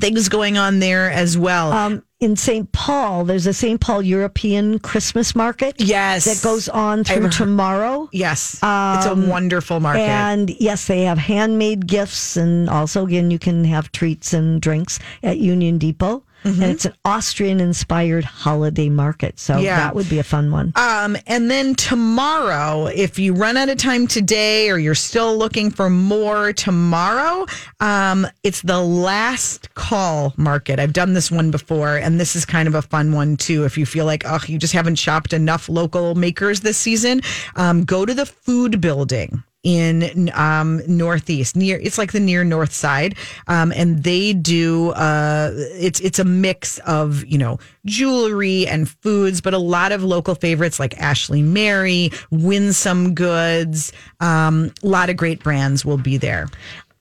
things 0.00 0.28
going 0.28 0.58
on 0.58 0.78
there 0.80 1.10
as 1.10 1.36
well. 1.38 1.72
Um, 1.72 2.02
in 2.20 2.36
St. 2.36 2.70
Paul, 2.72 3.24
there's 3.24 3.46
a 3.46 3.52
St. 3.54 3.80
Paul 3.80 4.02
European 4.02 4.78
Christmas 4.78 5.34
market. 5.34 5.76
Yes. 5.78 6.24
that 6.26 6.42
goes 6.46 6.68
on 6.68 7.02
through 7.04 7.26
I've- 7.26 7.36
tomorrow. 7.36 8.08
yes, 8.12 8.54
it's 8.54 8.62
a 9.06 9.14
wonderful 9.16 9.80
market. 9.80 10.02
Um, 10.02 10.08
And 10.10 10.50
yes, 10.60 10.86
they 10.86 11.02
have 11.04 11.16
handmade 11.18 11.86
gifts, 11.86 12.36
and 12.36 12.68
also 12.68 13.06
again, 13.06 13.30
you 13.30 13.38
can 13.38 13.64
have 13.64 13.90
treats 13.92 14.34
and 14.34 14.60
drinks 14.60 14.98
at 15.22 15.38
Union 15.38 15.78
Depot. 15.78 16.22
Mm-hmm. 16.44 16.62
And 16.62 16.72
it's 16.72 16.84
an 16.84 16.94
Austrian-inspired 17.04 18.24
holiday 18.24 18.88
market, 18.88 19.38
so 19.38 19.58
Yeah. 19.58 19.76
that 19.76 19.94
would 19.94 20.08
be 20.08 20.18
a 20.18 20.22
fun 20.22 20.50
one. 20.50 20.72
Um, 20.76 21.16
and 21.26 21.50
then 21.50 21.74
tomorrow, 21.74 22.86
if 22.86 23.18
you 23.18 23.34
run 23.34 23.56
out 23.56 23.68
of 23.68 23.78
time 23.78 24.06
today 24.06 24.70
or 24.70 24.78
you're 24.78 24.94
still 24.94 25.36
looking 25.36 25.70
for 25.70 25.90
more 25.90 26.52
tomorrow, 26.52 27.46
um, 27.80 28.26
it's 28.42 28.62
the 28.62 28.80
last 28.80 29.74
call 29.74 30.32
market. 30.36 30.78
I've 30.78 30.92
done 30.92 31.14
this 31.14 31.30
one 31.30 31.50
before, 31.50 31.96
and 31.96 32.18
this 32.18 32.34
is 32.36 32.44
kind 32.44 32.68
of 32.68 32.74
a 32.74 32.82
fun 32.82 33.12
one 33.12 33.36
too. 33.36 33.64
If 33.64 33.76
you 33.78 33.86
feel 33.86 34.04
like, 34.06 34.24
oh, 34.26 34.40
you 34.46 34.58
just 34.58 34.72
haven't 34.72 34.96
shopped 34.96 35.32
enough 35.32 35.68
local 35.68 36.14
makers 36.14 36.60
this 36.60 36.76
season, 36.78 37.20
um, 37.56 37.84
go 37.84 38.04
to 38.06 38.14
the 38.14 38.26
food 38.26 38.80
building 38.80 39.42
in 39.62 40.30
um 40.34 40.80
northeast 40.86 41.54
near 41.54 41.78
it's 41.80 41.98
like 41.98 42.12
the 42.12 42.20
near 42.20 42.44
north 42.44 42.72
side 42.72 43.14
um 43.46 43.72
and 43.76 44.04
they 44.04 44.32
do 44.32 44.90
uh 44.92 45.50
it's 45.54 46.00
it's 46.00 46.18
a 46.18 46.24
mix 46.24 46.78
of 46.80 47.24
you 47.26 47.36
know 47.36 47.58
jewelry 47.84 48.66
and 48.66 48.88
foods 48.88 49.42
but 49.42 49.52
a 49.52 49.58
lot 49.58 49.92
of 49.92 50.02
local 50.02 50.34
favorites 50.34 50.80
like 50.80 50.98
ashley 50.98 51.42
mary 51.42 52.10
winsome 52.30 53.14
goods 53.14 53.92
um 54.20 54.72
a 54.82 54.86
lot 54.86 55.10
of 55.10 55.16
great 55.16 55.42
brands 55.42 55.84
will 55.84 55.98
be 55.98 56.16
there. 56.16 56.48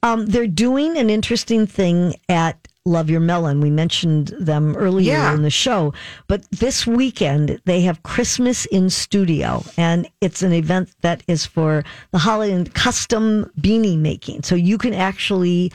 Um, 0.01 0.26
they're 0.28 0.47
doing 0.47 0.97
an 0.97 1.10
interesting 1.10 1.68
thing 1.68 2.16
at 2.30 2.68
Love 2.86 3.10
Your 3.10 3.20
Melon. 3.20 3.60
We 3.62 3.70
mentioned 3.70 4.34
them 4.40 4.76
earlier 4.76 5.12
Yeah. 5.14 5.34
in 5.34 5.42
the 5.44 5.50
show, 5.50 5.94
but 6.28 6.50
this 6.52 6.88
weekend 6.88 7.60
they 7.66 7.82
have 7.82 8.02
Christmas 8.04 8.66
in 8.66 8.90
Studio, 8.90 9.64
and 9.78 10.08
it's 10.22 10.42
an 10.42 10.54
event 10.54 10.90
that 11.02 11.22
is 11.28 11.46
for 11.46 11.84
the 12.12 12.20
holiday 12.20 12.54
and 12.54 12.74
custom 12.74 13.52
beanie 13.60 13.98
making. 13.98 14.44
So 14.44 14.56
you 14.56 14.78
can 14.78 14.94
actually 14.94 15.72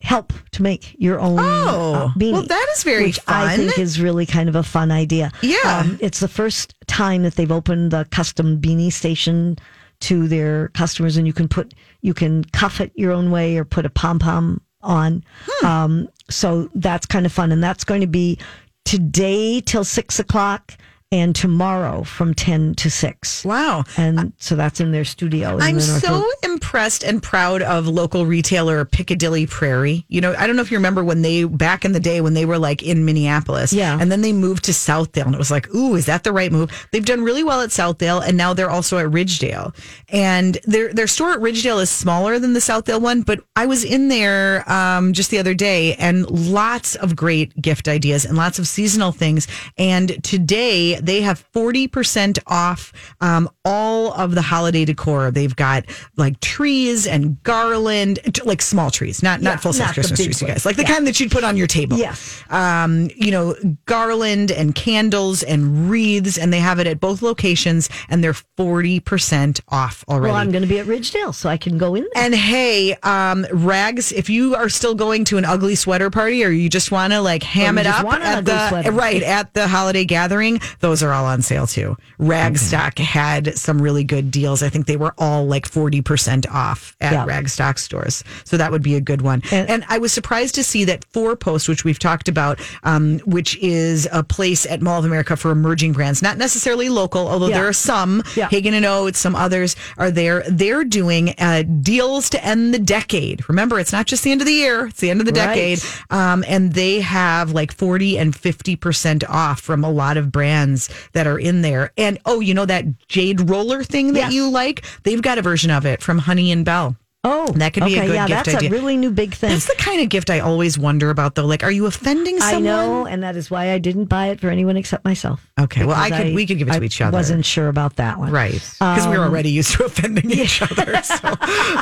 help 0.00 0.32
to 0.52 0.62
make 0.62 0.94
your 0.98 1.18
own 1.18 1.38
Oh, 1.40 1.94
uh, 1.94 2.08
beanie. 2.18 2.32
well, 2.32 2.42
that 2.42 2.66
is 2.76 2.82
very 2.84 3.06
which 3.06 3.18
I 3.26 3.56
think 3.56 3.78
is 3.78 4.00
really 4.00 4.26
kind 4.26 4.48
of 4.48 4.54
a 4.54 4.62
fun 4.62 4.90
idea. 4.90 5.32
Yeah. 5.42 5.56
Um, 5.64 5.98
it's 6.00 6.20
the 6.20 6.28
first 6.28 6.74
time 6.86 7.22
that 7.24 7.34
they've 7.36 7.50
opened 7.50 7.90
the 7.90 8.06
custom 8.10 8.60
beanie 8.60 8.92
station 8.92 9.56
to 10.00 10.28
their 10.28 10.68
customers, 10.68 11.16
and 11.16 11.26
you 11.26 11.32
can 11.32 11.48
put 11.48 11.72
you 12.02 12.12
can 12.14 12.44
cuff 12.44 12.80
it 12.80 12.92
your 12.94 13.12
own 13.12 13.30
way 13.30 13.56
or 13.56 13.64
put 13.64 13.86
a 13.86 13.90
pom 13.90 14.18
pom 14.18 14.60
on. 14.84 15.24
Hmm. 15.46 15.66
Um, 15.66 16.08
so 16.30 16.70
that's 16.74 17.06
kind 17.06 17.26
of 17.26 17.32
fun, 17.32 17.52
and 17.52 17.62
that's 17.62 17.84
going 17.84 18.00
to 18.00 18.06
be 18.06 18.38
today 18.84 19.60
till 19.60 19.84
six 19.84 20.18
o'clock. 20.18 20.76
And 21.12 21.36
tomorrow 21.36 22.02
from 22.02 22.34
ten 22.34 22.74
to 22.76 22.90
six. 22.90 23.44
wow 23.44 23.84
And 23.96 24.32
so 24.38 24.56
that's 24.56 24.80
in 24.80 24.90
their 24.90 25.04
studio. 25.04 25.54
in 25.56 25.62
I'm 25.62 25.78
so 25.78 26.24
impressed 26.42 27.04
and 27.04 27.22
proud 27.22 27.62
of 27.62 27.86
local 27.86 28.26
retailer 28.26 28.84
Piccadilly 28.84 29.46
Prairie. 29.46 30.04
You 30.08 30.20
know, 30.20 30.34
I 30.36 30.48
don't 30.48 30.56
know 30.56 30.62
if 30.62 30.72
you 30.72 30.78
remember 30.78 31.04
when 31.04 31.22
they 31.22 31.44
back 31.44 31.84
in 31.84 31.92
the 31.92 32.00
day 32.00 32.20
when 32.20 32.34
they 32.34 32.44
were 32.46 32.58
like 32.58 32.82
in 32.82 33.04
Minneapolis, 33.04 33.72
Yeah. 33.72 33.96
and 34.00 34.10
then 34.10 34.22
they 34.22 34.32
moved 34.32 34.64
to 34.64 34.72
Southdale, 34.72 35.26
and 35.26 35.34
it 35.36 35.38
was 35.38 35.52
like, 35.52 35.72
ooh, 35.72 35.94
is 35.94 36.06
that 36.06 36.24
the 36.24 36.32
right 36.32 36.50
move? 36.50 36.72
They've 36.90 37.04
done 37.04 37.22
really 37.22 37.44
well 37.44 37.60
at 37.60 37.70
Southdale, 37.70 38.26
and 38.26 38.36
now 38.36 38.52
they're 38.52 38.70
also 38.70 38.98
at 38.98 39.06
Ridgedale, 39.06 39.72
and 40.08 40.58
their 40.64 40.92
their 40.92 41.06
store 41.06 41.32
at 41.34 41.38
Ridgedale 41.38 41.80
is 41.80 41.90
smaller 41.90 42.40
than 42.40 42.54
the 42.54 42.60
Southdale 42.60 43.00
one, 43.00 43.22
but 43.22 43.40
I 43.54 43.66
was 43.66 43.84
in 43.84 44.08
there 44.08 44.68
um, 44.70 45.12
just 45.12 45.30
the 45.30 45.38
other 45.38 45.54
day, 45.54 45.94
and 45.94 46.28
lots 46.28 46.96
of 46.96 47.14
great 47.14 47.54
gift 47.62 47.86
ideas 47.86 48.24
and 48.24 48.36
lots 48.36 48.58
of 48.58 48.66
seasonal 48.66 49.12
things. 49.12 49.46
And 49.78 50.22
today 50.24 50.93
they 51.00 51.20
have 51.22 51.44
40% 51.52 52.38
off 52.46 52.92
um, 53.20 53.48
all 53.64 54.12
of 54.12 54.34
the 54.34 54.42
holiday 54.42 54.84
decor. 54.84 55.30
They've 55.30 55.54
got 55.54 55.84
like 56.16 56.40
trees 56.40 57.06
and 57.06 57.42
garland, 57.42 58.18
like 58.44 58.62
small 58.62 58.90
trees, 58.90 59.22
not, 59.22 59.40
Yeah, 59.40 59.50
not 59.50 59.62
full 59.62 59.72
size 59.72 59.92
Christmas 59.92 60.18
trees, 60.22 60.40
you 60.42 60.48
guys, 60.48 60.64
like 60.66 60.76
the 60.76 60.82
Yeah. 60.82 60.88
kind 60.94 61.06
that 61.06 61.18
you'd 61.20 61.30
put 61.30 61.44
on 61.44 61.56
your 61.56 61.66
table. 61.66 61.96
Yes. 61.96 62.42
Um, 62.50 63.10
you 63.16 63.30
know, 63.30 63.54
garland 63.86 64.50
and 64.50 64.74
candles 64.74 65.42
and 65.42 65.90
wreaths, 65.90 66.38
and 66.38 66.52
they 66.52 66.60
have 66.60 66.78
it 66.78 66.86
at 66.86 67.00
both 67.00 67.22
locations, 67.22 67.88
and 68.08 68.22
they're 68.22 68.34
40% 68.58 69.60
off 69.68 70.04
already. 70.08 70.26
Well, 70.32 70.36
I'm 70.40 70.50
going 70.50 70.62
to 70.62 70.68
be 70.68 70.78
at 70.78 70.86
Ridgedale, 70.86 71.34
so 71.34 71.48
I 71.48 71.56
can 71.56 71.78
go 71.78 71.94
in 71.94 72.06
there. 72.14 72.24
And 72.24 72.34
hey, 72.34 72.94
um, 73.02 73.46
Rags, 73.52 74.12
if 74.12 74.28
you 74.28 74.54
are 74.54 74.68
still 74.68 74.94
going 74.94 75.24
to 75.26 75.38
an 75.38 75.44
ugly 75.44 75.74
sweater 75.74 76.10
party 76.10 76.44
or 76.44 76.50
you 76.50 76.68
just 76.68 76.90
want 76.90 77.12
to 77.12 77.20
like 77.20 77.42
ham 77.42 77.78
it 77.78 77.86
up 77.86 78.04
at 78.04 78.44
the 78.44 78.68
sweater. 78.68 78.92
right 78.92 79.22
at 79.22 79.54
the 79.54 79.66
holiday 79.68 80.04
gathering, 80.04 80.60
Those 80.84 81.02
are 81.02 81.12
all 81.14 81.24
on 81.24 81.40
sale 81.40 81.66
too. 81.66 81.96
Ragstock 82.20 82.98
had 82.98 83.56
some 83.56 83.80
really 83.80 84.04
good 84.04 84.30
deals. 84.30 84.62
I 84.62 84.68
think 84.68 84.84
they 84.86 84.98
were 84.98 85.14
all 85.16 85.46
like 85.46 85.66
40% 85.66 86.46
off 86.52 86.94
at 87.00 87.12
Yeah. 87.14 87.24
Ragstock 87.26 87.78
stores. 87.78 88.22
So 88.44 88.58
that 88.58 88.70
would 88.70 88.82
be 88.82 88.94
a 88.94 89.00
good 89.00 89.22
one. 89.22 89.42
And- 89.50 89.70
And, 89.70 89.84
I 89.88 89.96
was 89.96 90.12
surprised 90.12 90.54
to 90.56 90.62
see 90.62 90.84
that 90.84 91.06
Fourpost, 91.14 91.68
which 91.70 91.84
we've 91.84 91.98
talked 91.98 92.28
about, 92.28 92.60
um, 92.82 93.18
which 93.24 93.56
is 93.62 94.06
a 94.12 94.22
place 94.22 94.66
at 94.66 94.82
Mall 94.82 94.98
of 94.98 95.06
America 95.06 95.36
for 95.36 95.50
emerging 95.52 95.92
brands, 95.92 96.20
not 96.20 96.36
necessarily 96.36 96.90
local, 96.90 97.28
although 97.28 97.48
Yeah. 97.48 97.58
there 97.60 97.68
are 97.68 97.72
some, 97.72 98.22
Yeah. 98.34 98.48
Hagen 98.50 98.74
and 98.74 98.84
Oates, 98.84 99.18
some 99.18 99.34
others 99.34 99.76
are 99.96 100.10
there. 100.10 100.44
They're 100.50 100.84
doing 100.84 101.34
uh, 101.38 101.62
deals 101.80 102.28
to 102.30 102.44
end 102.44 102.74
the 102.74 102.78
decade. 102.78 103.42
Remember, 103.48 103.80
it's 103.80 103.92
not 103.92 104.04
just 104.06 104.22
the 104.22 104.32
end 104.32 104.42
of 104.42 104.46
the 104.46 104.52
year, 104.52 104.86
it's 104.88 105.00
the 105.00 105.08
end 105.10 105.20
of 105.20 105.26
the 105.26 105.32
Right. 105.32 105.46
decade. 105.46 105.82
Um, 106.10 106.44
and 106.46 106.74
they 106.74 107.00
have 107.00 107.52
like 107.52 107.72
40 107.72 108.18
and 108.18 108.34
50% 108.36 109.24
off 109.28 109.60
from 109.60 109.82
a 109.82 109.90
lot 109.90 110.16
of 110.18 110.30
brands 110.30 110.73
that 111.12 111.26
are 111.26 111.38
in 111.38 111.62
there. 111.62 111.92
And 111.96 112.18
oh, 112.24 112.40
you 112.40 112.54
know 112.54 112.66
that 112.66 112.84
jade 113.08 113.48
roller 113.48 113.82
thing 113.82 114.12
that 114.14 114.18
Yes. 114.20 114.32
you 114.32 114.50
like? 114.50 114.84
They've 115.02 115.22
got 115.22 115.38
a 115.38 115.42
version 115.42 115.70
of 115.70 115.86
it 115.86 116.02
from 116.02 116.18
Honey 116.18 116.50
and 116.52 116.64
Bell. 116.64 116.96
Oh, 117.24 117.46
That 117.56 117.72
could 117.72 117.84
be 117.84 117.94
a 117.94 117.98
okay, 117.98 118.06
good 118.08 118.14
yeah, 118.14 118.26
gift 118.26 118.44
that's 118.46 118.56
idea. 118.56 118.68
a 118.68 118.72
really 118.72 118.96
new 118.98 119.10
big 119.10 119.32
thing. 119.34 119.50
That's 119.50 119.66
the 119.66 119.74
kind 119.76 120.00
of 120.02 120.08
gift 120.10 120.28
I 120.30 120.40
always 120.40 120.78
wonder 120.78 121.08
about 121.10 121.34
though. 121.34 121.46
Like, 121.46 121.62
are 121.64 121.70
you 121.70 121.86
offending 121.86 122.38
someone? 122.38 122.56
I 122.56 122.60
know, 122.60 123.06
and 123.06 123.22
that 123.22 123.34
is 123.36 123.50
why 123.50 123.72
I 123.72 123.78
didn't 123.78 124.06
buy 124.06 124.26
it 124.28 124.40
for 124.40 124.50
anyone 124.50 124.76
except 124.76 125.04
myself. 125.04 125.46
Okay, 125.58 125.84
well, 125.84 125.96
I 125.96 126.10
could- 126.10 126.34
we 126.34 126.46
could 126.46 126.58
give 126.58 126.68
it 126.68 126.72
to 126.72 126.80
I 126.80 126.84
each 126.84 127.00
other. 127.00 127.16
I 127.16 127.18
wasn't 127.20 127.44
sure 127.46 127.68
about 127.68 127.96
that 127.96 128.18
one, 128.18 128.30
Right. 128.30 128.52
Because 128.52 129.06
we're 129.06 129.22
Um, 129.22 129.30
already 129.30 129.50
used 129.50 129.72
to 129.76 129.84
offending 129.84 130.30
each 130.30 130.60
other. 130.60 131.00
So 131.02 131.16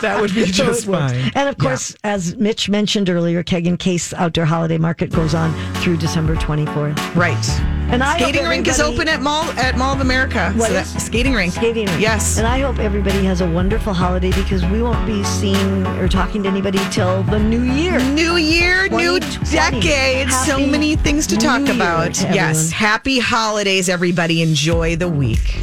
that 0.01 0.19
would 0.21 0.35
be 0.35 0.47
So 0.53 0.53
just 0.65 0.85
it 0.85 0.91
works. 0.91 1.13
fine. 1.13 1.33
And 1.35 1.49
of 1.49 1.59
course, 1.59 1.97
as 2.05 2.37
Mitch 2.37 2.69
mentioned 2.69 3.09
earlier, 3.11 3.43
Keg 3.43 3.67
and 3.67 3.79
Case 3.79 4.13
Outdoor 4.15 4.45
Holiday 4.45 4.79
Market 4.79 5.11
goes 5.11 5.35
on 5.35 5.53
through 5.77 5.97
December 5.97 6.37
24th. 6.37 6.99
Right. 7.17 7.61
And 7.91 8.03
I 8.03 8.17
skating 8.19 8.47
rink 8.47 8.69
is 8.69 8.81
open 8.81 9.07
at 9.09 9.21
Mall 9.21 9.45
at 9.59 9.77
Mall 9.77 9.93
of 9.95 10.01
America. 10.01 10.53
What 10.57 10.71
So 10.71 10.77
is? 10.77 10.93
that- 10.95 11.01
skating 11.01 11.35
rink. 11.35 11.53
Skating 11.53 11.87
rink. 11.87 12.01
Yes. 12.01 12.39
And 12.39 12.47
I 12.47 12.61
hope 12.61 12.79
everybody 12.79 13.25
has 13.25 13.41
a 13.41 13.51
wonderful 13.51 13.93
holiday 13.93 14.31
because 14.33 14.65
we 14.67 14.83
won't 14.83 15.05
be 15.07 15.23
seeing 15.33 15.87
or 15.99 16.09
talking 16.09 16.43
to 16.43 16.49
anybody 16.49 16.79
till 16.91 17.23
the 17.25 17.39
new 17.39 17.63
year. 17.63 17.99
New 18.13 18.37
year, 18.37 18.89
new 18.89 19.19
2020. 19.19 19.81
decade. 19.81 20.31
so 20.31 20.59
many 20.67 20.97
things 20.97 21.27
to 21.29 21.37
talk 21.37 21.69
about. 21.69 22.15
to 22.15 22.35
Yes. 22.35 22.71
Happy 22.71 23.19
holidays, 23.19 23.89
everybody. 23.89 24.43
Enjoy 24.43 24.97
the 24.97 25.09
week. 25.09 25.63